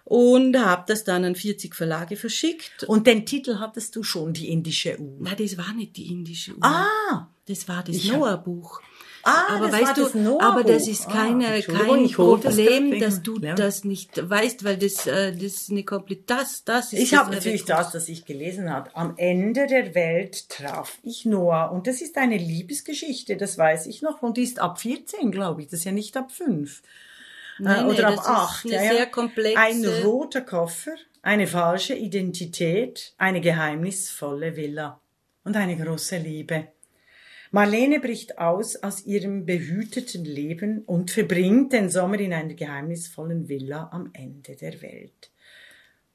und 0.04 0.58
habe 0.58 0.84
das 0.88 1.04
dann 1.04 1.24
an 1.24 1.34
40 1.36 1.74
Verlage 1.74 2.16
verschickt. 2.16 2.84
Und 2.84 3.06
den 3.06 3.24
Titel 3.24 3.58
hattest 3.60 3.94
du 3.96 4.02
schon, 4.02 4.32
die 4.32 4.48
indische 4.50 4.98
Uhr. 5.00 5.16
Na, 5.20 5.34
das 5.34 5.56
war 5.56 5.72
nicht 5.74 5.96
die 5.96 6.10
indische 6.10 6.52
Uhr. 6.52 6.64
Ah, 6.64 7.28
Das 7.46 7.68
war 7.68 7.82
das 7.84 7.94
Ich 7.96 8.10
hab- 8.10 8.18
Noah-Buch. 8.18 8.80
Ah, 9.24 9.56
aber 9.56 9.66
das 9.68 9.72
weißt 9.72 9.86
war 9.86 9.94
du, 9.94 10.02
das 10.02 10.14
Noah-Buch. 10.14 10.42
aber 10.42 10.64
das 10.64 10.86
ist 10.88 11.08
Ah, 11.08 11.12
keine, 11.12 11.46
Entschuldigung, 11.46 11.88
kein 11.96 12.02
das 12.04 12.12
Problem, 12.56 12.90
grad 12.90 13.02
dass 13.02 13.22
du 13.22 13.38
ja. 13.40 13.54
das 13.54 13.84
nicht 13.84 14.28
weißt, 14.30 14.64
weil 14.64 14.76
das, 14.76 15.06
äh, 15.06 15.32
das 15.32 15.42
ist 15.42 15.70
eine 15.70 15.82
komplett, 15.84 16.28
das, 16.28 16.64
das 16.64 16.92
ist 16.92 16.98
Ich 17.00 17.10
das 17.10 17.18
habe 17.20 17.34
natürlich 17.34 17.64
das, 17.64 17.90
das 17.92 18.08
ich 18.08 18.24
gelesen 18.26 18.70
habe. 18.70 18.94
Am 18.94 19.14
Ende 19.16 19.66
der 19.66 19.94
Welt 19.94 20.48
traf 20.50 20.98
ich 21.02 21.24
Noah. 21.24 21.70
Und 21.72 21.86
das 21.86 22.00
ist 22.02 22.16
eine 22.18 22.36
Liebesgeschichte, 22.36 23.36
das 23.36 23.56
weiß 23.56 23.86
ich 23.86 24.02
noch. 24.02 24.20
Und 24.22 24.36
die 24.36 24.42
ist 24.42 24.58
ab 24.58 24.78
14, 24.80 25.30
glaube 25.30 25.62
ich. 25.62 25.68
Das 25.68 25.80
ist 25.80 25.84
ja 25.86 25.92
nicht 25.92 26.16
ab 26.16 26.30
5. 26.30 26.82
Nein, 27.58 27.86
äh, 27.86 27.88
oder 27.88 27.94
nee, 27.94 28.02
ab 28.02 28.14
das 28.16 28.24
ist 28.24 28.30
8. 28.30 28.64
eine 28.66 28.74
ja, 28.74 28.82
ja. 28.82 28.92
sehr 28.96 29.06
komplexe- 29.06 29.58
Ein 29.58 29.84
roter 30.04 30.40
Koffer, 30.42 30.92
eine 31.22 31.46
falsche 31.46 31.94
Identität, 31.94 33.14
eine 33.16 33.40
geheimnisvolle 33.40 34.56
Villa 34.56 35.00
und 35.44 35.56
eine 35.56 35.76
große 35.76 36.18
Liebe. 36.18 36.66
Marlene 37.54 38.00
bricht 38.00 38.38
aus 38.38 38.74
aus 38.74 39.06
ihrem 39.06 39.46
behüteten 39.46 40.24
Leben 40.24 40.82
und 40.86 41.12
verbringt 41.12 41.72
den 41.72 41.88
Sommer 41.88 42.18
in 42.18 42.32
einer 42.32 42.54
geheimnisvollen 42.54 43.48
Villa 43.48 43.90
am 43.92 44.10
Ende 44.12 44.56
der 44.56 44.82
Welt. 44.82 45.30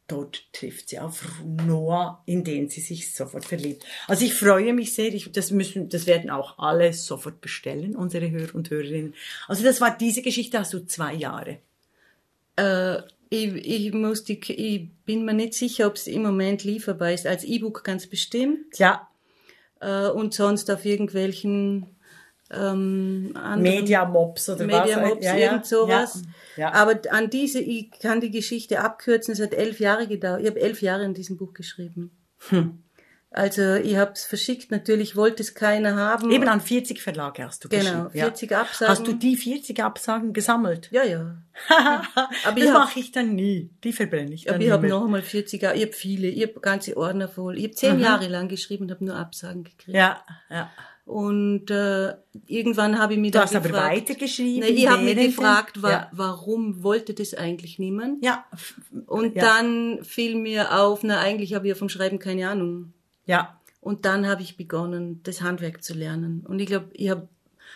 Dort 0.09 0.51
trifft 0.51 0.89
sie 0.89 0.99
auf 0.99 1.41
Noah, 1.45 2.21
in 2.25 2.43
den 2.43 2.67
sie 2.67 2.81
sich 2.81 3.13
sofort 3.13 3.45
verliebt. 3.45 3.85
Also 4.09 4.25
ich 4.25 4.33
freue 4.33 4.73
mich 4.73 4.93
sehr, 4.93 5.13
ich, 5.13 5.31
das 5.31 5.51
müssen, 5.51 5.87
das 5.87 6.07
werden 6.07 6.29
auch 6.29 6.59
alle 6.59 6.91
sofort 6.91 7.39
bestellen, 7.39 7.95
unsere 7.95 8.29
Hörer 8.29 8.53
und 8.53 8.69
Hörerinnen. 8.69 9.13
Also 9.47 9.63
das 9.63 9.79
war 9.79 9.97
diese 9.97 10.21
Geschichte, 10.21 10.59
hast 10.59 10.73
du 10.73 10.85
zwei 10.87 11.13
Jahre. 11.13 11.59
Äh, 12.57 12.97
ich, 13.29 13.53
ich, 13.53 13.93
muss 13.93 14.25
die, 14.25 14.41
ich 14.51 14.89
bin 15.05 15.23
mir 15.23 15.35
nicht 15.35 15.53
sicher, 15.53 15.87
ob 15.87 15.95
es 15.95 16.07
im 16.07 16.23
Moment 16.23 16.65
lieferbar 16.65 17.13
ist. 17.13 17.25
Als 17.25 17.45
E-Book 17.45 17.85
ganz 17.85 18.07
bestimmt. 18.07 18.77
Ja, 18.77 19.08
Äh, 19.81 20.07
und 20.09 20.33
sonst 20.33 20.69
auf 20.71 20.85
irgendwelchen 20.85 21.95
ähm, 22.51 23.33
Media-Mobs 23.57 24.49
oder 24.49 24.67
was? 24.67 24.85
Media-Mobs, 24.87 25.25
irgend 25.25 25.65
sowas. 25.65 26.23
Ja, 26.55 26.63
ja. 26.63 26.73
Aber 26.73 26.99
an 27.11 27.29
diese, 27.29 27.59
ich 27.59 27.91
kann 27.91 28.21
die 28.21 28.31
Geschichte 28.31 28.81
abkürzen, 28.81 29.33
es 29.33 29.41
hat 29.41 29.53
elf 29.53 29.79
Jahre 29.79 30.07
gedauert. 30.07 30.41
Ich 30.41 30.47
habe 30.47 30.59
elf 30.59 30.81
Jahre 30.81 31.05
an 31.05 31.13
diesem 31.13 31.37
Buch 31.37 31.53
geschrieben. 31.53 32.11
Hm. 32.49 32.83
Also 33.31 33.75
ich 33.75 33.95
habe 33.95 34.13
es 34.13 34.25
verschickt, 34.25 34.71
natürlich 34.71 35.15
wollte 35.15 35.43
es 35.43 35.53
keiner 35.53 35.95
haben. 35.95 36.31
Eben 36.31 36.47
an 36.47 36.61
40 36.61 36.99
Verlage 36.99 37.43
hast 37.45 37.63
du 37.63 37.69
Genau, 37.69 38.05
geschrieben. 38.05 38.09
40 38.11 38.55
Absagen. 38.55 38.87
Hast 38.91 39.07
du 39.07 39.13
die 39.13 39.35
40 39.37 39.83
Absagen 39.83 40.33
gesammelt? 40.33 40.89
Ja, 40.91 41.03
ja. 41.03 41.37
Aber 42.45 42.59
das 42.59 42.71
mache 42.71 42.99
ich 42.99 43.11
dann 43.11 43.35
nie. 43.35 43.69
Die 43.83 43.93
verbrenne 43.93 44.33
ich 44.33 44.45
dann 44.45 44.55
Aber 44.55 44.63
ich 44.63 44.71
habe 44.71 44.87
noch 44.87 45.05
einmal 45.05 45.21
40, 45.21 45.61
Jahre- 45.61 45.75
ich 45.77 45.83
habe 45.83 45.93
viele, 45.93 46.27
ich 46.27 46.41
habe 46.41 46.59
ganze 46.59 46.97
Ordner 46.97 47.27
voll. 47.27 47.57
Ich 47.59 47.65
habe 47.65 47.75
zehn 47.75 47.99
Jahre 47.99 48.27
lang 48.27 48.47
geschrieben 48.47 48.85
und 48.85 48.91
habe 48.91 49.05
nur 49.05 49.15
Absagen 49.15 49.63
gekriegt. 49.63 49.95
Ja, 49.95 50.23
ja. 50.49 50.71
Und 51.05 51.71
äh, 51.71 52.13
irgendwann 52.47 52.99
habe 52.99 53.13
ich 53.13 53.19
mich 53.19 53.31
Du 53.31 53.39
dann 53.39 53.47
hast 53.47 53.55
aber 53.55 53.71
weitergeschrieben. 53.73 54.67
Nee, 54.69 54.75
ich 54.75 54.87
habe 54.87 55.01
mich 55.03 55.15
gefragt, 55.17 55.81
wa 55.81 55.91
Ja. 55.91 56.09
warum 56.13 56.83
wollte 56.83 57.13
das 57.15 57.33
eigentlich 57.33 57.79
niemand? 57.79 58.23
Ja, 58.23 58.45
Und 59.07 59.35
ja. 59.35 59.41
dann 59.43 60.03
fiel 60.03 60.35
mir 60.35 60.79
auf, 60.79 61.03
na 61.03 61.19
eigentlich 61.19 61.53
habe 61.55 61.65
ich 61.67 61.69
ja 61.69 61.75
vom 61.75 61.89
Schreiben 61.89 62.19
keine 62.19 62.47
Ahnung. 62.49 62.93
Ja. 63.29 63.59
Und 63.79 64.05
dann 64.05 64.27
habe 64.27 64.41
ich 64.41 64.57
begonnen, 64.57 65.21
das 65.23 65.41
Handwerk 65.41 65.83
zu 65.83 65.93
lernen. 65.93 66.43
Und 66.47 66.59
ich 66.59 66.65
glaube, 66.65 66.89
ich 66.93 67.09
habe, 67.09 67.29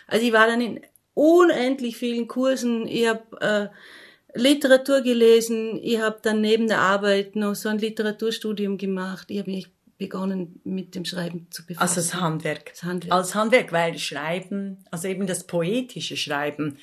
also 0.08 0.26
ich 0.26 0.32
war 0.32 0.48
dann 0.48 0.60
in 0.60 0.80
unendlich 1.14 1.96
vielen 1.96 2.26
Kursen. 2.26 2.86
Ich 2.88 3.06
habe 3.06 3.22
äh, 3.40 4.38
Literatur 4.38 5.00
gelesen. 5.00 5.78
Ich 5.80 6.00
habe 6.00 6.18
dann 6.20 6.40
neben 6.40 6.66
der 6.66 6.80
Arbeit 6.80 7.36
noch 7.36 7.54
so 7.54 7.68
ein 7.68 7.78
Literaturstudium 7.78 8.78
gemacht. 8.78 9.30
Ich 9.30 9.38
habe 9.38 9.50
mich 9.52 9.68
begonnen, 9.96 10.60
mit 10.64 10.96
dem 10.96 11.04
Schreiben 11.04 11.46
zu 11.50 11.64
befassen. 11.64 11.82
Also 11.82 12.00
das 12.00 12.20
Handwerk. 12.20 12.70
Das 12.72 12.82
Handwerk. 12.82 13.12
Als 13.14 13.34
Handwerk, 13.36 13.72
weil 13.72 13.96
Schreiben, 13.98 14.84
also 14.90 15.06
eben 15.06 15.28
das 15.28 15.46
poetische 15.46 16.16
Schreiben, 16.16 16.78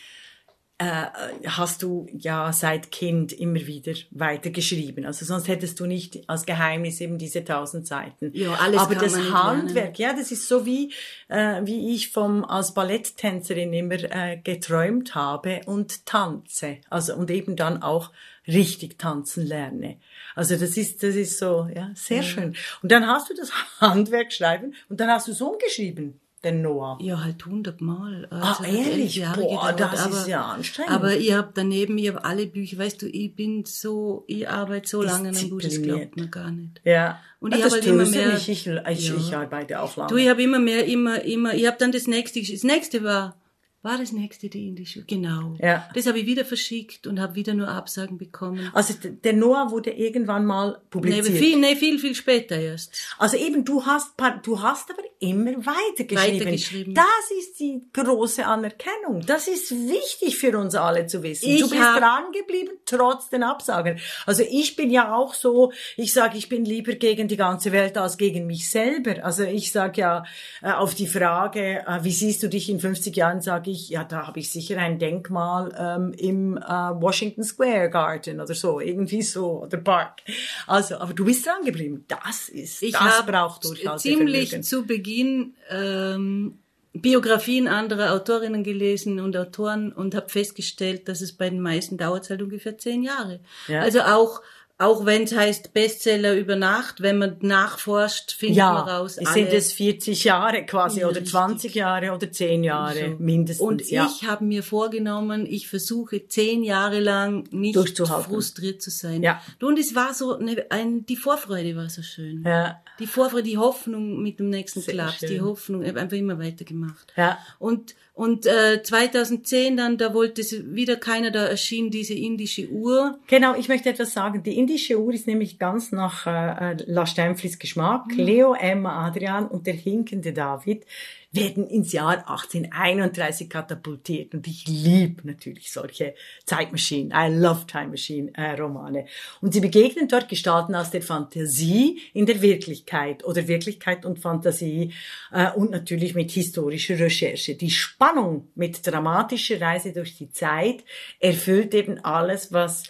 äh, 0.81 1.47
hast 1.47 1.83
du 1.83 2.07
ja 2.11 2.51
seit 2.51 2.91
Kind 2.91 3.33
immer 3.33 3.67
wieder 3.67 3.93
weitergeschrieben. 4.09 5.05
Also 5.05 5.25
sonst 5.25 5.47
hättest 5.47 5.79
du 5.79 5.85
nicht 5.85 6.27
als 6.27 6.43
Geheimnis 6.47 7.01
eben 7.01 7.19
diese 7.19 7.45
tausend 7.45 7.85
Seiten. 7.85 8.31
Ja, 8.33 8.53
alles 8.53 8.79
Aber 8.79 8.95
kann 8.95 9.03
das 9.03 9.31
Handwerk, 9.31 9.99
ja, 9.99 10.13
das 10.13 10.31
ist 10.31 10.47
so 10.47 10.65
wie 10.65 10.91
äh, 11.27 11.61
wie 11.65 11.93
ich 11.93 12.09
vom 12.09 12.43
als 12.43 12.73
Balletttänzerin 12.73 13.71
immer 13.73 13.95
äh, 13.95 14.37
geträumt 14.43 15.13
habe 15.13 15.61
und 15.67 16.07
tanze. 16.07 16.77
Also 16.89 17.15
und 17.15 17.29
eben 17.29 17.55
dann 17.55 17.83
auch 17.83 18.09
richtig 18.47 18.97
tanzen 18.97 19.45
lerne. 19.45 19.97
Also 20.33 20.55
das 20.55 20.77
ist 20.77 21.03
das 21.03 21.13
ist 21.15 21.37
so 21.37 21.69
ja 21.75 21.91
sehr 21.93 22.23
schön. 22.23 22.55
Und 22.81 22.91
dann 22.91 23.05
hast 23.05 23.29
du 23.29 23.35
das 23.35 23.51
Handwerk 23.79 24.33
schreiben 24.33 24.73
und 24.89 24.99
dann 24.99 25.11
hast 25.11 25.27
du 25.27 25.33
so 25.33 25.51
umgeschrieben 25.51 26.20
den 26.43 26.61
Noah. 26.63 26.97
Ja, 27.01 27.23
halt 27.23 27.45
hundertmal. 27.45 28.27
Ah, 28.31 28.59
hat 28.59 28.67
ehrlich? 28.67 29.15
Jahre 29.15 29.41
Boah, 29.41 29.71
gedauert, 29.71 29.93
das 29.93 30.05
ist 30.07 30.17
aber, 30.21 30.27
ja 30.27 30.41
anstrengend. 30.45 30.91
Aber 30.91 31.15
ich 31.15 31.33
habe 31.33 31.51
daneben, 31.53 31.97
ich 31.97 32.07
habe 32.09 32.23
alle 32.25 32.47
Bücher, 32.47 32.77
weißt 32.79 33.01
du, 33.01 33.07
ich 33.07 33.35
bin 33.35 33.63
so, 33.65 34.23
ich 34.27 34.49
arbeite 34.49 34.87
so 34.89 35.01
lange 35.03 35.29
an 35.29 35.35
einem 35.35 35.49
Buch, 35.49 35.61
das 35.61 35.81
glaubt 35.81 36.17
man 36.17 36.31
gar 36.31 36.49
nicht. 36.51 36.81
Ja. 36.83 37.19
Und 37.39 37.53
Ah, 37.53 37.57
ich 37.57 37.63
habe 37.63 37.73
halt 37.73 37.85
immer 37.85 38.05
mehr- 38.05 38.33
nicht. 38.33 38.47
Ich, 38.49 38.67
ich, 38.67 39.07
Ja. 39.09 39.15
ich 39.17 39.35
arbeite 39.35 39.81
auch 39.81 39.95
lange. 39.97 40.09
Du, 40.09 40.17
ich 40.17 40.29
habe 40.29 40.41
immer 40.41 40.59
mehr, 40.59 40.85
immer, 40.85 41.21
immer, 41.23 41.53
ich 41.53 41.67
habe 41.67 41.77
dann 41.79 41.91
das 41.91 42.07
nächste, 42.07 42.41
das 42.41 42.63
nächste 42.63 43.03
war, 43.03 43.35
war 43.83 43.97
das 43.97 44.11
nächste 44.11 44.47
die 44.47 44.67
indische, 44.67 45.03
genau. 45.05 45.55
Ja. 45.59 45.89
Das 45.95 46.05
habe 46.05 46.19
ich 46.19 46.25
wieder 46.27 46.45
verschickt 46.45 47.07
und 47.07 47.19
habe 47.19 47.35
wieder 47.35 47.53
nur 47.53 47.67
Absagen 47.67 48.17
bekommen. 48.17 48.69
also 48.73 48.93
der 49.01 49.33
Noah 49.33 49.71
wurde 49.71 49.89
irgendwann 49.91 50.45
mal 50.45 50.71
Nee, 50.73 50.77
publiziert. 50.91 51.27
aber 51.27 51.35
viel, 51.35 51.59
nee, 51.59 51.75
viel, 51.75 51.97
viel 51.99 52.13
später 52.15 52.59
erst. 52.59 52.93
Also 53.17 53.37
eben, 53.37 53.65
du 53.65 53.85
hast, 53.85 54.13
du 54.43 54.61
hast 54.61 54.91
aber 54.91 55.01
immer 55.19 55.51
weitergeschrieben. 55.65 56.39
Weitergeschrieben. 56.39 56.93
Das 56.93 57.05
ist 57.39 57.59
die 57.59 57.81
große 57.93 58.45
Anerkennung. 58.45 59.25
Das 59.25 59.47
ist 59.47 59.71
wichtig 59.71 60.37
für 60.37 60.57
uns 60.57 60.75
alle 60.75 61.07
zu 61.07 61.23
wissen. 61.23 61.49
Ich 61.49 61.61
du 61.61 61.69
bist 61.69 61.81
dran 61.81 62.31
geblieben, 62.33 62.71
trotz 62.85 63.29
den 63.29 63.43
Absagen. 63.43 63.99
Also 64.25 64.43
ich 64.49 64.75
bin 64.75 64.91
ja 64.91 65.15
auch 65.15 65.33
so, 65.33 65.71
ich 65.97 66.13
sage, 66.13 66.37
ich 66.37 66.49
bin 66.49 66.65
lieber 66.65 66.93
gegen 66.93 67.27
die 67.27 67.37
ganze 67.37 67.71
Welt 67.71 67.97
als 67.97 68.17
gegen 68.17 68.45
mich 68.45 68.69
selber. 68.69 69.23
Also 69.23 69.43
ich 69.43 69.71
sage 69.71 70.01
ja 70.01 70.23
äh, 70.61 70.71
auf 70.71 70.93
die 70.95 71.07
Frage, 71.07 71.83
äh, 71.87 72.03
wie 72.03 72.11
siehst 72.11 72.43
du 72.43 72.47
dich 72.49 72.69
in 72.69 72.79
50 72.79 73.15
Jahren, 73.15 73.41
sage 73.41 73.70
ich, 73.71 73.89
ja, 73.89 74.03
da 74.03 74.27
habe 74.27 74.39
ich 74.39 74.51
sicher 74.51 74.77
ein 74.77 74.99
Denkmal 74.99 75.73
ähm, 75.77 76.13
im 76.13 76.57
äh, 76.57 76.61
Washington 76.61 77.43
Square 77.43 77.89
Garden 77.89 78.39
oder 78.41 78.53
so, 78.53 78.79
irgendwie 78.79 79.21
so, 79.21 79.63
oder 79.63 79.77
Park. 79.77 80.21
Also, 80.67 80.97
aber 80.97 81.13
du 81.13 81.25
bist 81.25 81.45
dran 81.45 81.63
geblieben. 81.63 82.05
Das 82.07 82.49
ist, 82.49 82.81
Ich 82.83 82.93
das 82.93 83.01
habe 83.01 83.31
braucht 83.31 83.63
durchaus 83.65 84.01
ziemlich 84.01 84.49
Vermögen. 84.49 84.63
zu 84.63 84.85
Beginn 84.85 85.55
ähm, 85.69 86.59
Biografien 86.93 87.67
anderer 87.67 88.13
Autorinnen 88.13 88.63
gelesen 88.63 89.19
und 89.19 89.37
Autoren 89.37 89.93
und 89.93 90.13
habe 90.13 90.27
festgestellt, 90.27 91.07
dass 91.07 91.21
es 91.21 91.31
bei 91.31 91.49
den 91.49 91.61
meisten 91.61 91.97
dauert 91.97 92.29
halt 92.29 92.41
ungefähr 92.41 92.77
zehn 92.77 93.01
Jahre. 93.01 93.39
Ja. 93.67 93.81
Also 93.81 94.01
auch 94.01 94.41
auch 94.81 95.05
wenn 95.05 95.23
es 95.23 95.35
heißt 95.35 95.73
Bestseller 95.73 96.35
über 96.35 96.55
Nacht, 96.55 97.01
wenn 97.01 97.17
man 97.19 97.37
nachforscht, 97.41 98.31
findet 98.31 98.57
Ja, 98.57 98.73
man 98.73 98.89
raus. 98.89 99.15
sind 99.15 99.27
alle- 99.27 99.47
es 99.49 99.73
40 99.73 100.23
Jahre 100.23 100.65
quasi 100.65 101.01
Ja, 101.01 101.07
oder 101.07 101.17
richtig. 101.17 101.31
20 101.31 101.75
Jahre 101.75 102.11
oder 102.13 102.31
10 102.31 102.63
Jahre 102.63 103.11
So. 103.11 103.15
mindestens. 103.19 103.65
Und 103.67 103.89
ja. 103.89 104.09
ich 104.11 104.27
habe 104.27 104.43
mir 104.43 104.63
vorgenommen, 104.63 105.45
ich 105.45 105.67
versuche 105.67 106.27
zehn 106.27 106.63
Jahre 106.63 106.99
lang 106.99 107.47
nicht 107.51 107.77
frustriert 107.99 108.81
zu 108.81 108.89
sein. 108.89 109.21
Ja. 109.23 109.41
Und 109.61 109.77
es 109.77 109.93
war 109.95 110.13
so, 110.13 110.37
eine, 110.37 110.65
ein, 110.69 111.05
die 111.05 111.15
Vorfreude 111.15 111.75
war 111.75 111.89
so 111.89 112.01
schön. 112.01 112.43
Ja. 112.45 112.81
Die 112.99 113.07
Vorfreude, 113.07 113.43
die 113.43 113.57
Hoffnung 113.57 114.21
mit 114.21 114.39
dem 114.39 114.49
nächsten 114.49 114.83
Klaps, 114.83 115.19
die 115.19 115.41
Hoffnung, 115.41 115.83
ich 115.83 115.89
habe 115.89 115.99
einfach 116.01 116.17
immer 116.17 116.39
weitergemacht. 116.39 117.13
Ja. 117.15 117.37
Und 117.59 117.95
und 118.13 118.45
äh, 118.45 118.83
2010 118.83 119.77
dann, 119.77 119.97
da 119.97 120.13
wollte 120.13 120.41
es 120.41 120.75
wieder 120.75 120.97
keiner, 120.97 121.31
da 121.31 121.45
erschien 121.45 121.89
diese 121.91 122.13
indische 122.13 122.67
Uhr. 122.69 123.19
Genau, 123.27 123.55
ich 123.55 123.69
möchte 123.69 123.89
etwas 123.89 124.11
sagen. 124.11 124.43
Die 124.43 124.57
indische 124.57 124.99
Uhr 124.99 125.13
ist 125.13 125.27
nämlich 125.27 125.59
ganz 125.59 125.93
nach 125.93 126.27
äh, 126.27 126.71
äh, 126.71 126.77
La 126.87 127.05
Steinflis 127.05 127.57
Geschmack. 127.57 128.07
Mhm. 128.09 128.23
Leo, 128.23 128.53
Emma, 128.53 129.07
Adrian 129.07 129.47
und 129.47 129.65
der 129.65 129.75
hinkende 129.75 130.33
David 130.33 130.85
werden 131.31 131.67
ins 131.67 131.93
Jahr 131.93 132.27
1831 132.29 133.49
katapultiert. 133.49 134.33
Und 134.33 134.47
ich 134.47 134.67
liebe 134.67 135.25
natürlich 135.25 135.71
solche 135.71 136.13
Zeitmaschinen, 136.45 137.13
I 137.15 137.33
love 137.33 137.65
Time 137.67 137.87
Machine 137.87 138.31
äh, 138.35 138.59
Romane. 138.59 139.05
Und 139.39 139.53
sie 139.53 139.61
begegnen 139.61 140.07
dort 140.09 140.27
Gestalten 140.27 140.75
aus 140.75 140.91
der 140.91 141.01
Fantasie 141.01 142.01
in 142.13 142.25
der 142.25 142.41
Wirklichkeit 142.41 143.23
oder 143.23 143.47
Wirklichkeit 143.47 144.05
und 144.05 144.19
Fantasie 144.19 144.93
äh, 145.31 145.51
und 145.51 145.71
natürlich 145.71 146.15
mit 146.15 146.31
historischer 146.31 146.99
Recherche. 146.99 147.55
Die 147.55 147.71
Spannung 147.71 148.49
mit 148.55 148.85
dramatischer 148.85 149.61
Reise 149.61 149.93
durch 149.93 150.17
die 150.17 150.31
Zeit 150.31 150.83
erfüllt 151.19 151.73
eben 151.73 152.03
alles, 152.03 152.51
was 152.51 152.83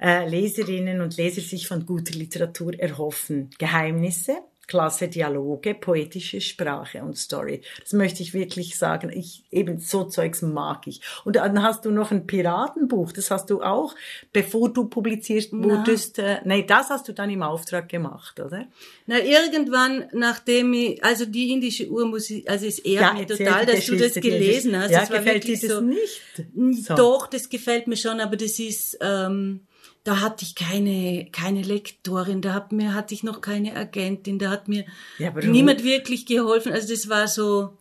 äh, 0.00 0.28
Leserinnen 0.28 1.00
und 1.00 1.16
Leser 1.16 1.40
sich 1.40 1.66
von 1.66 1.84
guter 1.84 2.14
Literatur 2.14 2.78
erhoffen. 2.78 3.50
Geheimnisse, 3.58 4.38
klasse 4.68 5.08
Dialoge, 5.08 5.74
poetische 5.74 6.40
Sprache 6.40 7.02
und 7.02 7.16
Story. 7.16 7.62
Das 7.82 7.94
möchte 7.94 8.22
ich 8.22 8.34
wirklich 8.34 8.78
sagen. 8.78 9.10
Ich, 9.10 9.44
eben 9.50 9.80
so 9.80 10.04
Zeugs 10.04 10.42
mag 10.42 10.86
ich. 10.86 11.00
Und 11.24 11.36
dann 11.36 11.62
hast 11.62 11.86
du 11.86 11.90
noch 11.90 12.10
ein 12.12 12.26
Piratenbuch. 12.26 13.12
Das 13.12 13.30
hast 13.30 13.48
du 13.50 13.62
auch, 13.62 13.94
bevor 14.32 14.72
du 14.72 14.84
publiziert 14.84 15.52
wurdest. 15.52 16.18
Äh, 16.18 16.40
nee, 16.44 16.64
das 16.64 16.90
hast 16.90 17.08
du 17.08 17.14
dann 17.14 17.30
im 17.30 17.42
Auftrag 17.42 17.88
gemacht, 17.88 18.38
oder? 18.40 18.66
Na, 19.06 19.18
irgendwann, 19.18 20.04
nachdem 20.12 20.74
ich, 20.74 21.02
also 21.02 21.24
die 21.24 21.50
indische 21.52 21.84
ich, 21.84 22.50
also 22.50 22.66
es 22.66 22.78
ehrt 22.78 23.14
mich 23.14 23.22
erzähl 23.22 23.46
total, 23.46 23.66
dass 23.66 23.86
du 23.86 23.96
das 23.96 24.14
gelesen 24.14 24.78
hast. 24.78 24.90
Ja, 24.90 25.00
das 25.00 25.10
war 25.10 25.18
gefällt 25.20 25.44
dir 25.44 25.58
das 25.58 25.70
so, 25.70 25.80
nicht? 25.80 26.86
So. 26.86 26.94
Doch, 26.94 27.26
das 27.26 27.48
gefällt 27.48 27.86
mir 27.86 27.96
schon, 27.96 28.20
aber 28.20 28.36
das 28.36 28.58
ist, 28.58 28.98
ähm, 29.00 29.60
da 30.08 30.20
hatte 30.20 30.42
ich 30.42 30.54
keine, 30.54 31.26
keine 31.32 31.60
Lektorin, 31.60 32.40
da 32.40 32.54
hat 32.54 32.72
mir, 32.72 32.94
hatte 32.94 33.12
ich 33.12 33.24
noch 33.24 33.42
keine 33.42 33.76
Agentin, 33.76 34.38
da 34.38 34.48
hat 34.48 34.66
mir 34.66 34.86
Ja, 35.18 35.30
niemand 35.32 35.84
wirklich 35.84 36.24
geholfen. 36.24 36.72
Also 36.72 36.94
das 36.94 37.10
war 37.10 37.28
so 37.28 37.76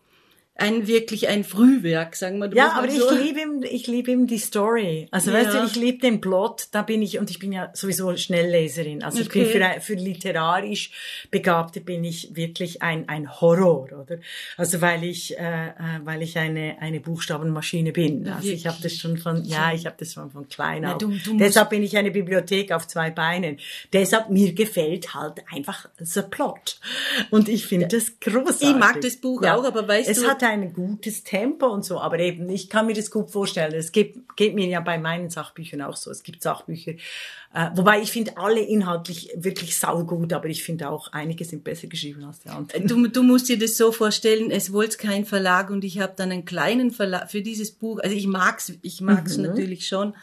ein, 0.60 0.88
wirklich 0.88 1.28
ein 1.28 1.44
Frühwerk, 1.44 2.16
sagen 2.16 2.40
wir. 2.40 2.54
Ja, 2.54 2.74
aber 2.74 2.90
so. 2.90 3.12
ich 3.12 3.20
liebe 3.24 3.40
ihm, 3.42 3.64
ich 3.64 3.88
liebe 3.88 4.12
ihm 4.12 4.28
die 4.28 4.38
Story. 4.40 5.08
Also 5.12 5.32
Ja. 5.32 5.38
weißt 5.38 5.54
du, 5.56 5.64
ich 5.66 5.76
liebe 5.76 6.00
den 6.00 6.20
Plot, 6.22 6.68
da 6.72 6.82
bin 6.82 7.02
ich, 7.02 7.20
und 7.20 7.30
ich 7.30 7.40
bin 7.40 7.52
ja 7.52 7.70
sowieso 7.74 8.16
Schnellleserin. 8.18 9.04
Also 9.04 9.20
ich 9.22 9.30
bin 9.30 9.44
Okay. 9.44 9.74
für, 9.76 9.82
für 9.82 9.94
literarisch 9.94 10.92
Begabte 11.32 11.82
bin 11.82 12.04
ich 12.04 12.36
wirklich 12.36 12.82
ein, 12.82 13.08
ein 13.10 13.40
Horror, 13.42 13.84
oder? 13.84 14.18
Also 14.58 14.82
weil 14.82 15.04
ich, 15.04 15.38
äh, 15.38 15.68
äh, 15.68 15.74
weil 16.04 16.22
ich 16.22 16.38
eine, 16.38 16.78
eine 16.80 17.00
Buchstabenmaschine 17.00 17.92
bin. 17.92 18.28
Also 18.28 18.50
ich 18.50 18.66
habe 18.68 18.78
das 18.82 18.94
schon 18.96 19.18
von, 19.18 19.44
ja, 19.46 19.74
ich 19.74 19.86
habe 19.86 19.96
das 20.00 20.14
schon 20.14 20.32
von 20.32 20.48
klein 20.50 20.82
Na, 20.84 20.94
auf. 20.94 20.98
du- 20.98 21.08
du 21.10 21.34
musst- 21.34 21.40
Deshalb 21.46 21.70
bin 21.70 21.84
ich 21.84 21.98
eine 21.98 22.12
Bibliothek 22.12 22.72
auf 22.72 22.88
zwei 22.88 23.12
Beinen. 23.12 23.58
Deshalb, 23.94 24.30
mir 24.30 24.54
gefällt 24.54 25.14
halt 25.14 25.44
einfach 25.54 25.88
the 26.00 26.22
Plot. 26.22 26.80
Und 27.32 27.50
ich 27.50 27.66
finde 27.66 27.88
das 27.88 28.20
großartig. 28.20 28.70
Ich 28.70 28.76
mag 28.76 29.02
das 29.02 29.18
Buch 29.18 29.44
auch, 29.44 29.64
aber 29.64 29.88
weißt 29.88 30.10
es 30.10 30.22
du- 30.22 30.28
ein 30.48 30.74
gutes 30.74 31.24
Tempo 31.24 31.68
und 31.68 31.86
so, 31.86 32.00
aber 32.00 32.20
eben, 32.20 32.50
ich 32.50 32.70
kann 32.70 32.86
mir 32.88 32.94
das 32.94 33.12
gut 33.12 33.32
vorstellen. 33.32 33.74
Es 33.74 33.92
geht, 33.92 34.16
geht 34.36 34.56
mir 34.56 34.68
ja 34.68 34.80
bei 34.80 34.98
meinen 34.98 35.30
Sachbüchern 35.30 35.82
auch 35.82 35.96
so. 35.96 36.12
Es 36.12 36.24
gibt 36.24 36.44
Sachbücher, 36.44 36.94
äh, 37.54 37.70
wobei 37.76 38.02
ich 38.02 38.12
finde 38.12 38.38
alle 38.38 38.60
inhaltlich 38.62 39.32
wirklich 39.36 39.78
saugut, 39.78 40.34
aber 40.34 40.48
ich 40.48 40.64
finde 40.64 40.90
auch, 40.90 41.12
einige 41.14 41.46
sind 41.46 41.64
besser 41.64 41.88
geschrieben 41.88 42.24
als 42.24 42.40
die 42.40 42.50
anderen. 42.50 42.88
Du, 42.88 43.08
du 43.08 43.24
musst 43.24 43.50
dir 43.50 43.58
das 43.58 43.78
so 43.78 43.92
vorstellen, 43.92 44.52
es 44.52 44.74
wollte 44.74 44.98
kein 44.98 45.26
Verlag 45.26 45.70
und 45.70 45.84
ich 45.84 46.00
habe 46.00 46.14
dann 46.16 46.32
einen 46.32 46.46
kleinen 46.46 46.92
Verlag 46.92 47.30
für 47.32 47.42
dieses 47.42 47.72
Buch, 47.72 48.00
also 48.00 48.16
ich 48.16 48.28
mag's, 48.28 48.74
ich 48.82 49.02
mag's 49.02 49.38
Mhm. 49.38 49.44
natürlich 49.44 49.88
schon, 49.88 50.14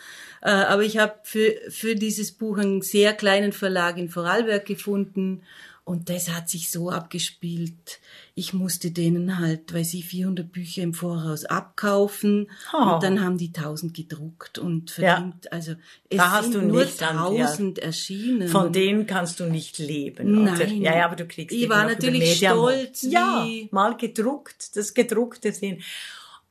äh, 0.42 0.50
aber 0.50 0.82
ich 0.82 0.98
habe 0.98 1.14
für, 1.22 1.54
für 1.68 1.94
dieses 1.94 2.32
Buch 2.32 2.58
einen 2.58 2.82
sehr 2.82 3.14
kleinen 3.14 3.52
Verlag 3.52 3.96
in 3.98 4.08
Vorarlberg 4.10 4.64
gefunden 4.66 5.42
und 5.84 6.08
das 6.08 6.30
hat 6.30 6.48
sich 6.48 6.70
so 6.70 6.88
abgespielt. 6.90 8.00
Ich 8.34 8.54
musste 8.54 8.90
denen 8.90 9.38
halt, 9.38 9.74
weil 9.74 9.84
sie 9.84 10.02
400 10.02 10.50
Bücher 10.50 10.82
im 10.82 10.94
Voraus 10.94 11.44
abkaufen 11.44 12.50
Oh. 12.72 12.94
und 12.94 13.02
dann 13.02 13.22
haben 13.22 13.36
die 13.38 13.52
1000 13.52 13.92
gedruckt 13.94 14.58
und 14.58 14.96
Ja. 14.96 15.16
verdient, 15.16 15.52
also 15.52 15.72
es 16.08 16.16
Da 16.18 16.30
hast 16.30 16.52
sind 16.52 16.54
du 16.54 16.62
nur 16.68 16.84
nicht 16.84 17.02
an- 17.02 17.16
ja. 17.36 17.44
1000 17.46 17.78
erschienen. 17.80 18.48
Von 18.48 18.72
denen 18.72 19.06
kannst 19.06 19.40
du 19.40 19.44
nicht 19.44 19.78
leben, 19.78 20.42
oder? 20.42 20.52
Nein. 20.56 20.80
Ja, 20.82 20.96
ja, 20.96 21.04
aber 21.04 21.16
du 21.16 21.26
kriegst 21.26 21.54
Ich 21.54 21.68
war 21.68 21.84
natürlich 21.86 22.36
stolz, 22.38 23.02
Ja, 23.02 23.46
mal 23.70 23.96
gedruckt, 23.96 24.76
das 24.76 24.94
gedruckte 24.94 25.52
sehen. 25.52 25.82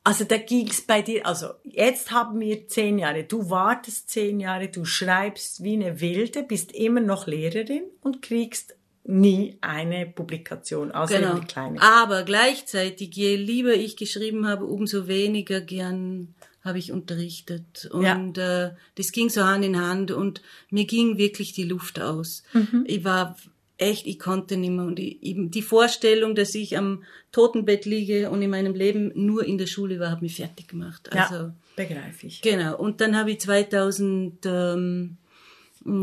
Also 0.06 0.24
da 0.24 0.36
ging's 0.36 0.82
bei 0.82 1.00
dir, 1.00 1.26
also 1.26 1.46
jetzt 1.64 2.10
haben 2.10 2.38
wir 2.38 2.68
zehn 2.68 2.98
Jahre, 2.98 3.24
du 3.24 3.48
wartest 3.48 4.10
zehn 4.10 4.38
Jahre, 4.38 4.68
du 4.68 4.84
schreibst 4.84 5.64
wie 5.64 5.72
eine 5.72 5.98
Wilde, 6.00 6.42
bist 6.42 6.72
immer 6.72 7.00
noch 7.00 7.26
Lehrerin 7.26 7.84
und 8.02 8.20
kriegst 8.20 8.76
nie 9.04 9.58
eine 9.60 10.06
Publikation, 10.06 10.90
außer 10.92 11.18
Genau. 11.18 11.38
die 11.38 11.46
kleine. 11.46 11.80
Aber 11.80 12.22
gleichzeitig, 12.22 13.14
je 13.14 13.36
lieber 13.36 13.74
ich 13.74 13.96
geschrieben 13.96 14.46
habe, 14.46 14.64
umso 14.64 15.06
weniger 15.06 15.60
gern 15.60 16.34
habe 16.62 16.78
ich 16.78 16.90
unterrichtet. 16.92 17.90
Und 17.92 18.38
äh, 18.38 18.70
das 18.94 19.12
ging 19.12 19.28
so 19.28 19.44
Hand 19.44 19.64
in 19.64 19.78
Hand 19.78 20.10
und 20.10 20.40
mir 20.70 20.86
ging 20.86 21.18
wirklich 21.18 21.52
die 21.52 21.64
Luft 21.64 22.00
aus. 22.00 22.42
Mhm. 22.54 22.84
Ich 22.86 23.04
war 23.04 23.36
echt, 23.76 24.06
ich 24.06 24.18
konnte 24.18 24.56
nicht 24.56 24.70
mehr. 24.70 24.86
Und 24.86 24.98
ich, 24.98 25.18
die 25.20 25.62
Vorstellung, 25.62 26.34
dass 26.34 26.54
ich 26.54 26.78
am 26.78 27.02
Totenbett 27.32 27.84
liege 27.84 28.30
und 28.30 28.40
in 28.40 28.48
meinem 28.50 28.74
Leben 28.74 29.12
nur 29.14 29.44
in 29.44 29.58
der 29.58 29.66
Schule 29.66 30.00
war, 30.00 30.10
hat 30.10 30.22
mich 30.22 30.36
fertig 30.36 30.68
gemacht. 30.68 31.10
Also, 31.12 31.34
ja, 31.34 31.54
begreife 31.76 32.26
ich. 32.26 32.40
Genau. 32.40 32.78
Und 32.78 33.02
dann 33.02 33.16
habe 33.18 33.32
ich 33.32 33.40
2000, 33.40 34.46
ähm, 34.46 35.16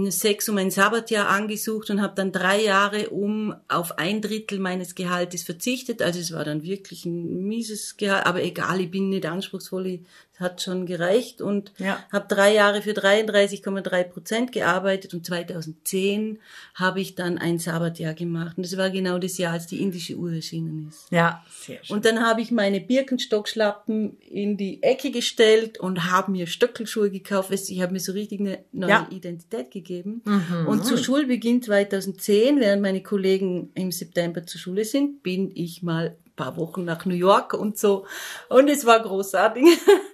sechs 0.10 0.48
um 0.48 0.58
ein 0.58 0.70
Sabbatjahr 0.70 1.28
angesucht 1.28 1.90
und 1.90 2.02
habe 2.02 2.14
dann 2.16 2.32
drei 2.32 2.62
Jahre 2.62 3.10
um 3.10 3.56
auf 3.68 3.98
ein 3.98 4.22
Drittel 4.22 4.60
meines 4.60 4.94
Gehaltes 4.94 5.44
verzichtet. 5.44 6.02
Also 6.02 6.20
es 6.20 6.32
war 6.34 6.44
dann 6.44 6.64
wirklich 6.64 7.06
ein 7.06 7.48
mieses 7.48 7.98
Gehalt, 7.98 8.26
aber 8.28 8.44
egal, 8.44 8.80
ich 8.80 8.92
bin 8.92 9.10
nicht 9.10 9.26
anspruchsvoll, 9.26 9.88
ich 9.88 10.02
hat 10.42 10.62
schon 10.62 10.86
gereicht 10.86 11.42
und 11.42 11.72
Ja. 11.78 12.04
habe 12.12 12.26
drei 12.28 12.54
Jahre 12.54 12.82
für 12.82 12.92
33,3 12.94 14.04
Prozent 14.04 14.52
gearbeitet 14.52 15.14
und 15.14 15.26
2010 15.26 16.40
habe 16.76 17.00
ich 17.00 17.16
dann 17.16 17.38
ein 17.38 17.60
Sabbatjahr 17.60 18.14
gemacht 18.14 18.58
und 18.58 18.66
das 18.66 18.76
war 18.78 18.90
genau 18.90 19.18
das 19.20 19.38
Jahr, 19.38 19.54
als 19.54 19.68
die 19.68 19.82
indische 19.82 20.16
Uhr 20.16 20.34
erschienen 20.34 20.88
ist. 20.90 21.08
Ja, 21.12 21.44
sehr 21.50 21.84
schön. 21.84 21.96
Und 21.96 22.06
dann 22.06 22.20
habe 22.26 22.42
ich 22.42 22.52
meine 22.52 22.82
Birkenstockschlappen 22.82 24.18
in 24.20 24.58
die 24.58 24.82
Ecke 24.84 25.12
gestellt 25.12 25.80
und 25.80 26.12
habe 26.12 26.32
mir 26.32 26.48
Stöckelschuhe 26.48 27.10
gekauft. 27.10 27.52
Ich 27.52 27.82
habe 27.82 27.94
mir 27.94 28.00
so 28.00 28.12
richtig 28.12 28.40
eine 28.40 28.60
neue 28.72 28.90
Ja. 28.90 29.08
Identität 29.12 29.72
gegeben. 29.72 30.22
Und 30.68 30.86
zu 30.86 30.98
Schulbeginn 30.98 31.62
2010, 31.62 32.60
während 32.60 32.82
meine 32.82 33.02
Kollegen 33.04 33.72
im 33.76 33.92
September 33.92 34.46
zur 34.46 34.60
Schule 34.60 34.86
sind, 34.86 35.22
bin 35.24 35.52
ich 35.54 35.84
mal 35.84 36.16
ein 36.26 36.32
paar 36.36 36.58
Wochen 36.58 36.86
nach 36.86 37.06
New 37.06 37.14
York 37.16 37.54
und 37.54 37.78
so. 37.78 38.06
Und 38.50 38.68
es 38.70 38.86
war 38.86 39.00
großartig. 39.02 39.64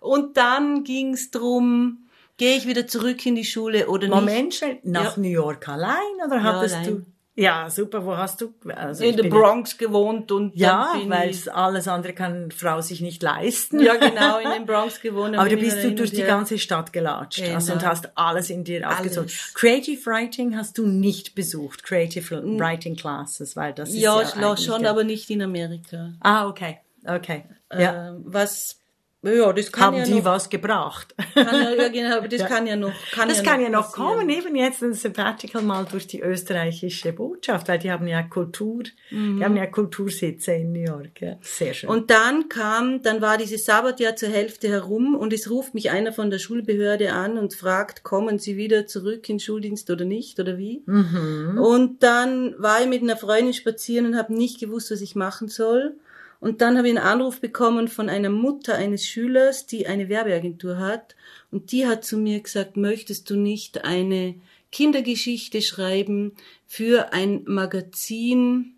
Und 0.00 0.36
dann 0.36 0.84
ging 0.84 1.14
es 1.14 1.30
drum, 1.30 1.98
gehe 2.36 2.56
ich 2.56 2.66
wieder 2.66 2.86
zurück 2.86 3.24
in 3.26 3.34
die 3.34 3.44
Schule 3.44 3.88
oder 3.88 4.06
nicht? 4.08 4.14
Moment, 4.14 4.60
nach 4.84 5.16
Ja. 5.16 5.22
New 5.22 5.28
York 5.28 5.68
allein 5.68 5.96
oder 6.26 6.42
hattest 6.42 6.76
allein. 6.76 6.86
du? 6.86 7.02
Ja, 7.40 7.70
super. 7.70 8.04
Wo 8.04 8.16
hast 8.16 8.40
du? 8.40 8.52
Also 8.74 9.04
In 9.04 9.16
der 9.16 9.28
Bronx 9.28 9.78
gewohnt 9.78 10.32
und 10.32 10.56
Ja, 10.56 10.92
weil 11.06 11.32
alles 11.52 11.86
andere 11.86 12.12
kann 12.12 12.50
Frau 12.50 12.80
sich 12.80 13.00
nicht 13.00 13.22
leisten. 13.22 13.78
ja 13.78 13.94
genau 13.94 14.38
in 14.38 14.50
den 14.50 14.66
Bronx 14.66 15.00
gewohnt. 15.00 15.36
Aber 15.36 15.48
du 15.48 15.56
bist 15.56 15.84
du 15.84 15.92
durch 15.94 16.10
die 16.10 16.24
ganze 16.24 16.58
Stadt 16.58 16.92
gelatscht 16.92 17.38
Genau. 17.44 17.54
also, 17.54 17.74
und 17.74 17.86
hast 17.86 18.10
alles 18.18 18.50
in 18.50 18.64
dir 18.64 18.88
aufgezogen. 18.90 19.30
Creative 19.54 20.04
Writing 20.06 20.56
hast 20.56 20.78
du 20.78 20.86
nicht 20.88 21.36
besucht, 21.36 21.84
Creative 21.84 22.42
Writing 22.58 22.96
Classes, 22.96 23.54
weil 23.54 23.72
das 23.72 23.90
ist 23.90 23.98
ja, 23.98 24.20
Ja, 24.20 24.40
ja 24.40 24.56
schon, 24.56 24.80
der- 24.82 24.90
aber 24.90 25.04
nicht 25.04 25.30
in 25.30 25.40
Amerika. 25.40 26.14
Ah, 26.18 26.48
okay, 26.48 26.78
okay. 27.06 27.44
Ja. 27.72 28.08
Ähm, 28.08 28.22
was, 28.26 28.80
ja, 29.22 29.52
das 29.52 29.72
kann 29.72 29.84
Haben 29.86 29.96
ja 29.98 30.04
die 30.04 30.14
noch, 30.14 30.24
was 30.24 30.48
gebracht? 30.48 31.14
kann 31.34 31.46
ja, 31.62 31.74
ja, 31.74 31.88
genau, 31.88 32.18
aber 32.18 32.28
das 32.28 32.44
kann 32.46 32.66
ja 32.66 32.76
noch, 32.76 32.92
kann 33.12 33.28
Das 33.28 33.38
ja 33.38 33.44
kann 33.44 33.56
noch 33.60 33.64
ja 33.64 33.70
noch 33.70 33.90
passieren. 33.92 34.18
kommen, 34.18 34.30
eben 34.30 34.54
jetzt 34.56 34.82
ein 34.82 34.94
Sabbatical 34.94 35.62
mal 35.62 35.84
durch 35.86 36.06
die 36.06 36.20
österreichische 36.20 37.12
Botschaft, 37.12 37.66
weil 37.68 37.78
die 37.80 37.90
haben 37.90 38.06
ja 38.06 38.22
Kultur, 38.22 38.84
die 39.10 39.42
haben 39.44 39.56
ja 39.56 39.66
Kultursitze 39.66 40.52
in 40.52 40.72
New 40.72 40.84
York. 40.84 41.20
Ja. 41.20 41.36
Sehr 41.40 41.74
schön. 41.74 41.90
Mhm. 41.90 41.96
Und 41.96 42.10
dann 42.10 42.48
kam, 42.48 43.02
dann 43.02 43.20
war 43.20 43.38
dieses 43.38 43.64
Sabbatjahr 43.64 44.14
zur 44.14 44.28
Hälfte 44.28 44.68
herum 44.68 45.16
und 45.16 45.32
es 45.32 45.50
ruft 45.50 45.74
mich 45.74 45.90
einer 45.90 46.12
von 46.12 46.30
der 46.30 46.38
Schulbehörde 46.38 47.12
an 47.12 47.38
und 47.38 47.54
fragt, 47.54 48.04
kommen 48.04 48.38
Sie 48.38 48.56
wieder 48.56 48.86
zurück 48.86 49.28
in 49.28 49.40
Schuldienst 49.40 49.90
oder 49.90 50.04
nicht 50.04 50.38
oder 50.38 50.58
wie? 50.58 50.82
Mhm. 50.86 51.58
Und 51.60 52.02
dann 52.02 52.54
war 52.58 52.80
ich 52.80 52.86
mit 52.86 53.02
einer 53.02 53.16
Freundin 53.16 53.52
spazieren 53.52 54.06
und 54.06 54.16
habe 54.16 54.32
nicht 54.32 54.60
gewusst, 54.60 54.90
was 54.92 55.00
ich 55.00 55.16
machen 55.16 55.48
soll. 55.48 55.96
Und 56.40 56.60
dann 56.60 56.78
habe 56.78 56.88
ich 56.88 56.96
einen 56.96 57.04
Anruf 57.04 57.40
bekommen 57.40 57.88
von 57.88 58.08
einer 58.08 58.30
Mutter 58.30 58.74
eines 58.76 59.04
Schülers, 59.04 59.66
die 59.66 59.86
eine 59.86 60.08
Werbeagentur 60.08 60.78
hat. 60.78 61.16
Und 61.50 61.72
die 61.72 61.86
hat 61.86 62.04
zu 62.04 62.16
mir 62.16 62.40
gesagt, 62.40 62.76
möchtest 62.76 63.28
du 63.30 63.36
nicht 63.36 63.84
eine 63.84 64.34
Kindergeschichte 64.70 65.62
schreiben 65.62 66.32
für 66.66 67.12
ein 67.12 67.42
Magazin, 67.46 68.74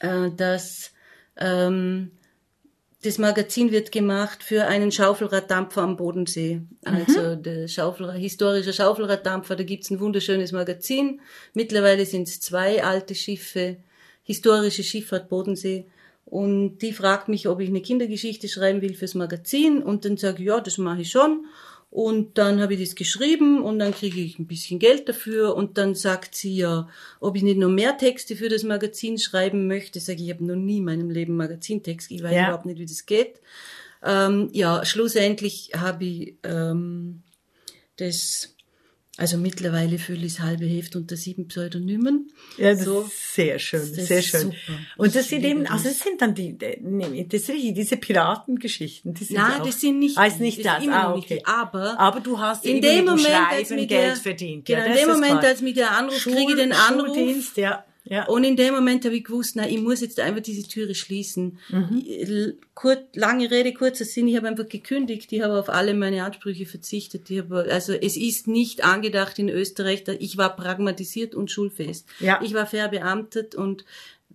äh, 0.00 0.30
das 0.36 0.92
ähm, 1.36 2.12
das 3.02 3.18
Magazin 3.18 3.70
wird 3.70 3.92
gemacht 3.92 4.42
für 4.42 4.66
einen 4.66 4.90
Schaufelraddampfer 4.90 5.82
am 5.82 5.96
Bodensee. 5.96 6.62
Also 6.84 7.36
der 7.36 7.68
Schaufel, 7.68 8.12
historische 8.14 8.72
Schaufelraddampfer, 8.72 9.54
da 9.54 9.62
gibt's 9.62 9.90
ein 9.90 10.00
wunderschönes 10.00 10.50
Magazin. 10.50 11.20
Mittlerweile 11.54 12.04
sind 12.06 12.26
es 12.26 12.40
zwei 12.40 12.82
alte 12.82 13.14
Schiffe, 13.14 13.76
historische 14.24 14.82
Schifffahrt 14.82 15.28
Bodensee. 15.28 15.86
Und 16.30 16.78
die 16.78 16.92
fragt 16.92 17.28
mich, 17.28 17.48
ob 17.48 17.60
ich 17.60 17.68
eine 17.68 17.80
Kindergeschichte 17.80 18.48
schreiben 18.48 18.82
will 18.82 18.94
fürs 18.94 19.14
Magazin. 19.14 19.82
Und 19.82 20.04
dann 20.04 20.16
sage 20.18 20.42
ich, 20.42 20.46
ja, 20.48 20.60
das 20.60 20.76
mache 20.76 21.00
ich 21.02 21.10
schon. 21.10 21.46
Und 21.90 22.36
dann 22.36 22.60
habe 22.60 22.74
ich 22.74 22.80
das 22.80 22.94
geschrieben 22.96 23.62
und 23.62 23.78
dann 23.78 23.94
kriege 23.94 24.20
ich 24.20 24.38
ein 24.38 24.46
bisschen 24.46 24.78
Geld 24.78 25.08
dafür 25.08 25.56
und 25.56 25.78
dann 25.78 25.94
sagt 25.94 26.34
sie 26.34 26.54
ja, 26.54 26.86
ob 27.18 27.34
ich 27.34 27.42
nicht 27.42 27.56
noch 27.56 27.70
mehr 27.70 27.96
Texte 27.96 28.36
für 28.36 28.50
das 28.50 28.62
Magazin 28.62 29.16
schreiben 29.18 29.66
möchte. 29.68 29.98
Sage 29.98 30.18
ich, 30.18 30.26
ich 30.28 30.34
habe 30.34 30.44
noch 30.44 30.54
nie 30.54 30.76
in 30.78 30.84
meinem 30.84 31.08
Leben 31.08 31.34
Magazintext, 31.36 32.10
ich 32.10 32.22
weiß 32.22 32.34
Ja. 32.34 32.48
überhaupt 32.48 32.66
nicht, 32.66 32.78
wie 32.78 32.84
das 32.84 33.06
geht. 33.06 33.40
Ähm, 34.04 34.50
ja, 34.52 34.84
schlussendlich 34.84 35.70
habe 35.74 36.04
ich 36.04 36.34
ähm, 36.44 37.22
das, 37.96 38.54
also 39.18 39.36
mittlerweile 39.36 39.98
fühle 39.98 40.24
ich 40.26 40.36
das 40.36 40.42
halbe 40.44 40.64
Heft 40.64 40.94
unter 40.96 41.16
sieben 41.16 41.48
Pseudonymen. 41.48 42.30
Ja, 42.56 42.70
das 42.72 42.84
so. 42.84 43.00
ist 43.02 43.34
sehr 43.34 43.58
schön, 43.58 43.80
Das 43.80 44.06
sehr 44.06 44.22
schön. 44.22 44.40
super. 44.42 44.56
Und 44.96 45.14
das 45.14 45.24
Ich 45.24 45.28
sind 45.30 45.44
eben, 45.44 45.66
also 45.66 45.84
das 45.88 45.98
sind 45.98 46.22
dann 46.22 46.34
die, 46.34 46.56
nee, 46.80 47.26
das 47.28 47.42
ist 47.42 47.48
richtig, 47.50 47.74
diese 47.74 47.96
Piratengeschichten, 47.96 49.14
die 49.14 49.24
sind 49.24 49.36
Nein, 49.36 49.60
auch, 49.60 49.66
das 49.66 49.80
sind 49.80 49.98
nicht 49.98 50.16
ah, 50.16 50.26
ist 50.26 50.38
die, 50.38 50.42
nicht 50.44 50.64
das 50.64 50.84
das, 50.84 50.88
ah, 50.88 51.14
nicht 51.14 51.24
okay. 51.24 51.38
die, 51.40 51.46
aber 51.46 51.98
aber 51.98 52.20
du 52.20 52.38
hast 52.38 52.64
in 52.64 52.80
dem 52.80 53.04
Moment, 53.06 53.28
als 53.50 53.70
mir 53.70 53.86
Geld 53.86 53.90
der, 53.90 54.16
verdient. 54.16 54.64
Genau, 54.64 54.78
ja, 54.78 54.86
in 54.86 54.94
dem 54.94 55.08
Moment, 55.08 55.44
als 55.44 55.60
mir 55.62 55.74
der 55.74 55.90
Anruf, 55.90 56.16
Schul- 56.18 56.34
kriege 56.34 56.52
ich 56.52 56.58
den 56.58 56.72
Anruf. 56.72 57.06
Schuldienst, 57.08 57.56
ja, 57.56 57.84
ja. 58.08 58.26
Und 58.26 58.44
in 58.44 58.56
dem 58.56 58.74
Moment 58.74 59.04
habe 59.04 59.16
ich 59.16 59.24
gewusst, 59.24 59.56
na, 59.56 59.68
ich 59.68 59.80
muss 59.80 60.00
jetzt 60.00 60.18
einfach 60.18 60.40
diese 60.42 60.66
Türe 60.66 60.94
schließen. 60.94 61.58
Mhm. 61.68 62.54
Kur 62.74 62.96
lange 63.14 63.50
Rede, 63.50 63.74
kurzer 63.74 64.04
Sinn, 64.04 64.28
ich 64.28 64.36
habe 64.36 64.48
einfach 64.48 64.68
gekündigt, 64.68 65.32
ich 65.32 65.42
habe 65.42 65.58
auf 65.58 65.68
alle 65.68 65.94
meine 65.94 66.24
Ansprüche 66.24 66.64
verzichtet. 66.64 67.30
Ich 67.30 67.38
habe, 67.38 67.66
also 67.70 67.92
es 67.92 68.16
ist 68.16 68.48
nicht 68.48 68.84
angedacht 68.84 69.38
in 69.38 69.48
Österreich, 69.48 70.04
ich 70.20 70.38
war 70.38 70.56
pragmatisiert 70.56 71.34
und 71.34 71.50
schulfest. 71.50 72.08
Ja. 72.20 72.40
Ich 72.42 72.54
war 72.54 72.66
verbeamtet 72.66 73.54
und 73.54 73.84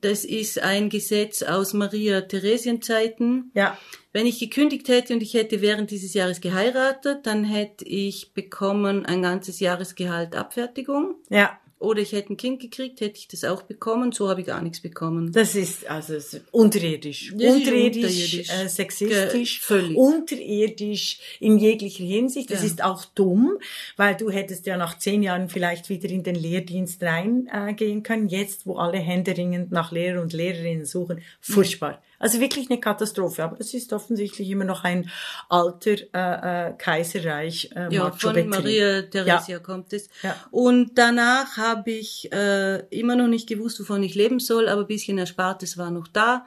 das 0.02 0.26
ist 0.26 0.60
ein 0.60 0.90
Gesetz 0.90 1.42
aus 1.42 1.74
Maria-Theresien-Zeiten. 1.74 3.52
ja. 3.54 3.78
Wenn 4.16 4.28
ich 4.28 4.38
gekündigt 4.38 4.90
hätte 4.90 5.16
und 5.16 5.24
ich 5.24 5.34
hätte 5.34 5.60
während 5.62 5.90
dieses 5.90 6.14
Jahres 6.14 6.40
geheiratet, 6.40 7.26
dann 7.26 7.44
hätte 7.44 7.84
ich 7.84 8.32
bekommen 8.34 9.08
ein 9.08 9.24
ganzes 9.24 9.60
Jahresgehalt 9.60 10.36
Abfertigung. 10.36 11.16
Ja, 11.32 11.58
Oder 11.84 12.02
ich 12.02 12.14
hätte 12.14 12.34
ein 12.34 12.38
Kind 12.38 12.62
gekriegt, 12.62 13.02
hätte 13.02 13.18
ich 13.20 13.28
das 13.28 13.44
auch 13.44 13.62
bekommen. 13.64 14.12
So 14.12 14.30
habe 14.30 14.42
ich 14.42 14.48
gar 14.48 14.62
nichts 14.62 14.80
bekommen. 14.80 15.32
das 15.32 15.54
ist 15.56 15.86
also 15.90 16.16
unterirdisch, 16.52 17.34
Das 17.36 17.54
unterirdisch, 17.56 18.04
unterirdisch. 18.04 18.50
Äh, 18.50 18.68
sexistisch, 18.70 19.60
Ge- 19.60 19.66
völlig. 19.68 19.98
unterirdisch 19.98 21.20
in 21.40 21.58
jeglicher 21.58 22.04
Hinsicht. 22.04 22.50
Das 22.52 22.60
Ja. 22.62 22.66
ist 22.66 22.84
auch 22.84 23.06
dumm, 23.06 23.58
weil 23.98 24.16
du 24.16 24.30
hättest 24.30 24.66
ja 24.66 24.78
nach 24.78 24.98
zehn 24.98 25.24
Jahren 25.24 25.50
vielleicht 25.50 25.90
wieder 25.90 26.10
in 26.10 26.24
den 26.24 26.36
Lehrdienst 26.36 27.02
reingehen 27.04 27.50
äh, 27.52 27.74
gehen 27.74 28.04
können. 28.04 28.28
Jetzt, 28.30 28.66
wo 28.66 28.76
alle 28.78 28.98
händeringend 29.00 29.72
nach 29.72 29.92
Lehrer 29.92 30.22
und 30.22 30.34
Lehrerinnen 30.34 30.86
suchen, 30.86 31.22
furchtbar. 31.42 32.02
Also 32.24 32.40
wirklich 32.40 32.70
eine 32.70 32.80
Katastrophe. 32.80 33.44
Aber 33.44 33.58
es 33.60 33.74
ist 33.74 33.92
offensichtlich 33.92 34.50
immer 34.50 34.64
noch 34.64 34.86
ein 34.86 35.10
alter 35.50 35.98
äh, 36.14 36.70
äh, 36.70 36.74
Kaiserreich 36.78 37.70
äh, 37.76 37.94
ja, 37.94 38.14
von. 38.14 38.48
Maria 38.48 39.02
Theresia 39.02 39.60
kommt 39.60 39.92
es. 39.92 40.08
Ja. 40.22 40.34
Und 40.50 40.98
danach 40.98 41.58
habe 41.58 41.92
ich 41.92 42.32
äh, 42.32 42.80
immer 42.98 43.18
noch 43.18 43.28
nicht 43.28 43.50
gewusst, 43.50 43.82
wovon 43.82 44.04
ich 44.04 44.16
leben 44.16 44.40
soll, 44.40 44.70
aber 44.70 44.82
ein 44.82 44.88
bisschen 44.88 45.18
Erspartes 45.18 45.78
war 45.78 45.92
noch 45.92 46.08
da. 46.08 46.46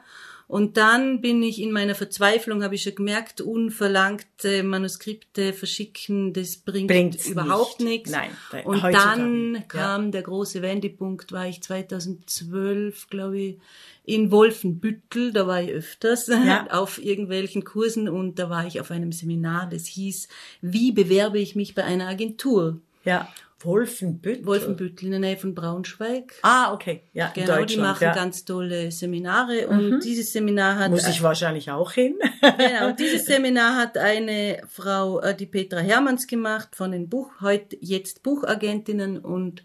Und 0.49 0.77
dann 0.77 1.19
bin 1.19 1.43
ich 1.43 1.61
in 1.61 1.71
meiner 1.71 1.93
Verzweiflung, 1.93 2.63
habe 2.63 2.75
ich 2.75 2.83
schon 2.83 2.95
gemerkt, 2.95 3.41
unverlangte 3.41 4.63
Manuskripte 4.63 5.51
verschicken, 5.51 6.31
das 6.31 6.55
bringt 6.55 6.87
Bringt's 6.87 7.27
überhaupt 7.27 7.81
nicht. 7.81 8.07
nichts. 8.07 8.11
Nein, 8.11 8.29
da- 8.51 8.61
Und 8.61 8.81
dann 8.81 9.55
ja. 9.55 9.61
kam 9.67 10.11
der 10.13 10.21
große 10.21 10.61
Wendepunkt, 10.61 11.33
war 11.33 11.47
ich 11.47 11.61
2012, 11.61 13.07
glaube 13.09 13.39
ich, 13.39 13.57
in 14.05 14.31
Wolfenbüttel, 14.31 15.33
da 15.33 15.47
war 15.47 15.61
ich 15.61 15.69
öfters 15.71 16.27
Ja. 16.45 16.67
auf 16.71 17.03
irgendwelchen 17.03 17.65
Kursen 17.65 18.07
und 18.07 18.39
da 18.39 18.49
war 18.49 18.65
ich 18.65 18.79
auf 18.79 18.89
einem 18.91 19.11
Seminar, 19.11 19.67
das 19.69 19.85
hieß, 19.85 20.29
wie 20.61 20.93
bewerbe 20.93 21.39
ich 21.39 21.55
mich 21.55 21.75
bei 21.75 21.83
einer 21.83 22.07
Agentur? 22.07 22.79
Ja, 23.03 23.27
Wolfenbüttel. 23.59 24.45
Wolfenbüttel 24.45 25.05
in 25.05 25.11
der 25.11 25.19
Nähe 25.19 25.37
von 25.37 25.55
Braunschweig. 25.55 26.33
Ah, 26.43 26.73
okay. 26.73 27.01
Ja, 27.13 27.31
Genau, 27.33 27.65
die 27.65 27.77
machen 27.77 28.03
ja. 28.03 28.13
ganz 28.13 28.45
tolle 28.45 28.91
Seminare 28.91 29.67
und 29.67 30.01
dieses 30.01 30.31
Seminar 30.31 30.77
hat 30.77 30.91
Muss 30.91 31.07
ich 31.07 31.23
wahrscheinlich 31.23 31.71
auch 31.71 31.91
hin. 31.91 32.15
genau, 32.41 32.89
und 32.89 32.99
dieses 32.99 33.25
Seminar 33.25 33.75
hat 33.75 33.97
eine 33.97 34.61
Frau, 34.69 35.19
äh, 35.21 35.35
die 35.35 35.47
Petra 35.47 35.79
Hermanns 35.79 36.27
gemacht 36.27 36.75
von 36.75 36.91
den 36.91 37.09
Buch 37.09 37.31
heute 37.41 37.77
jetzt 37.81 38.21
Buchagentinnen 38.21 39.17
und 39.17 39.63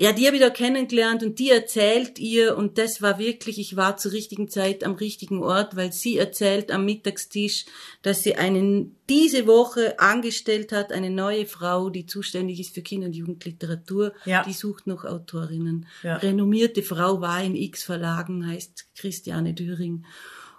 ja, 0.00 0.14
die 0.14 0.26
habe 0.26 0.36
ich 0.36 0.42
da 0.42 0.48
kennengelernt 0.48 1.22
und 1.22 1.38
die 1.38 1.50
erzählt 1.50 2.18
ihr 2.18 2.56
und 2.56 2.78
das 2.78 3.02
war 3.02 3.18
wirklich, 3.18 3.58
ich 3.58 3.76
war 3.76 3.98
zur 3.98 4.12
richtigen 4.12 4.48
Zeit 4.48 4.82
am 4.82 4.94
richtigen 4.94 5.42
Ort, 5.42 5.76
weil 5.76 5.92
sie 5.92 6.16
erzählt 6.16 6.72
am 6.72 6.86
Mittagstisch, 6.86 7.66
dass 8.00 8.22
sie 8.22 8.36
einen 8.36 8.96
diese 9.10 9.46
Woche 9.46 10.00
angestellt 10.00 10.72
hat, 10.72 10.90
eine 10.90 11.10
neue 11.10 11.44
Frau, 11.44 11.90
die 11.90 12.06
zuständig 12.06 12.60
ist 12.60 12.72
für 12.72 12.80
Kinder- 12.80 13.08
und 13.08 13.12
Jugendliteratur, 13.14 14.14
ja. 14.24 14.42
die 14.42 14.54
sucht 14.54 14.86
noch 14.86 15.04
Autorinnen. 15.04 15.86
Ja. 16.02 16.16
Renommierte 16.16 16.82
Frau 16.82 17.20
war 17.20 17.44
in 17.44 17.54
X 17.54 17.84
Verlagen, 17.84 18.46
heißt 18.46 18.86
Christiane 18.96 19.52
Düring. 19.52 20.06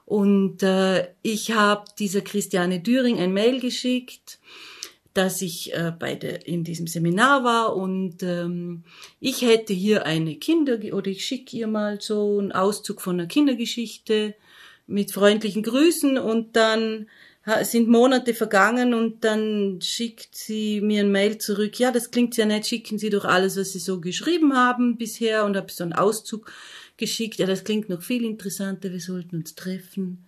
Und 0.05 0.61
äh, 0.61 1.07
ich 1.23 1.51
habe 1.51 1.85
dieser 1.97 2.21
Christiane 2.21 2.79
Düring 2.79 3.17
ein 3.17 3.33
Mail 3.33 3.59
geschickt 3.59 4.37
dass 5.13 5.41
ich 5.41 5.73
äh, 5.73 5.91
bei 5.97 6.15
der, 6.15 6.47
in 6.47 6.63
diesem 6.63 6.87
Seminar 6.87 7.43
war 7.43 7.75
und 7.75 8.23
ähm, 8.23 8.83
ich 9.19 9.41
hätte 9.41 9.73
hier 9.73 10.05
eine 10.05 10.35
Kinder 10.35 10.77
oder 10.93 11.07
ich 11.07 11.25
schicke 11.25 11.57
ihr 11.57 11.67
mal 11.67 11.99
so 11.99 12.39
einen 12.39 12.51
Auszug 12.51 13.01
von 13.01 13.19
einer 13.19 13.27
Kindergeschichte 13.27 14.35
mit 14.87 15.11
freundlichen 15.11 15.63
Grüßen 15.63 16.17
und 16.17 16.55
dann 16.55 17.07
sind 17.63 17.87
Monate 17.87 18.35
vergangen 18.35 18.93
und 18.93 19.23
dann 19.23 19.79
schickt 19.81 20.35
sie 20.35 20.79
mir 20.79 21.01
ein 21.01 21.11
Mail 21.11 21.39
zurück. 21.39 21.79
Ja, 21.79 21.91
das 21.91 22.11
klingt 22.11 22.37
ja 22.37 22.45
nett. 22.45 22.67
Schicken 22.67 22.99
Sie 22.99 23.09
doch 23.09 23.25
alles, 23.25 23.57
was 23.57 23.73
Sie 23.73 23.79
so 23.79 23.99
geschrieben 23.99 24.55
haben 24.55 24.97
bisher 24.97 25.43
und 25.45 25.57
habe 25.57 25.71
so 25.71 25.83
einen 25.83 25.93
Auszug 25.93 26.51
geschickt. 26.97 27.39
Ja, 27.39 27.47
das 27.47 27.63
klingt 27.63 27.89
noch 27.89 28.03
viel 28.03 28.25
interessanter. 28.25 28.91
Wir 28.91 28.99
sollten 28.99 29.37
uns 29.37 29.55
treffen. 29.55 30.27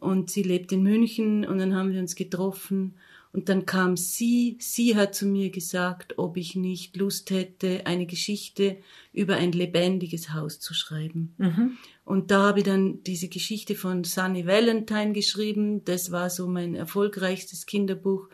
Und 0.00 0.30
sie 0.30 0.42
lebt 0.42 0.72
in 0.72 0.82
München 0.82 1.46
und 1.46 1.58
dann 1.58 1.74
haben 1.74 1.92
wir 1.92 2.00
uns 2.00 2.14
getroffen 2.14 2.94
und 3.34 3.48
dann 3.48 3.66
kam 3.66 3.96
sie, 3.96 4.56
sie 4.60 4.94
hat 4.94 5.16
zu 5.16 5.26
mir 5.26 5.50
gesagt, 5.50 6.18
ob 6.18 6.36
ich 6.36 6.54
nicht 6.54 6.96
Lust 6.96 7.30
hätte, 7.30 7.84
eine 7.84 8.06
Geschichte 8.06 8.76
über 9.12 9.34
ein 9.34 9.50
lebendiges 9.50 10.32
Haus 10.32 10.60
zu 10.60 10.72
schreiben. 10.72 11.34
Mhm. 11.38 11.76
Und 12.04 12.30
da 12.30 12.44
habe 12.44 12.60
ich 12.60 12.64
dann 12.64 13.02
diese 13.02 13.26
Geschichte 13.26 13.74
von 13.74 14.04
Sunny 14.04 14.46
Valentine 14.46 15.12
geschrieben. 15.12 15.84
Das 15.84 16.12
war 16.12 16.30
so 16.30 16.46
mein 16.46 16.76
erfolgreichstes 16.76 17.66
Kinderbuch. 17.66 18.28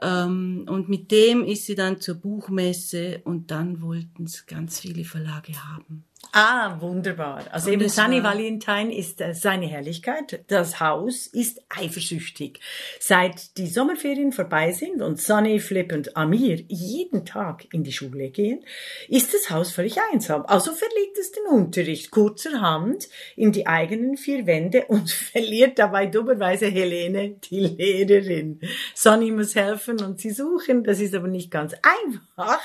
Ähm, 0.00 0.64
und 0.70 0.88
mit 0.88 1.10
dem 1.10 1.44
ist 1.44 1.66
sie 1.66 1.74
dann 1.74 2.00
zur 2.00 2.14
Buchmesse 2.14 3.20
und 3.24 3.50
dann 3.50 3.82
wollten 3.82 4.24
es 4.24 4.46
ganz 4.46 4.80
viele 4.80 5.04
Verlage 5.04 5.52
haben. 5.64 6.04
Ah, 6.32 6.76
wunderbar. 6.80 7.42
Also 7.50 7.72
eben 7.72 7.88
Sunny 7.88 8.22
Valentine 8.22 8.96
ist 8.96 9.20
äh, 9.20 9.34
seine 9.34 9.66
Herrlichkeit. 9.66 10.44
Das 10.46 10.78
Haus 10.78 11.26
ist 11.26 11.60
eifersüchtig. 11.68 12.60
Seit 13.00 13.56
die 13.56 13.66
Sommerferien 13.66 14.30
vorbei 14.30 14.70
sind 14.70 15.02
und 15.02 15.20
Sunny, 15.20 15.58
Flip 15.58 15.92
und 15.92 16.16
Amir 16.16 16.62
jeden 16.68 17.24
Tag 17.24 17.66
in 17.72 17.82
die 17.82 17.92
Schule 17.92 18.30
gehen, 18.30 18.64
ist 19.08 19.34
das 19.34 19.50
Haus 19.50 19.72
völlig 19.72 19.96
einsam. 20.12 20.44
Also 20.46 20.72
verlegt 20.72 21.18
es 21.18 21.32
den 21.32 21.46
Unterricht 21.46 22.12
kurzerhand 22.12 23.08
in 23.34 23.50
die 23.50 23.66
eigenen 23.66 24.16
vier 24.16 24.46
Wände 24.46 24.84
und 24.86 25.10
verliert 25.32 25.80
dabei 25.80 26.06
dummerweise 26.06 26.66
Helene, 26.66 27.30
die 27.50 27.58
Lehrerin. 27.60 28.60
Sunny 28.94 29.32
muss 29.32 29.56
helfen 29.56 30.00
und 30.00 30.20
sie 30.20 30.30
suchen. 30.30 30.84
Das 30.84 31.00
ist 31.00 31.14
aber 31.16 31.26
nicht 31.26 31.50
ganz 31.50 31.74
einfach, 31.82 32.60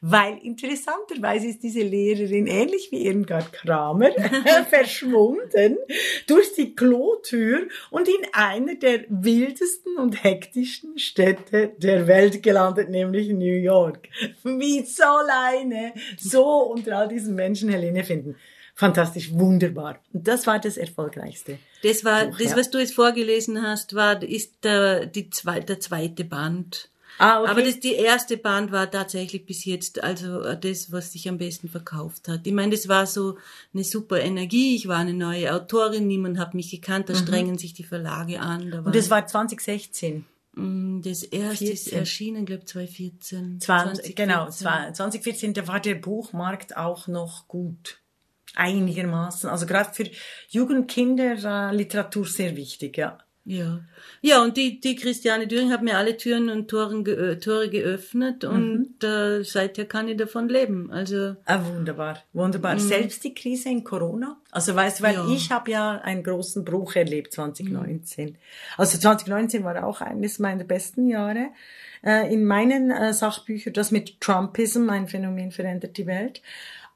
weil 0.00 0.38
interessanterweise 0.38 1.48
ist 1.48 1.62
diese 1.62 1.82
Lehrerin 1.82 2.46
ähnlich 2.46 2.88
wie 2.90 3.09
Irmgard 3.10 3.52
Kramer 3.52 4.10
verschwunden 4.70 5.78
durch 6.26 6.54
die 6.54 6.74
Klotür 6.74 7.68
und 7.90 8.08
in 8.08 8.26
einer 8.32 8.76
der 8.76 9.04
wildesten 9.08 9.96
und 9.98 10.22
hektischsten 10.22 10.98
Städte 10.98 11.72
der 11.78 12.06
Welt 12.06 12.42
gelandet, 12.42 12.88
nämlich 12.90 13.28
New 13.30 13.44
York. 13.44 14.08
Wie 14.44 14.84
soll 14.84 15.26
eine 15.30 15.92
so 16.18 16.44
unter 16.44 16.98
all 16.98 17.08
diesen 17.08 17.34
Menschen 17.34 17.68
Helene 17.68 18.04
finden? 18.04 18.36
Fantastisch, 18.74 19.30
wunderbar. 19.32 20.00
Und 20.12 20.26
das 20.26 20.46
war 20.46 20.58
das 20.58 20.78
Erfolgreichste. 20.78 21.58
Das 21.82 22.02
war, 22.02 22.26
Buch, 22.26 22.38
das, 22.38 22.52
ja. 22.52 22.56
was 22.56 22.70
du 22.70 22.78
jetzt 22.78 22.94
vorgelesen 22.94 23.60
hast, 23.62 23.94
war, 23.94 24.22
ist 24.22 24.64
der, 24.64 25.04
die 25.04 25.28
zwei, 25.28 25.60
der 25.60 25.80
zweite 25.80 26.24
Band. 26.24 26.88
Ah, 27.20 27.42
okay. 27.42 27.50
Aber 27.50 27.62
das, 27.62 27.78
die 27.80 27.92
erste 27.92 28.38
Band 28.38 28.72
war 28.72 28.90
tatsächlich 28.90 29.44
bis 29.44 29.66
jetzt 29.66 30.02
also 30.02 30.40
äh, 30.40 30.58
das, 30.58 30.90
was 30.90 31.12
sich 31.12 31.28
am 31.28 31.36
besten 31.36 31.68
verkauft 31.68 32.28
hat. 32.28 32.46
Ich 32.46 32.52
meine, 32.54 32.70
das 32.70 32.88
war 32.88 33.04
so 33.04 33.36
eine 33.74 33.84
super 33.84 34.20
Energie. 34.20 34.74
Ich 34.74 34.88
war 34.88 34.96
eine 34.96 35.12
neue 35.12 35.54
Autorin, 35.54 36.06
niemand 36.06 36.38
hat 36.38 36.54
mich 36.54 36.70
gekannt, 36.70 37.10
da 37.10 37.12
mhm. 37.12 37.18
strengen 37.18 37.58
sich 37.58 37.74
die 37.74 37.84
Verlage 37.84 38.40
an. 38.40 38.70
Da 38.70 38.80
Und 38.80 38.94
das 38.94 39.10
war 39.10 39.26
2016? 39.26 40.24
Mm, 40.54 41.02
das 41.02 41.22
erste 41.22 41.66
14. 41.66 41.72
ist 41.74 41.92
erschienen, 41.92 42.46
glaube 42.46 42.64
2014. 42.64 43.60
20, 43.60 44.14
2014. 44.14 44.14
Genau, 44.14 44.48
2014, 44.48 45.52
da 45.52 45.68
war 45.68 45.80
der 45.80 45.96
Buchmarkt 45.96 46.74
auch 46.78 47.06
noch 47.06 47.48
gut. 47.48 47.98
Einigermaßen. 48.54 49.50
Also 49.50 49.66
gerade 49.66 49.92
für 49.92 50.08
Jugendkinder 50.48 51.70
äh, 51.70 51.76
Literatur 51.76 52.24
sehr 52.24 52.56
wichtig, 52.56 52.96
ja. 52.96 53.18
Ja. 53.50 53.80
Ja, 54.20 54.44
und 54.44 54.56
die, 54.56 54.78
die 54.78 54.94
Christiane 54.94 55.48
Düring 55.48 55.72
hat 55.72 55.82
mir 55.82 55.98
alle 55.98 56.16
Türen 56.16 56.50
und 56.50 56.68
Toren, 56.68 57.02
ge 57.02 57.32
äh, 57.32 57.38
Tore 57.40 57.68
geöffnet 57.68 58.44
mhm. 58.44 58.48
und 58.48 59.04
äh, 59.04 59.42
seither 59.42 59.86
kann 59.86 60.06
ich 60.06 60.18
davon 60.18 60.48
leben. 60.48 60.92
Also 60.92 61.34
ah, 61.46 61.60
wunderbar, 61.64 62.22
wunderbar. 62.32 62.74
Mhm. 62.74 62.78
Selbst 62.78 63.24
die 63.24 63.34
Krise 63.34 63.70
in 63.70 63.82
Corona. 63.82 64.36
Also 64.52 64.76
weißt 64.76 65.00
du, 65.00 65.02
weil 65.02 65.14
ja. 65.14 65.28
ich 65.30 65.50
habe 65.50 65.68
ja 65.72 65.98
einen 65.98 66.22
großen 66.22 66.64
Bruch 66.64 66.94
erlebt 66.94 67.32
2019. 67.32 68.28
Mhm. 68.28 68.36
Also 68.76 68.98
2019 68.98 69.64
war 69.64 69.84
auch 69.84 70.00
eines 70.00 70.38
meiner 70.38 70.62
besten 70.62 71.08
Jahre 71.08 71.48
äh, 72.04 72.32
in 72.32 72.44
meinen 72.44 72.92
äh, 72.92 73.12
Sachbüchern. 73.12 73.72
Das 73.72 73.90
mit 73.90 74.20
Trumpism, 74.20 74.88
ein 74.90 75.08
Phänomen 75.08 75.50
verändert 75.50 75.96
die 75.96 76.06
Welt. 76.06 76.40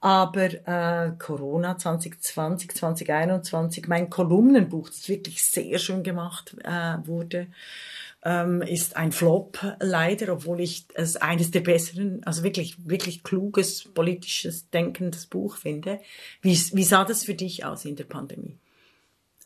Aber 0.05 0.53
äh, 0.67 1.13
Corona 1.19 1.79
2020, 1.79 2.75
2021, 2.75 3.89
mein 3.89 4.11
Kolumnenbuch, 4.11 4.91
das 4.91 5.09
wirklich 5.09 5.43
sehr 5.43 5.79
schön 5.79 6.03
gemacht 6.03 6.55
äh, 6.63 6.99
wurde, 7.07 7.47
ähm, 8.23 8.61
ist 8.61 8.97
ein 8.97 9.13
Flop 9.13 9.59
leider, 9.81 10.35
obwohl 10.35 10.61
ich 10.61 10.85
es 10.93 11.17
eines 11.17 11.53
der 11.53 11.61
besseren, 11.61 12.23
also 12.27 12.43
wirklich, 12.43 12.87
wirklich 12.87 13.23
kluges, 13.23 13.85
politisches, 13.95 14.69
denkendes 14.69 15.25
Buch 15.25 15.57
finde. 15.57 16.01
Wie, 16.43 16.53
wie 16.53 16.85
sah 16.85 17.07
das 17.07 17.25
für 17.25 17.35
dich 17.35 17.65
aus 17.65 17.87
in 17.87 17.97
der 17.97 18.05
Pandemie? 18.05 18.59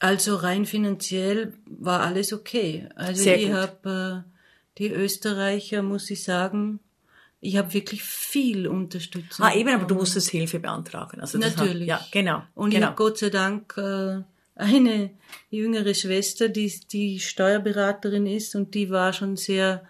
Also 0.01 0.35
rein 0.35 0.67
finanziell 0.67 1.53
war 1.67 2.01
alles 2.01 2.33
okay. 2.33 2.89
Also 2.97 3.23
Sehr 3.23 3.39
ich 3.39 3.53
habe 3.53 4.25
äh, 4.27 4.31
die 4.79 4.91
Österreicher, 4.91 5.83
muss 5.83 6.11
ich 6.11 6.25
sagen, 6.25 6.81
ich 7.41 7.57
habe 7.57 7.73
wirklich 7.73 8.03
viel 8.03 8.67
Unterstützung. 8.67 9.45
Ah, 9.45 9.55
eben, 9.55 9.69
aber 9.69 9.85
du 9.85 9.95
musstest 9.95 10.31
Hilfe 10.31 10.59
beantragen. 10.59 11.21
Also 11.21 11.39
Natürlich. 11.39 11.91
Hat, 11.91 12.01
ja, 12.01 12.07
genau. 12.11 12.43
Und 12.55 12.71
genau. 12.71 12.79
ich 12.79 12.87
habe 12.87 12.97
Gott 12.97 13.19
sei 13.19 13.31
Dank 13.31 13.77
äh, 13.77 14.23
eine 14.57 15.11
jüngere 15.51 15.95
Schwester, 15.95 16.49
die, 16.49 16.73
die 16.91 17.21
Steuerberaterin 17.21 18.27
ist 18.27 18.57
und 18.57 18.75
die 18.75 18.91
war 18.91 19.13
schon 19.13 19.37
sehr, 19.37 19.87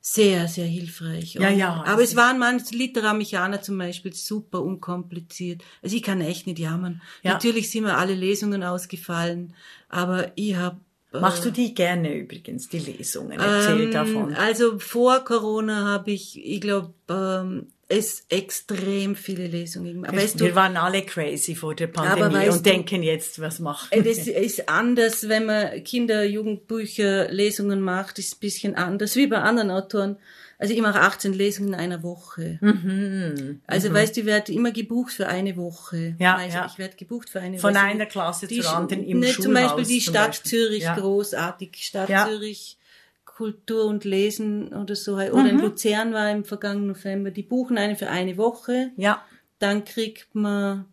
sehr, 0.00 0.48
sehr 0.48 0.66
hilfreich. 0.66 1.34
Ja, 1.34 1.48
ja. 1.48 1.84
Aber 1.86 2.02
es 2.02 2.16
waren 2.16 2.40
manche 2.40 2.74
Literamechaner 2.74 3.62
zum 3.62 3.78
Beispiel 3.78 4.12
super 4.12 4.60
unkompliziert. 4.60 5.62
Also 5.80 5.94
ich 5.94 6.02
kann 6.02 6.20
echt 6.20 6.48
nicht 6.48 6.58
jammern. 6.58 7.00
Ja. 7.22 7.34
Natürlich 7.34 7.70
sind 7.70 7.84
mir 7.84 7.96
alle 7.96 8.14
Lesungen 8.14 8.64
ausgefallen, 8.64 9.54
aber 9.88 10.32
ich 10.34 10.56
habe 10.56 10.80
Machst 11.20 11.44
du 11.44 11.50
die 11.50 11.74
gerne 11.74 12.14
übrigens, 12.14 12.68
die 12.68 12.78
Lesungen? 12.78 13.38
Erzähl 13.38 13.82
ähm, 13.82 13.92
davon. 13.92 14.34
Also 14.34 14.78
vor 14.78 15.24
Corona 15.24 15.84
habe 15.84 16.10
ich, 16.10 16.44
ich 16.44 16.60
glaube, 16.60 16.92
ähm, 17.08 17.68
es 17.88 18.24
extrem 18.28 19.14
viele 19.14 19.46
Lesungen. 19.46 20.02
Weißt 20.02 20.40
wir 20.40 20.50
du, 20.50 20.54
waren 20.54 20.76
alle 20.76 21.02
crazy 21.02 21.54
vor 21.54 21.74
der 21.74 21.88
Pandemie 21.88 22.48
und 22.48 22.56
du, 22.56 22.62
denken 22.62 23.02
jetzt, 23.02 23.40
was 23.40 23.60
machen. 23.60 23.88
Es 23.90 24.26
ist 24.26 24.68
anders, 24.68 25.28
wenn 25.28 25.46
man 25.46 25.84
Kinder, 25.84 26.24
Jugendbücher, 26.24 27.30
Lesungen 27.30 27.80
macht, 27.80 28.18
ist 28.18 28.36
ein 28.36 28.40
bisschen 28.40 28.74
anders, 28.74 29.16
wie 29.16 29.26
bei 29.26 29.38
anderen 29.38 29.70
Autoren. 29.70 30.16
Also 30.58 30.72
ich 30.72 30.80
mache 30.80 31.00
18 31.00 31.32
Lesungen 31.32 31.70
in 31.70 31.74
einer 31.74 32.02
Woche. 32.02 32.58
Mhm. 32.60 33.60
Also 33.66 33.90
mhm. 33.90 33.94
weißt 33.94 34.16
du, 34.16 34.20
ich 34.20 34.26
werde 34.26 34.52
immer 34.52 34.70
gebucht 34.70 35.12
für 35.12 35.26
eine 35.28 35.56
Woche. 35.56 36.16
Ja, 36.18 36.36
also 36.36 36.58
ja. 36.58 36.66
ich 36.66 36.78
werde 36.78 36.96
gebucht 36.96 37.28
für 37.28 37.40
eine 37.40 37.56
Woche. 37.56 37.72
Von 37.72 37.76
einer 37.76 38.06
Klasse 38.06 38.48
zur 38.48 38.68
anderen 38.72 39.04
im 39.04 39.20
ne, 39.20 39.26
Schulhaus. 39.26 39.44
Zum 39.44 39.54
Beispiel 39.54 39.84
die 39.84 40.00
Stadt 40.00 40.28
Beispiel. 40.28 40.50
Zürich, 40.50 40.82
ja. 40.84 40.94
großartig. 40.94 41.76
Stadt 41.76 42.08
ja. 42.08 42.26
Zürich, 42.26 42.78
Kultur 43.24 43.86
und 43.86 44.04
Lesen 44.04 44.72
oder 44.72 44.94
so. 44.94 45.14
Oder 45.14 45.42
mhm. 45.42 45.48
in 45.48 45.58
Luzern 45.60 46.12
war 46.12 46.30
im 46.30 46.44
vergangenen 46.44 46.88
November. 46.88 47.30
Die 47.30 47.42
buchen 47.42 47.78
eine 47.78 47.96
für 47.96 48.08
eine 48.08 48.36
Woche. 48.36 48.90
Ja. 48.96 49.24
Dann 49.58 49.84
kriegt 49.84 50.34
man 50.34 50.86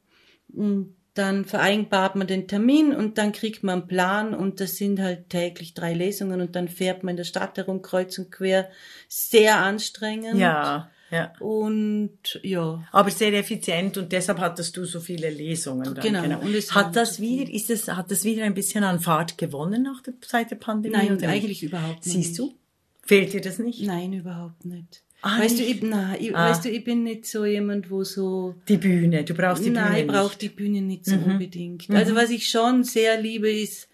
hm, 0.53 0.95
dann 1.13 1.43
vereinbart 1.45 2.15
man 2.15 2.27
den 2.27 2.47
Termin 2.47 2.95
und 2.95 3.17
dann 3.17 3.33
kriegt 3.33 3.63
man 3.63 3.79
einen 3.79 3.87
Plan 3.87 4.33
und 4.33 4.61
das 4.61 4.77
sind 4.77 4.99
halt 4.99 5.29
täglich 5.29 5.73
drei 5.73 5.93
Lesungen 5.93 6.39
und 6.39 6.55
dann 6.55 6.69
fährt 6.69 7.03
man 7.03 7.11
in 7.11 7.17
der 7.17 7.23
Stadt 7.25 7.57
herum, 7.57 7.81
kreuz 7.81 8.17
und 8.17 8.31
quer. 8.31 8.69
Sehr 9.09 9.57
anstrengend. 9.57 10.39
Ja. 10.39 10.89
Ja. 11.09 11.33
Und 11.39 12.39
ja. 12.41 12.87
Aber 12.93 13.11
sehr 13.11 13.33
effizient 13.33 13.97
und 13.97 14.13
deshalb 14.13 14.39
hattest 14.39 14.77
du 14.77 14.85
so 14.85 15.01
viele 15.01 15.29
Lesungen. 15.29 15.93
Dann, 15.93 16.01
genau. 16.01 16.21
genau. 16.21 16.41
Hat 16.41 16.95
das 16.95 17.19
wieder, 17.19 17.51
ist 17.51 17.69
es, 17.69 17.89
hat 17.89 18.09
das 18.09 18.23
wieder 18.23 18.45
ein 18.45 18.53
bisschen 18.53 18.85
an 18.85 19.01
Fahrt 19.01 19.37
gewonnen 19.37 19.83
nach 19.83 20.01
der, 20.01 20.13
seit 20.25 20.51
der 20.51 20.55
Pandemie? 20.55 20.95
Nein, 20.95 21.23
eigentlich 21.25 21.63
überhaupt 21.63 22.05
nicht. 22.05 22.13
Siehst 22.13 22.39
du? 22.39 22.55
Fehlt 23.03 23.33
dir 23.33 23.41
das 23.41 23.59
nicht? 23.59 23.85
Nein, 23.85 24.13
überhaupt 24.13 24.63
nicht. 24.63 25.03
Ah, 25.21 25.39
weißt 25.39 25.59
du, 25.59 25.63
ich, 25.63 25.81
na, 25.83 26.15
ich, 26.19 26.35
ah. 26.35 26.49
weißt 26.49 26.65
du, 26.65 26.69
ich 26.69 26.83
bin 26.83 27.03
nicht 27.03 27.27
so 27.27 27.45
jemand, 27.45 27.91
wo 27.91 28.03
so 28.03 28.55
die 28.67 28.77
Bühne. 28.77 29.23
Du 29.23 29.35
brauchst 29.35 29.63
die 29.63 29.69
nein, 29.69 29.83
Bühne 29.83 29.93
Nein, 29.93 30.05
ich 30.05 30.11
brauche 30.11 30.37
die 30.37 30.49
Bühne 30.49 30.81
nicht 30.81 31.05
so 31.05 31.15
mhm. 31.15 31.23
unbedingt. 31.23 31.89
Mhm. 31.89 31.95
Also 31.95 32.15
was 32.15 32.31
ich 32.31 32.49
schon 32.49 32.83
sehr 32.83 33.21
liebe, 33.21 33.51
ist 33.51 33.87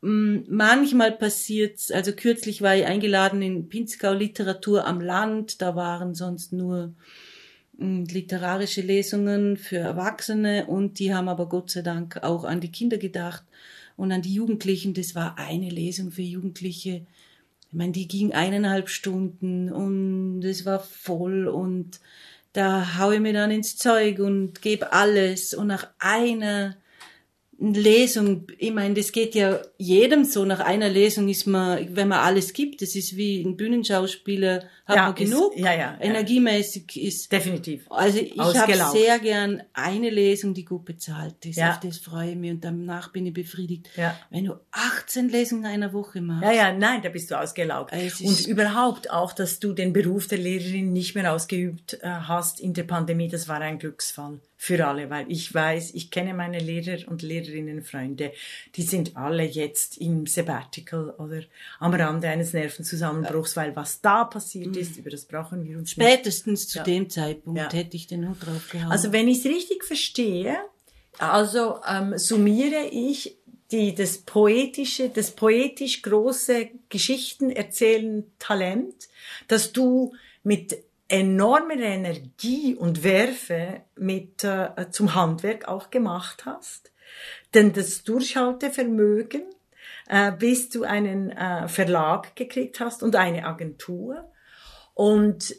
manchmal 0.00 1.12
passiert's. 1.12 1.90
Also 1.90 2.12
kürzlich 2.12 2.62
war 2.62 2.76
ich 2.76 2.84
eingeladen 2.84 3.42
in 3.42 3.68
Pinzgau 3.68 4.12
Literatur 4.12 4.86
am 4.86 5.00
Land. 5.00 5.62
Da 5.62 5.74
waren 5.74 6.14
sonst 6.14 6.52
nur 6.52 6.94
literarische 7.76 8.82
Lesungen 8.82 9.56
für 9.56 9.78
Erwachsene 9.78 10.66
und 10.66 11.00
die 11.00 11.12
haben 11.12 11.28
aber 11.28 11.48
Gott 11.48 11.70
sei 11.70 11.82
Dank 11.82 12.22
auch 12.22 12.44
an 12.44 12.60
die 12.60 12.70
Kinder 12.70 12.98
gedacht 12.98 13.42
und 13.96 14.12
an 14.12 14.22
die 14.22 14.34
Jugendlichen. 14.34 14.94
Das 14.94 15.16
war 15.16 15.38
eine 15.38 15.70
Lesung 15.70 16.12
für 16.12 16.22
Jugendliche 16.22 17.04
ich 17.74 17.78
meine, 17.78 17.90
die 17.90 18.06
ging 18.06 18.32
eineinhalb 18.32 18.88
Stunden 18.88 19.68
und 19.68 20.44
es 20.44 20.64
war 20.64 20.78
voll 20.78 21.48
und 21.48 21.98
da 22.52 22.98
hau 23.00 23.10
ich 23.10 23.18
mir 23.18 23.32
dann 23.32 23.50
ins 23.50 23.76
Zeug 23.76 24.20
und 24.20 24.62
gebe 24.62 24.92
alles. 24.92 25.54
Und 25.54 25.66
nach 25.66 25.88
einer 25.98 26.76
Lesung, 27.72 28.46
ich 28.58 28.72
meine, 28.72 28.94
das 28.94 29.12
geht 29.12 29.34
ja 29.34 29.60
jedem 29.78 30.24
so. 30.24 30.44
Nach 30.44 30.60
einer 30.60 30.88
Lesung 30.88 31.28
ist 31.28 31.46
man, 31.46 31.96
wenn 31.96 32.08
man 32.08 32.18
alles 32.18 32.52
gibt, 32.52 32.82
das 32.82 32.94
ist 32.94 33.16
wie 33.16 33.42
ein 33.42 33.56
Bühnenschauspieler, 33.56 34.64
hat 34.86 34.96
ja, 34.96 35.06
man 35.06 35.14
genug. 35.14 35.54
Ist, 35.54 35.64
ja, 35.64 35.72
ja, 35.72 35.96
Energiemäßig 36.00 37.02
ist. 37.02 37.32
Definitiv. 37.32 37.86
Also 37.90 38.18
ich 38.18 38.38
habe 38.38 38.74
sehr 38.92 39.18
gern 39.18 39.62
eine 39.72 40.10
Lesung, 40.10 40.52
die 40.52 40.64
gut 40.64 40.84
bezahlt 40.84 41.46
ist. 41.46 41.56
Ja. 41.56 41.70
Auf 41.70 41.80
das 41.80 41.98
freue 41.98 42.32
ich 42.32 42.36
mich 42.36 42.50
und 42.50 42.64
danach 42.64 43.12
bin 43.12 43.24
ich 43.24 43.32
befriedigt. 43.32 43.88
Ja. 43.96 44.18
Wenn 44.30 44.44
du 44.44 44.54
18 44.72 45.28
Lesungen 45.28 45.64
in 45.64 45.70
einer 45.70 45.92
Woche 45.92 46.20
machst. 46.20 46.42
Ja, 46.42 46.52
ja, 46.52 46.72
nein, 46.72 47.00
da 47.02 47.08
bist 47.08 47.30
du 47.30 47.40
ausgelaugt. 47.40 47.92
Und 47.92 48.46
überhaupt 48.46 49.10
auch, 49.10 49.32
dass 49.32 49.60
du 49.60 49.72
den 49.72 49.92
Beruf 49.92 50.26
der 50.26 50.38
Lehrerin 50.38 50.92
nicht 50.92 51.14
mehr 51.14 51.32
ausgeübt 51.32 51.98
äh, 52.02 52.08
hast 52.08 52.60
in 52.60 52.74
der 52.74 52.84
Pandemie, 52.84 53.28
das 53.28 53.48
war 53.48 53.60
ein 53.60 53.78
Glücksfall 53.78 54.40
für 54.64 54.86
alle, 54.86 55.10
weil 55.10 55.30
ich 55.30 55.52
weiß, 55.52 55.90
ich 55.92 56.10
kenne 56.10 56.32
meine 56.32 56.58
Lehrer 56.58 57.06
und 57.08 57.20
Lehrerinnenfreunde, 57.20 58.32
die 58.74 58.82
sind 58.82 59.14
alle 59.14 59.44
jetzt 59.44 59.98
im 59.98 60.26
Sabbatical 60.26 61.10
oder 61.18 61.42
am 61.80 61.92
Rande 61.92 62.28
eines 62.28 62.54
Nervenzusammenbruchs, 62.54 63.56
weil 63.56 63.76
was 63.76 64.00
da 64.00 64.24
passiert 64.24 64.68
mhm. 64.68 64.80
ist, 64.80 64.96
über 64.96 65.10
das 65.10 65.26
brauchen 65.26 65.68
wir 65.68 65.76
uns 65.76 65.90
Spätestens 65.90 66.60
nicht. 66.60 66.70
zu 66.70 66.78
ja. 66.78 66.84
dem 66.84 67.10
Zeitpunkt 67.10 67.58
ja. 67.58 67.70
hätte 67.70 67.94
ich 67.94 68.06
den 68.06 68.26
Hut 68.26 68.38
drauf 68.40 68.70
gehauen. 68.70 68.90
Also 68.90 69.12
wenn 69.12 69.28
ich 69.28 69.40
es 69.40 69.44
richtig 69.44 69.84
verstehe, 69.84 70.56
also 71.18 71.80
ähm, 71.86 72.16
summiere 72.16 72.88
ich 72.90 73.36
die, 73.70 73.94
das 73.94 74.16
poetische, 74.16 75.10
das 75.10 75.32
poetisch 75.32 76.00
große 76.00 76.70
Geschichten 76.88 77.50
erzählen 77.50 78.24
Talent, 78.38 78.94
dass 79.46 79.72
du 79.72 80.14
mit 80.42 80.78
enorme 81.14 81.74
Energie 81.74 82.74
und 82.74 83.04
Werfe 83.04 83.82
mit 83.94 84.42
äh, 84.42 84.90
zum 84.90 85.14
Handwerk 85.14 85.68
auch 85.68 85.90
gemacht 85.90 86.44
hast. 86.44 86.92
Denn 87.54 87.72
das 87.72 88.02
Durchhaltevermögen, 88.02 89.44
äh, 90.08 90.32
bis 90.32 90.70
du 90.70 90.82
einen 90.82 91.30
äh, 91.30 91.68
Verlag 91.68 92.34
gekriegt 92.34 92.80
hast 92.80 93.04
und 93.04 93.14
eine 93.14 93.46
Agentur 93.46 94.28
und 94.94 95.54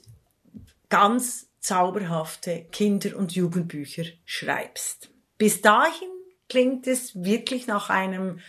ganz 0.90 1.50
zauberhafte 1.62 2.66
Kinder- 2.74 3.16
und 3.16 3.34
Jugendbücher 3.34 4.04
schreibst. 4.26 5.10
Bis 5.38 5.62
dahin 5.62 6.10
klingt 6.50 6.86
es 6.86 7.24
wirklich 7.24 7.66
nach 7.66 7.90
einem 7.90 8.40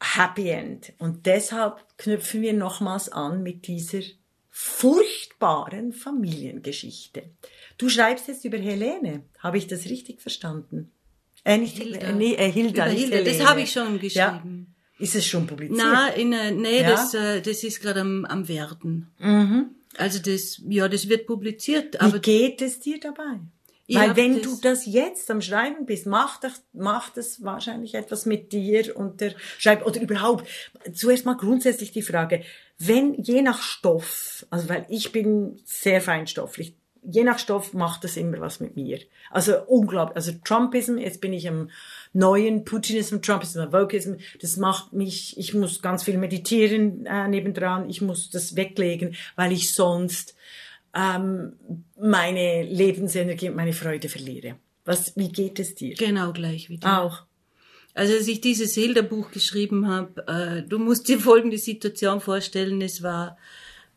Happy 0.00 0.50
End. 0.50 0.92
Und 0.98 1.26
deshalb 1.26 1.84
knüpfen 1.98 2.42
wir 2.42 2.52
nochmals 2.52 3.10
an 3.10 3.42
mit 3.42 3.66
dieser 3.66 4.02
furchtbaren 4.58 5.92
Familiengeschichte. 5.92 7.24
Du 7.76 7.90
schreibst 7.90 8.26
jetzt 8.26 8.42
über 8.46 8.56
Helene. 8.56 9.22
Habe 9.38 9.58
ich 9.58 9.66
das 9.66 9.84
richtig 9.84 10.22
verstanden? 10.22 10.90
Äh, 11.44 11.58
nicht, 11.58 11.76
Hilda. 11.76 12.12
Nee, 12.12 12.36
äh, 12.36 12.50
Hilda, 12.50 12.86
Hilda. 12.86 13.20
Das 13.20 13.44
habe 13.44 13.60
ich 13.60 13.70
schon 13.70 13.98
geschrieben. 13.98 14.74
Ja. 14.98 15.04
Ist 15.04 15.14
es 15.14 15.26
schon 15.26 15.46
publiziert? 15.46 15.78
Na, 15.78 16.08
in, 16.08 16.32
äh, 16.32 16.52
nee, 16.52 16.80
ja? 16.80 16.88
das, 16.88 17.12
äh, 17.12 17.42
das 17.42 17.64
ist 17.64 17.82
gerade 17.82 18.00
am, 18.00 18.24
am 18.24 18.48
Werden. 18.48 19.12
Mhm. 19.18 19.74
Also 19.98 20.20
das, 20.20 20.62
ja, 20.66 20.88
das 20.88 21.06
wird 21.10 21.26
publiziert. 21.26 22.00
Aber 22.00 22.14
Wie 22.14 22.20
geht 22.20 22.62
es 22.62 22.80
dir 22.80 22.98
dabei? 22.98 23.40
Weil 23.88 24.16
wenn 24.16 24.42
du 24.42 24.56
das 24.60 24.84
jetzt 24.86 25.30
am 25.30 25.40
Schreiben 25.40 25.86
bist, 25.86 26.06
macht 26.06 26.42
das, 26.44 26.62
macht 26.72 27.16
das 27.16 27.42
wahrscheinlich 27.44 27.94
etwas 27.94 28.26
mit 28.26 28.52
dir 28.52 28.96
und 28.96 29.20
der 29.20 29.34
Schreib 29.58 29.86
oder 29.86 30.00
überhaupt. 30.00 30.48
Zuerst 30.92 31.24
mal 31.24 31.36
grundsätzlich 31.36 31.92
die 31.92 32.02
Frage, 32.02 32.42
wenn 32.78 33.14
je 33.14 33.42
nach 33.42 33.62
Stoff, 33.62 34.44
also 34.50 34.68
weil 34.68 34.86
ich 34.88 35.12
bin 35.12 35.60
sehr 35.64 36.00
feinstofflich, 36.00 36.74
je 37.08 37.22
nach 37.22 37.38
Stoff 37.38 37.72
macht 37.72 38.04
das 38.04 38.16
immer 38.16 38.40
was 38.40 38.60
mit 38.60 38.76
mir. 38.76 38.98
Also 39.30 39.62
unglaublich. 39.66 40.16
Also 40.16 40.32
Trumpism, 40.44 40.98
jetzt 40.98 41.20
bin 41.20 41.32
ich 41.32 41.48
am 41.48 41.70
neuen 42.12 42.64
Putinism, 42.64 43.20
Trumpism, 43.20 43.72
Vokism, 43.72 44.14
das 44.40 44.56
macht 44.56 44.92
mich, 44.92 45.38
ich 45.38 45.54
muss 45.54 45.80
ganz 45.80 46.02
viel 46.02 46.18
meditieren 46.18 47.06
äh, 47.06 47.28
nebendran, 47.28 47.88
ich 47.88 48.00
muss 48.00 48.30
das 48.30 48.56
weglegen, 48.56 49.14
weil 49.36 49.52
ich 49.52 49.72
sonst 49.72 50.34
ähm, 50.96 51.52
meine 51.98 52.62
Lebensenergie 52.62 53.50
und 53.50 53.56
meine 53.56 53.72
Freude 53.72 54.08
verliere. 54.08 54.56
Was, 54.84 55.16
wie 55.16 55.30
geht 55.30 55.58
es 55.58 55.74
dir? 55.74 55.94
Genau 55.94 56.32
gleich 56.32 56.70
wie 56.70 56.78
dir. 56.78 57.00
Auch. 57.00 57.24
Also 57.94 58.14
als 58.14 58.28
ich 58.28 58.40
dieses 58.40 58.74
Hilda-Buch 58.74 59.30
geschrieben 59.30 59.88
habe, 59.88 60.26
äh, 60.26 60.68
du 60.68 60.78
musst 60.78 61.08
dir 61.08 61.18
folgende 61.20 61.58
Situation 61.58 62.20
vorstellen, 62.20 62.80
es 62.80 63.02
war 63.02 63.36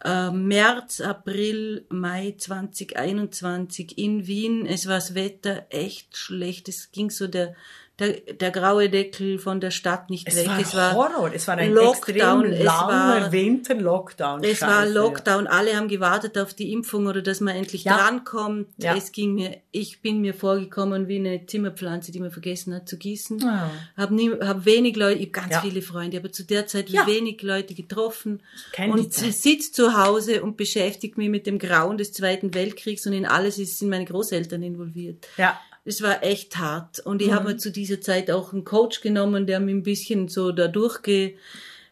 äh, 0.04 0.32
März, 0.32 1.02
April, 1.02 1.86
Mai 1.90 2.36
2021 2.38 3.98
in 3.98 4.28
Wien. 4.28 4.66
Es 4.66 4.88
war 4.88 4.96
das 4.96 5.16
Wetter 5.16 5.68
echt 5.70 6.18
schlecht. 6.18 6.70
Es 6.70 6.92
ging 6.92 7.10
so 7.10 7.28
der 7.28 7.56
der, 8.00 8.14
der 8.14 8.52
graue 8.52 8.90
Deckel 8.90 9.40
von 9.40 9.60
der 9.60 9.72
Stadt 9.72 10.10
nicht 10.10 10.28
es 10.28 10.36
weg. 10.36 10.48
War 10.48 10.60
es 10.60 10.76
war 10.76 10.94
Horror. 10.94 11.32
Es 11.34 11.48
war 11.48 11.58
ein 11.58 11.74
Lockdown. 11.74 12.46
extrem 12.46 12.66
langer 12.66 13.32
Winter-Lockdown. 13.32 14.44
Es 14.44 14.62
war 14.62 14.86
Lockdown. 14.86 15.48
Alle 15.48 15.76
haben 15.76 15.90
gewartet 15.90 16.38
auf 16.38 16.54
die 16.54 16.72
Impfung 16.72 17.08
oder 17.08 17.22
dass 17.22 17.42
man 17.42 17.56
endlich 17.56 17.84
ja. 17.84 17.98
drankommt. 17.98 18.68
Ja. 18.78 18.96
Es 18.96 19.12
ging 19.12 19.36
mir, 19.36 19.58
ich 19.72 20.02
bin 20.02 20.22
mir 20.22 20.34
vorgekommen 20.34 21.08
wie 21.08 21.18
eine 21.18 21.46
Zimmerpflanze, 21.46 22.12
die 22.12 22.20
man 22.20 22.32
vergessen 22.32 22.74
hat 22.74 22.88
zu 22.88 22.98
gießen. 22.98 23.40
Ja. 23.40 23.70
Hab 23.98 24.12
nie, 24.12 24.32
hab 24.32 24.66
wenig 24.66 24.96
Leute, 24.96 25.20
ich 25.20 25.28
hab 25.28 25.34
ganz 25.34 25.52
ja. 25.52 25.62
viele 25.62 25.82
Freunde, 25.82 26.18
aber 26.18 26.32
zu 26.32 26.44
der 26.44 26.68
Zeit 26.68 26.92
wenig 26.92 27.42
Leute 27.42 27.74
getroffen. 27.74 28.42
Und 28.78 29.14
sitze 29.14 29.72
zu 29.72 29.98
Hause 29.98 30.42
und 30.42 30.56
beschäftigt 30.56 31.18
mich 31.18 31.30
mit 31.30 31.46
dem 31.48 31.60
Grauen 31.60 31.98
des 31.98 32.14
Zweiten 32.14 32.54
Weltkriegs 32.54 33.06
und 33.06 33.14
in 33.14 33.26
alles 33.26 33.58
sind 33.58 33.90
meine 33.90 34.06
Großeltern 34.06 34.64
involviert. 34.64 35.28
Ja 35.38 35.60
es 35.90 36.04
war 36.04 36.24
echt 36.24 36.58
hart. 36.58 37.00
Und 37.00 37.22
ich 37.22 37.30
mhm. 37.30 37.34
habe 37.34 37.50
mir 37.50 37.58
zu 37.58 37.72
dieser 37.72 38.00
Zeit 38.00 38.30
auch 38.30 38.54
einen 38.54 38.64
Coach 38.64 39.02
genommen, 39.02 39.48
der 39.48 39.60
mir 39.60 39.72
ein 39.72 39.84
bisschen 39.84 40.28
so 40.28 40.52
da 40.52 40.68
durchge, 40.68 41.34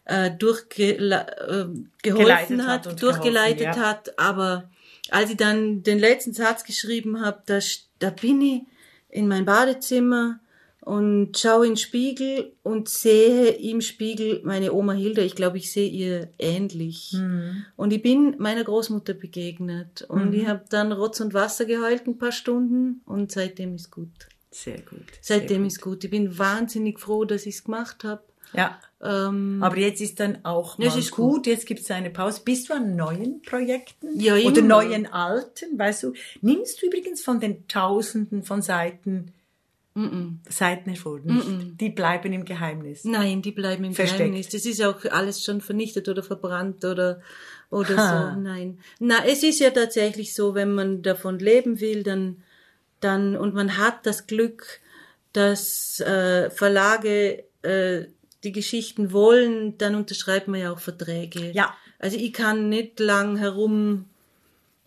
äh, 0.04 0.30
durchge, 0.30 0.96
äh, 0.96 1.66
geholfen 2.02 2.66
hat, 2.66 2.86
hat 2.86 3.02
durchgeleitet 3.02 3.58
geholfen, 3.58 3.82
ja. 3.82 3.88
hat. 3.88 4.18
Aber 4.18 4.70
als 5.10 5.30
ich 5.30 5.36
dann 5.36 5.82
den 5.82 5.98
letzten 5.98 6.32
Satz 6.32 6.64
geschrieben 6.64 7.20
habe, 7.20 7.42
da, 7.46 7.58
da 7.98 8.10
bin 8.10 8.40
ich 8.40 8.62
in 9.08 9.26
mein 9.26 9.44
Badezimmer 9.44 10.38
und 10.88 11.36
schaue 11.36 11.66
in 11.66 11.72
den 11.72 11.76
Spiegel 11.76 12.52
und 12.62 12.88
sehe 12.88 13.50
im 13.50 13.82
Spiegel 13.82 14.40
meine 14.42 14.72
Oma 14.72 14.94
Hilda. 14.94 15.20
Ich 15.20 15.34
glaube, 15.34 15.58
ich 15.58 15.70
sehe 15.70 15.86
ihr 15.86 16.30
ähnlich. 16.38 17.12
Mhm. 17.12 17.66
Und 17.76 17.92
ich 17.92 18.00
bin 18.00 18.36
meiner 18.38 18.64
Großmutter 18.64 19.12
begegnet 19.12 20.06
und 20.08 20.30
mhm. 20.30 20.32
ich 20.32 20.46
habe 20.46 20.64
dann 20.70 20.92
Rotz 20.92 21.20
und 21.20 21.34
Wasser 21.34 21.66
geheult 21.66 22.06
ein 22.06 22.16
paar 22.16 22.32
Stunden 22.32 23.02
und 23.04 23.30
seitdem 23.30 23.74
ist 23.74 23.90
gut. 23.90 24.28
Sehr 24.50 24.80
gut. 24.80 25.04
Sehr 25.20 25.40
seitdem 25.40 25.64
gut. 25.64 25.72
ist 25.72 25.80
gut. 25.82 26.04
Ich 26.04 26.10
bin 26.10 26.38
wahnsinnig 26.38 26.98
froh, 26.98 27.26
dass 27.26 27.44
ich 27.44 27.56
es 27.56 27.64
gemacht 27.64 28.04
habe. 28.04 28.22
Ja. 28.54 28.80
Ähm, 29.02 29.62
Aber 29.62 29.76
jetzt 29.76 30.00
ist 30.00 30.18
dann 30.20 30.42
auch 30.46 30.78
mal 30.78 30.86
ist 30.86 31.10
gut. 31.10 31.34
gut. 31.34 31.46
Jetzt 31.48 31.66
gibt 31.66 31.80
es 31.80 31.90
eine 31.90 32.08
Pause. 32.08 32.40
Bist 32.42 32.70
du 32.70 32.72
an 32.72 32.96
neuen 32.96 33.42
Projekten? 33.42 34.18
Ja. 34.18 34.36
Oder 34.36 34.62
neuen 34.62 35.04
alten? 35.04 35.78
Weißt 35.78 36.04
du, 36.04 36.14
nimmst 36.40 36.80
du 36.80 36.86
übrigens 36.86 37.20
von 37.20 37.40
den 37.40 37.68
Tausenden 37.68 38.42
von 38.42 38.62
Seiten 38.62 39.34
Mm 39.94 40.04
-mm. 40.04 40.52
Seiten 40.52 40.90
hervor. 40.90 41.20
Nicht. 41.20 41.80
Die 41.80 41.90
bleiben 41.90 42.32
im 42.32 42.44
Geheimnis. 42.44 43.04
Nein, 43.04 43.42
die 43.42 43.52
bleiben 43.52 43.84
im 43.84 43.94
Versteckt. 43.94 44.18
Geheimnis. 44.18 44.48
Das 44.48 44.64
ist 44.64 44.82
auch 44.82 45.04
alles 45.06 45.42
schon 45.42 45.60
vernichtet 45.60 46.08
oder 46.08 46.22
verbrannt 46.22 46.84
oder 46.84 47.20
oder 47.70 47.96
ha. 47.96 48.34
so. 48.34 48.40
Nein. 48.40 48.78
Na, 49.00 49.24
es 49.26 49.42
ist 49.42 49.60
ja 49.60 49.70
tatsächlich 49.70 50.34
so, 50.34 50.54
wenn 50.54 50.74
man 50.74 51.02
davon 51.02 51.38
leben 51.38 51.80
will, 51.80 52.02
dann 52.02 52.42
dann 53.00 53.36
und 53.36 53.54
man 53.54 53.76
hat 53.76 54.06
das 54.06 54.26
Glück, 54.26 54.80
dass 55.32 56.00
äh, 56.00 56.50
Verlage 56.50 57.44
äh, 57.62 58.04
die 58.44 58.52
Geschichten 58.52 59.12
wollen, 59.12 59.78
dann 59.78 59.94
unterschreibt 59.94 60.48
man 60.48 60.60
ja 60.60 60.72
auch 60.72 60.78
Verträge. 60.78 61.50
Ja. 61.52 61.74
Also 61.98 62.16
ich 62.16 62.32
kann 62.32 62.68
nicht 62.68 63.00
lang 63.00 63.36
herum 63.36 64.06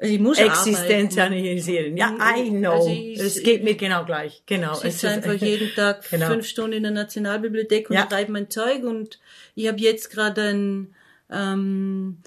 also 0.01 0.13
ich 0.15 0.19
muss 0.19 0.39
Existenzialisieren. 0.39 1.95
Ja, 1.95 2.17
I 2.35 2.49
know. 2.49 2.71
Also 2.71 3.23
es 3.23 3.43
geht 3.43 3.63
mir 3.63 3.75
genau 3.75 4.03
gleich. 4.03 4.41
Genau. 4.47 4.73
Ich 4.73 4.93
sitze 4.95 5.09
einfach 5.09 5.33
jeden 5.33 5.69
Tag 5.75 6.09
genau. 6.09 6.27
fünf 6.27 6.47
Stunden 6.47 6.73
in 6.73 6.83
der 6.83 6.91
Nationalbibliothek 6.91 7.89
und 7.91 7.95
ja. 7.95 8.07
schreibe 8.09 8.31
mein 8.31 8.49
Zeug 8.49 8.83
und 8.83 9.19
ich 9.53 9.67
habe 9.67 9.79
jetzt 9.79 10.09
gerade 10.09 10.41
ein, 10.41 10.95
ähm, 11.29 12.17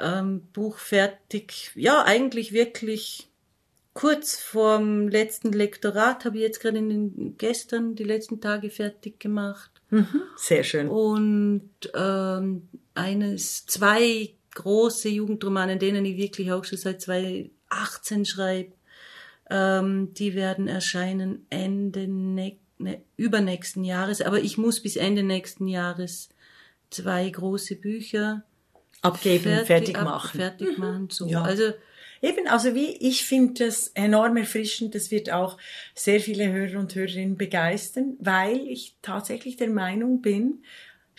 ähm, 0.00 0.42
Buch 0.52 0.78
fertig. 0.78 1.72
Ja, 1.74 2.04
eigentlich 2.04 2.52
wirklich 2.52 3.28
kurz 3.94 4.38
vorm 4.38 5.08
letzten 5.08 5.52
Lektorat 5.52 6.24
habe 6.24 6.36
ich 6.36 6.42
jetzt 6.42 6.60
gerade 6.60 6.78
in 6.78 6.88
den, 6.88 7.34
gestern 7.36 7.94
die 7.94 8.04
letzten 8.04 8.40
Tage 8.40 8.70
fertig 8.70 9.20
gemacht. 9.20 9.70
Mhm, 9.90 10.22
sehr 10.36 10.64
schön. 10.64 10.88
Und 10.88 11.70
ähm, 11.94 12.68
eines, 12.94 13.66
zwei 13.66 14.30
große 14.54 15.08
Jugendromane, 15.08 15.76
denen 15.78 16.04
ich 16.04 16.16
wirklich 16.16 16.52
auch 16.52 16.64
schon 16.64 16.78
seit 16.78 17.00
2018 17.00 18.24
schreibe. 18.24 18.72
Ähm, 19.50 20.14
die 20.14 20.34
werden 20.34 20.68
erscheinen 20.68 21.46
Ende 21.50 22.06
ne, 22.08 22.58
ne, 22.78 23.02
übernächsten 23.16 23.84
Jahres. 23.84 24.22
Aber 24.22 24.40
ich 24.40 24.58
muss 24.58 24.80
bis 24.80 24.96
Ende 24.96 25.22
nächsten 25.22 25.68
Jahres 25.68 26.28
zwei 26.90 27.28
große 27.28 27.76
Bücher 27.76 28.44
abgeben, 29.00 29.44
fertig, 29.44 29.66
fertig 29.66 29.94
machen. 29.94 30.40
Ab, 30.40 30.56
fertig 30.58 30.78
machen. 30.78 31.08
So. 31.10 31.26
Ja. 31.26 31.42
Also 31.42 31.72
Eben, 32.24 32.46
also 32.46 32.76
wie 32.76 32.96
ich 32.98 33.24
finde 33.24 33.64
das 33.66 33.88
enorm 33.88 34.36
erfrischend, 34.36 34.94
das 34.94 35.10
wird 35.10 35.32
auch 35.32 35.58
sehr 35.92 36.20
viele 36.20 36.52
Hörer 36.52 36.78
und 36.78 36.94
Hörerinnen 36.94 37.36
begeistern, 37.36 38.16
weil 38.20 38.60
ich 38.68 38.96
tatsächlich 39.02 39.56
der 39.56 39.70
Meinung 39.70 40.22
bin, 40.22 40.62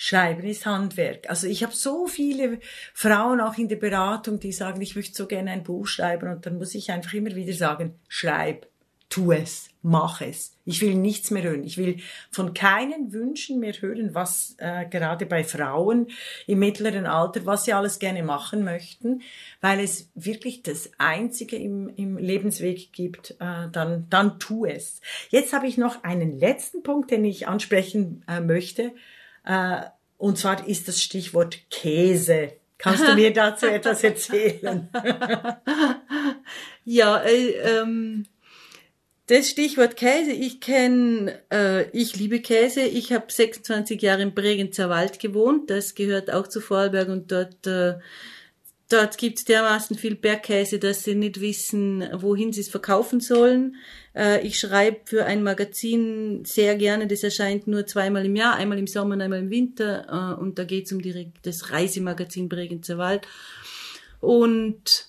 Schreiben 0.06 0.43
ist 0.43 0.66
Handwerk. 0.66 1.30
Also 1.30 1.47
ich 1.47 1.64
habe 1.64 1.72
so 1.74 2.08
viele 2.08 2.60
Frauen 2.93 3.39
auch 3.39 3.58
in 3.58 3.70
der 3.70 3.78
Beratung, 3.78 4.38
die 4.38 4.51
sagen, 4.51 4.82
ich 4.82 4.97
möchte 4.97 5.16
so 5.16 5.28
gerne 5.28 5.51
ein 5.51 5.64
Buch 5.64 5.88
schreiben 5.88 6.28
und 6.30 6.45
dann 6.45 6.58
muss 6.58 6.76
ich 6.76 6.91
einfach 6.91 7.14
immer 7.14 7.34
wieder 7.36 7.54
sagen, 7.54 7.95
schreib, 8.10 8.68
tu 9.08 9.32
es, 9.32 9.70
mach 9.82 10.20
es. 10.20 10.58
Ich 10.66 10.82
will 10.82 10.95
nichts 10.95 11.32
mehr 11.32 11.43
hören. 11.43 11.64
Ich 11.64 11.78
will 11.78 12.01
von 12.32 12.54
keinen 12.54 13.14
Wünschen 13.14 13.62
mehr 13.62 13.72
hören, 13.72 14.14
was 14.14 14.58
äh, 14.58 14.86
gerade 14.89 15.26
bei 15.26 15.45
Frauen 15.45 16.08
im 16.47 16.60
mittleren 16.60 17.06
Alter, 17.06 17.45
was 17.45 17.64
sie 17.64 17.72
alles 17.72 17.97
gerne 17.97 18.24
machen 18.24 18.66
möchten, 18.66 19.22
weil 19.62 19.80
es 19.80 20.10
wirklich 20.16 20.64
das 20.64 20.91
Einzige 20.97 21.56
im, 21.56 21.88
im 21.95 22.18
Lebensweg 22.18 22.91
gibt, 22.91 23.38
äh, 23.39 23.70
dann, 23.72 24.08
dann 24.10 24.38
tu 24.38 24.66
es. 24.66 24.99
Jetzt 25.30 25.54
habe 25.54 25.68
ich 25.68 25.78
noch 25.78 26.04
einen 26.04 26.38
letzten 26.38 26.84
Punkt, 26.84 27.10
den 27.10 27.24
ich 27.24 27.47
ansprechen 27.47 28.26
äh, 28.28 28.41
möchte. 28.41 28.91
Äh, 29.46 29.82
und 30.18 30.38
zwar 30.38 30.68
ist 30.68 30.88
das 30.88 31.02
Stichwort 31.02 31.58
Käse. 31.70 32.54
Kannst 32.78 33.08
du 33.08 33.14
mir 33.16 33.34
dazu 33.34 33.68
etwas 33.68 34.04
erzählen? 34.04 34.89
ja, 36.86 37.22
äh, 37.24 37.52
ähm, 37.52 38.26
das 39.28 39.50
Stichwort 39.50 39.96
Käse, 39.96 40.32
ich 40.32 40.60
kenne, 40.60 41.39
äh, 41.52 41.89
ich 41.91 42.18
liebe 42.18 42.41
Käse. 42.41 42.82
Ich 42.82 43.14
habe 43.14 43.32
26 43.32 44.02
Jahre 44.02 44.22
im 44.22 44.34
Bregenzer 44.34 44.89
Wald 44.89 45.20
gewohnt. 45.20 45.70
Das 45.70 45.96
gehört 45.96 46.32
auch 46.32 46.48
zu 46.48 46.60
Vorarlberg 46.60 47.08
und 47.08 47.32
dort, 47.32 47.66
äh, 47.66 47.96
dort 48.90 49.18
gibt's 49.18 49.46
dermaßen 49.46 49.98
viel 49.98 50.16
Bergkäse, 50.16 50.80
dass 50.80 51.04
sie 51.04 51.16
nicht 51.16 51.42
wissen, 51.42 52.08
wohin 52.14 52.54
sie 52.54 52.62
es 52.62 52.70
verkaufen 52.70 53.20
sollen. 53.20 53.76
Äh, 54.16 54.46
ich 54.46 54.60
schreibe 54.60 55.02
für 55.06 55.26
ein 55.26 55.44
Magazin 55.44 56.46
sehr 56.46 56.76
gerne, 56.76 57.08
das 57.08 57.24
erscheint 57.24 57.68
nur 57.68 57.86
zweimal 57.88 58.26
im 58.26 58.36
Jahr, 58.36 58.56
einmal 58.56 58.78
im 58.78 58.88
Sommer 58.88 59.16
und 59.16 59.22
einmal 59.22 59.40
im 59.40 59.50
Winter. 59.50 60.36
Äh, 60.38 60.42
und 60.42 60.60
da 60.60 60.64
geht's 60.64 60.92
um 60.92 61.02
die, 61.02 61.32
das 61.42 61.72
Reisemagazin 61.72 62.50
Bregenzer 62.50 62.98
Wald. 62.98 63.28
Und, 64.20 65.08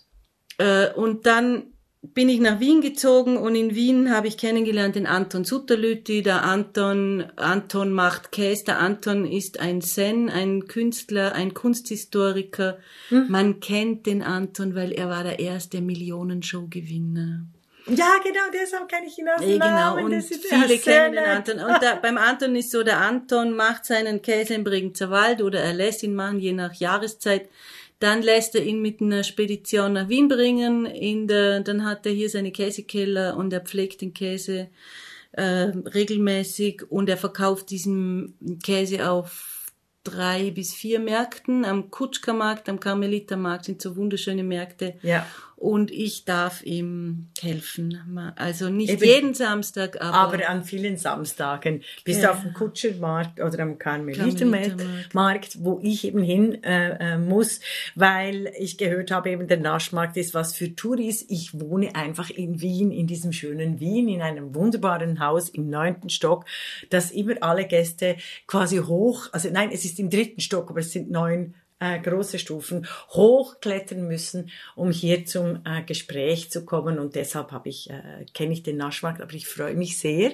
äh, 0.58 0.90
und 0.92 1.26
dann 1.26 1.73
bin 2.12 2.28
ich 2.28 2.40
nach 2.40 2.60
Wien 2.60 2.82
gezogen 2.82 3.38
und 3.38 3.54
in 3.54 3.74
Wien 3.74 4.14
habe 4.14 4.28
ich 4.28 4.36
kennengelernt 4.36 4.94
den 4.94 5.06
Anton 5.06 5.44
Sutterlütti. 5.44 6.22
Der 6.22 6.42
Anton, 6.42 7.24
Anton 7.36 7.92
macht 7.92 8.30
Käse. 8.30 8.64
Der 8.64 8.78
Anton 8.78 9.24
ist 9.24 9.58
ein 9.60 9.80
Zen, 9.80 10.28
ein 10.28 10.66
Künstler, 10.68 11.34
ein 11.34 11.54
Kunsthistoriker. 11.54 12.78
Hm. 13.08 13.26
Man 13.28 13.60
kennt 13.60 14.06
den 14.06 14.22
Anton, 14.22 14.74
weil 14.74 14.92
er 14.92 15.08
war 15.08 15.24
der 15.24 15.38
erste 15.38 15.80
Millionenshow-Gewinner. 15.80 17.46
Ja, 17.86 18.16
genau, 18.22 18.40
deshalb 18.52 18.88
kann 18.88 19.04
ich 19.04 19.18
ihn 19.18 19.28
aus 19.28 19.40
dem 19.40 19.58
ja, 19.58 19.92
Genau, 19.94 20.04
und 20.04 20.22
viele 20.22 20.78
kennen 20.78 21.14
den 21.14 21.24
Anton. 21.24 21.60
Und 21.60 21.82
da, 21.82 21.96
beim 21.96 22.16
Anton 22.16 22.56
ist 22.56 22.70
so, 22.70 22.82
der 22.82 23.00
Anton 23.00 23.54
macht 23.54 23.84
seinen 23.84 24.22
Käse 24.22 24.54
im 24.54 24.64
Bregenzer 24.64 25.10
Wald 25.10 25.42
oder 25.42 25.60
er 25.60 25.74
lässt 25.74 26.02
ihn 26.02 26.14
machen, 26.14 26.38
je 26.38 26.52
nach 26.52 26.74
Jahreszeit. 26.74 27.48
Dann 27.98 28.22
lässt 28.22 28.54
er 28.54 28.64
ihn 28.64 28.82
mit 28.82 29.00
einer 29.00 29.22
Spedition 29.22 29.94
nach 29.94 30.08
Wien 30.08 30.28
bringen. 30.28 30.86
In 30.86 31.26
der, 31.28 31.60
dann 31.60 31.84
hat 31.84 32.06
er 32.06 32.12
hier 32.12 32.28
seine 32.28 32.52
Käsekeller 32.52 33.36
und 33.36 33.52
er 33.52 33.60
pflegt 33.60 34.00
den 34.00 34.12
Käse 34.12 34.68
äh, 35.32 35.42
regelmäßig 35.42 36.90
und 36.90 37.08
er 37.08 37.16
verkauft 37.16 37.70
diesen 37.70 38.36
Käse 38.62 39.08
auf 39.08 39.72
drei 40.02 40.50
bis 40.50 40.74
vier 40.74 41.00
Märkten. 41.00 41.64
Am 41.64 41.90
Kutschka-Markt, 41.90 42.68
am 42.68 42.78
Karmelitermarkt 42.78 43.64
sind 43.64 43.80
so 43.80 43.96
wunderschöne 43.96 44.44
Märkte. 44.44 44.94
Ja 45.02 45.26
und 45.56 45.90
ich 45.90 46.24
darf 46.24 46.62
ihm 46.64 47.28
helfen. 47.40 48.32
Also 48.36 48.68
nicht 48.68 48.90
Eben, 48.90 49.04
jeden 49.04 49.34
Samstag, 49.34 50.00
aber, 50.00 50.36
aber 50.36 50.48
an 50.48 50.64
vielen 50.64 50.96
Samstagen. 50.96 51.82
Bist 52.04 52.22
ja. 52.22 52.32
auf 52.32 52.42
dem 52.42 52.52
Kutschermarkt 52.52 53.40
oder 53.40 53.60
am 53.60 53.78
Karmelitermarkt, 53.78 55.64
wo 55.64 55.80
ich 55.82 56.04
eben 56.04 56.22
hin 56.22 56.62
äh, 56.64 57.14
äh, 57.14 57.18
muss, 57.18 57.60
weil 57.94 58.52
ich 58.58 58.78
gehört 58.78 59.10
habe, 59.10 59.30
eben 59.30 59.46
der 59.48 59.58
Naschmarkt 59.58 60.16
ist 60.16 60.34
was 60.34 60.54
für 60.54 60.74
Touris. 60.74 61.24
Ich 61.28 61.58
wohne 61.58 61.94
einfach 61.94 62.30
in 62.30 62.60
Wien, 62.60 62.90
in 62.90 63.06
diesem 63.06 63.32
schönen 63.32 63.80
Wien, 63.80 64.08
in 64.08 64.22
einem 64.22 64.54
wunderbaren 64.54 65.20
Haus 65.20 65.48
im 65.48 65.70
neunten 65.70 66.10
Stock, 66.10 66.44
das 66.90 67.10
immer 67.10 67.34
alle 67.40 67.66
Gäste 67.66 68.16
quasi 68.46 68.78
hoch, 68.78 69.28
also 69.32 69.48
nein, 69.50 69.70
es 69.72 69.84
ist 69.84 69.98
im 69.98 70.10
dritten 70.10 70.40
Stock, 70.40 70.70
aber 70.70 70.80
es 70.80 70.92
sind 70.92 71.10
neun 71.10 71.54
äh, 71.80 71.98
große 71.98 72.38
Stufen 72.38 72.86
hochklettern 73.10 74.06
müssen, 74.06 74.50
um 74.74 74.90
hier 74.90 75.24
zum 75.26 75.60
äh, 75.64 75.82
Gespräch 75.82 76.50
zu 76.50 76.64
kommen. 76.64 76.98
Und 76.98 77.14
deshalb 77.14 77.52
habe 77.52 77.68
ich, 77.68 77.90
äh, 77.90 78.26
kenne 78.32 78.52
ich 78.52 78.62
den 78.62 78.76
Naschmarkt, 78.76 79.20
aber 79.20 79.34
ich 79.34 79.46
freue 79.46 79.74
mich 79.74 79.98
sehr, 79.98 80.32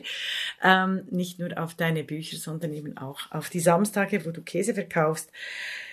ähm, 0.63 1.03
nicht 1.11 1.39
nur 1.39 1.59
auf 1.59 1.75
deine 1.75 2.05
Bücher, 2.05 2.37
sondern 2.37 2.73
eben 2.73 2.97
auch 2.97 3.31
auf 3.31 3.51
die 3.51 3.61
Samstage, 3.61 4.25
wo 4.25 4.31
du 4.31 4.43
Käse 4.43 4.75
verkaufst. 4.75 5.31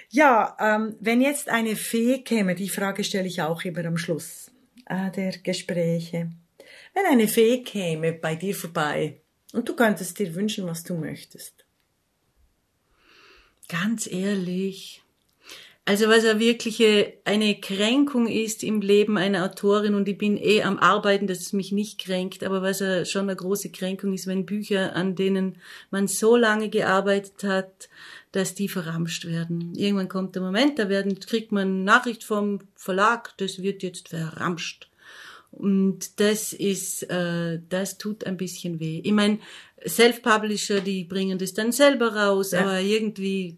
Ja, 0.09 0.55
ähm, 0.59 0.95
wenn 0.99 1.21
jetzt 1.21 1.49
eine 1.49 1.75
Fee 1.75 2.19
käme, 2.19 2.55
die 2.55 2.69
Frage 2.69 3.03
stelle 3.03 3.27
ich 3.27 3.41
auch 3.41 3.63
immer 3.63 3.85
am 3.85 3.97
Schluss 3.97 4.51
äh, 4.85 5.11
der 5.11 5.37
Gespräche. 5.39 6.31
Wenn 6.93 7.05
eine 7.05 7.27
Fee 7.27 7.63
käme 7.63 8.13
bei 8.13 8.35
dir 8.35 8.55
vorbei 8.55 9.21
und 9.53 9.67
du 9.67 9.75
könntest 9.75 10.17
dir 10.19 10.33
wünschen, 10.33 10.65
was 10.65 10.83
du 10.83 10.95
möchtest. 10.95 11.65
Ganz 13.67 14.07
ehrlich, 14.07 15.03
also 15.87 16.09
was 16.09 16.25
ja 16.25 16.37
wirklich 16.37 16.83
eine 17.23 17.61
Kränkung 17.61 18.27
ist 18.27 18.61
im 18.61 18.81
Leben 18.81 19.17
einer 19.17 19.45
Autorin 19.45 19.95
und 19.95 20.09
ich 20.09 20.17
bin 20.17 20.35
eh 20.35 20.61
am 20.61 20.79
Arbeiten, 20.79 21.27
dass 21.27 21.39
es 21.39 21.53
mich 21.53 21.71
nicht 21.71 21.97
kränkt, 21.97 22.43
aber 22.43 22.61
was 22.61 22.81
ja 22.81 23.05
schon 23.05 23.23
eine 23.23 23.37
große 23.37 23.71
Kränkung 23.71 24.13
ist, 24.13 24.27
wenn 24.27 24.45
Bücher, 24.45 24.97
an 24.97 25.15
denen 25.15 25.55
man 25.89 26.09
so 26.09 26.35
lange 26.35 26.69
gearbeitet 26.69 27.41
hat, 27.45 27.87
dass 28.33 28.53
die 28.53 28.67
verramscht 28.67 29.27
werden. 29.27 29.75
Irgendwann 29.75 30.09
kommt 30.09 30.35
der 30.35 30.41
Moment, 30.41 30.77
da 30.77 30.89
werden, 30.89 31.17
kriegt 31.21 31.53
man 31.53 31.85
Nachricht 31.85 32.25
vom 32.25 32.59
Verlag, 32.75 33.33
das 33.37 33.61
wird 33.61 33.81
jetzt 33.81 34.09
verramscht. 34.09 34.89
Und 35.51 36.19
das 36.19 36.51
ist, 36.51 37.03
äh, 37.03 37.61
das 37.69 37.97
tut 37.97 38.25
ein 38.25 38.35
bisschen 38.35 38.81
weh. 38.81 38.99
Ich 39.05 39.13
meine, 39.13 39.39
Self-Publisher, 39.87 40.81
die 40.81 41.05
bringen 41.05 41.37
das 41.37 41.53
dann 41.53 41.71
selber 41.71 42.13
raus, 42.13 42.51
ja. 42.51 42.59
aber 42.59 42.81
irgendwie 42.81 43.57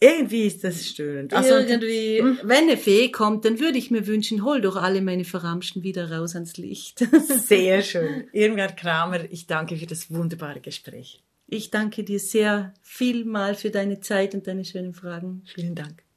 irgendwie 0.00 0.46
ist 0.46 0.62
das 0.62 0.86
störend. 0.86 1.34
Also, 1.34 1.54
Irgendwie, 1.54 2.20
hm? 2.20 2.38
wenn 2.42 2.64
eine 2.64 2.76
Fee 2.76 3.10
kommt, 3.10 3.44
dann 3.44 3.58
würde 3.58 3.78
ich 3.78 3.90
mir 3.90 4.06
wünschen, 4.06 4.44
hol 4.44 4.60
doch 4.60 4.76
alle 4.76 5.02
meine 5.02 5.24
Verramschten 5.24 5.82
wieder 5.82 6.10
raus 6.12 6.34
ans 6.34 6.56
Licht. 6.56 7.04
Sehr 7.46 7.82
schön. 7.82 8.28
Irmgard 8.32 8.76
Kramer, 8.76 9.30
ich 9.30 9.46
danke 9.46 9.76
für 9.76 9.86
das 9.86 10.10
wunderbare 10.12 10.60
Gespräch. 10.60 11.22
Ich 11.50 11.70
danke 11.70 12.04
dir 12.04 12.20
sehr 12.20 12.74
vielmal 12.82 13.54
für 13.54 13.70
deine 13.70 14.00
Zeit 14.00 14.34
und 14.34 14.46
deine 14.46 14.66
schönen 14.66 14.92
Fragen. 14.92 15.44
Vielen 15.54 15.74
Dank. 15.74 16.07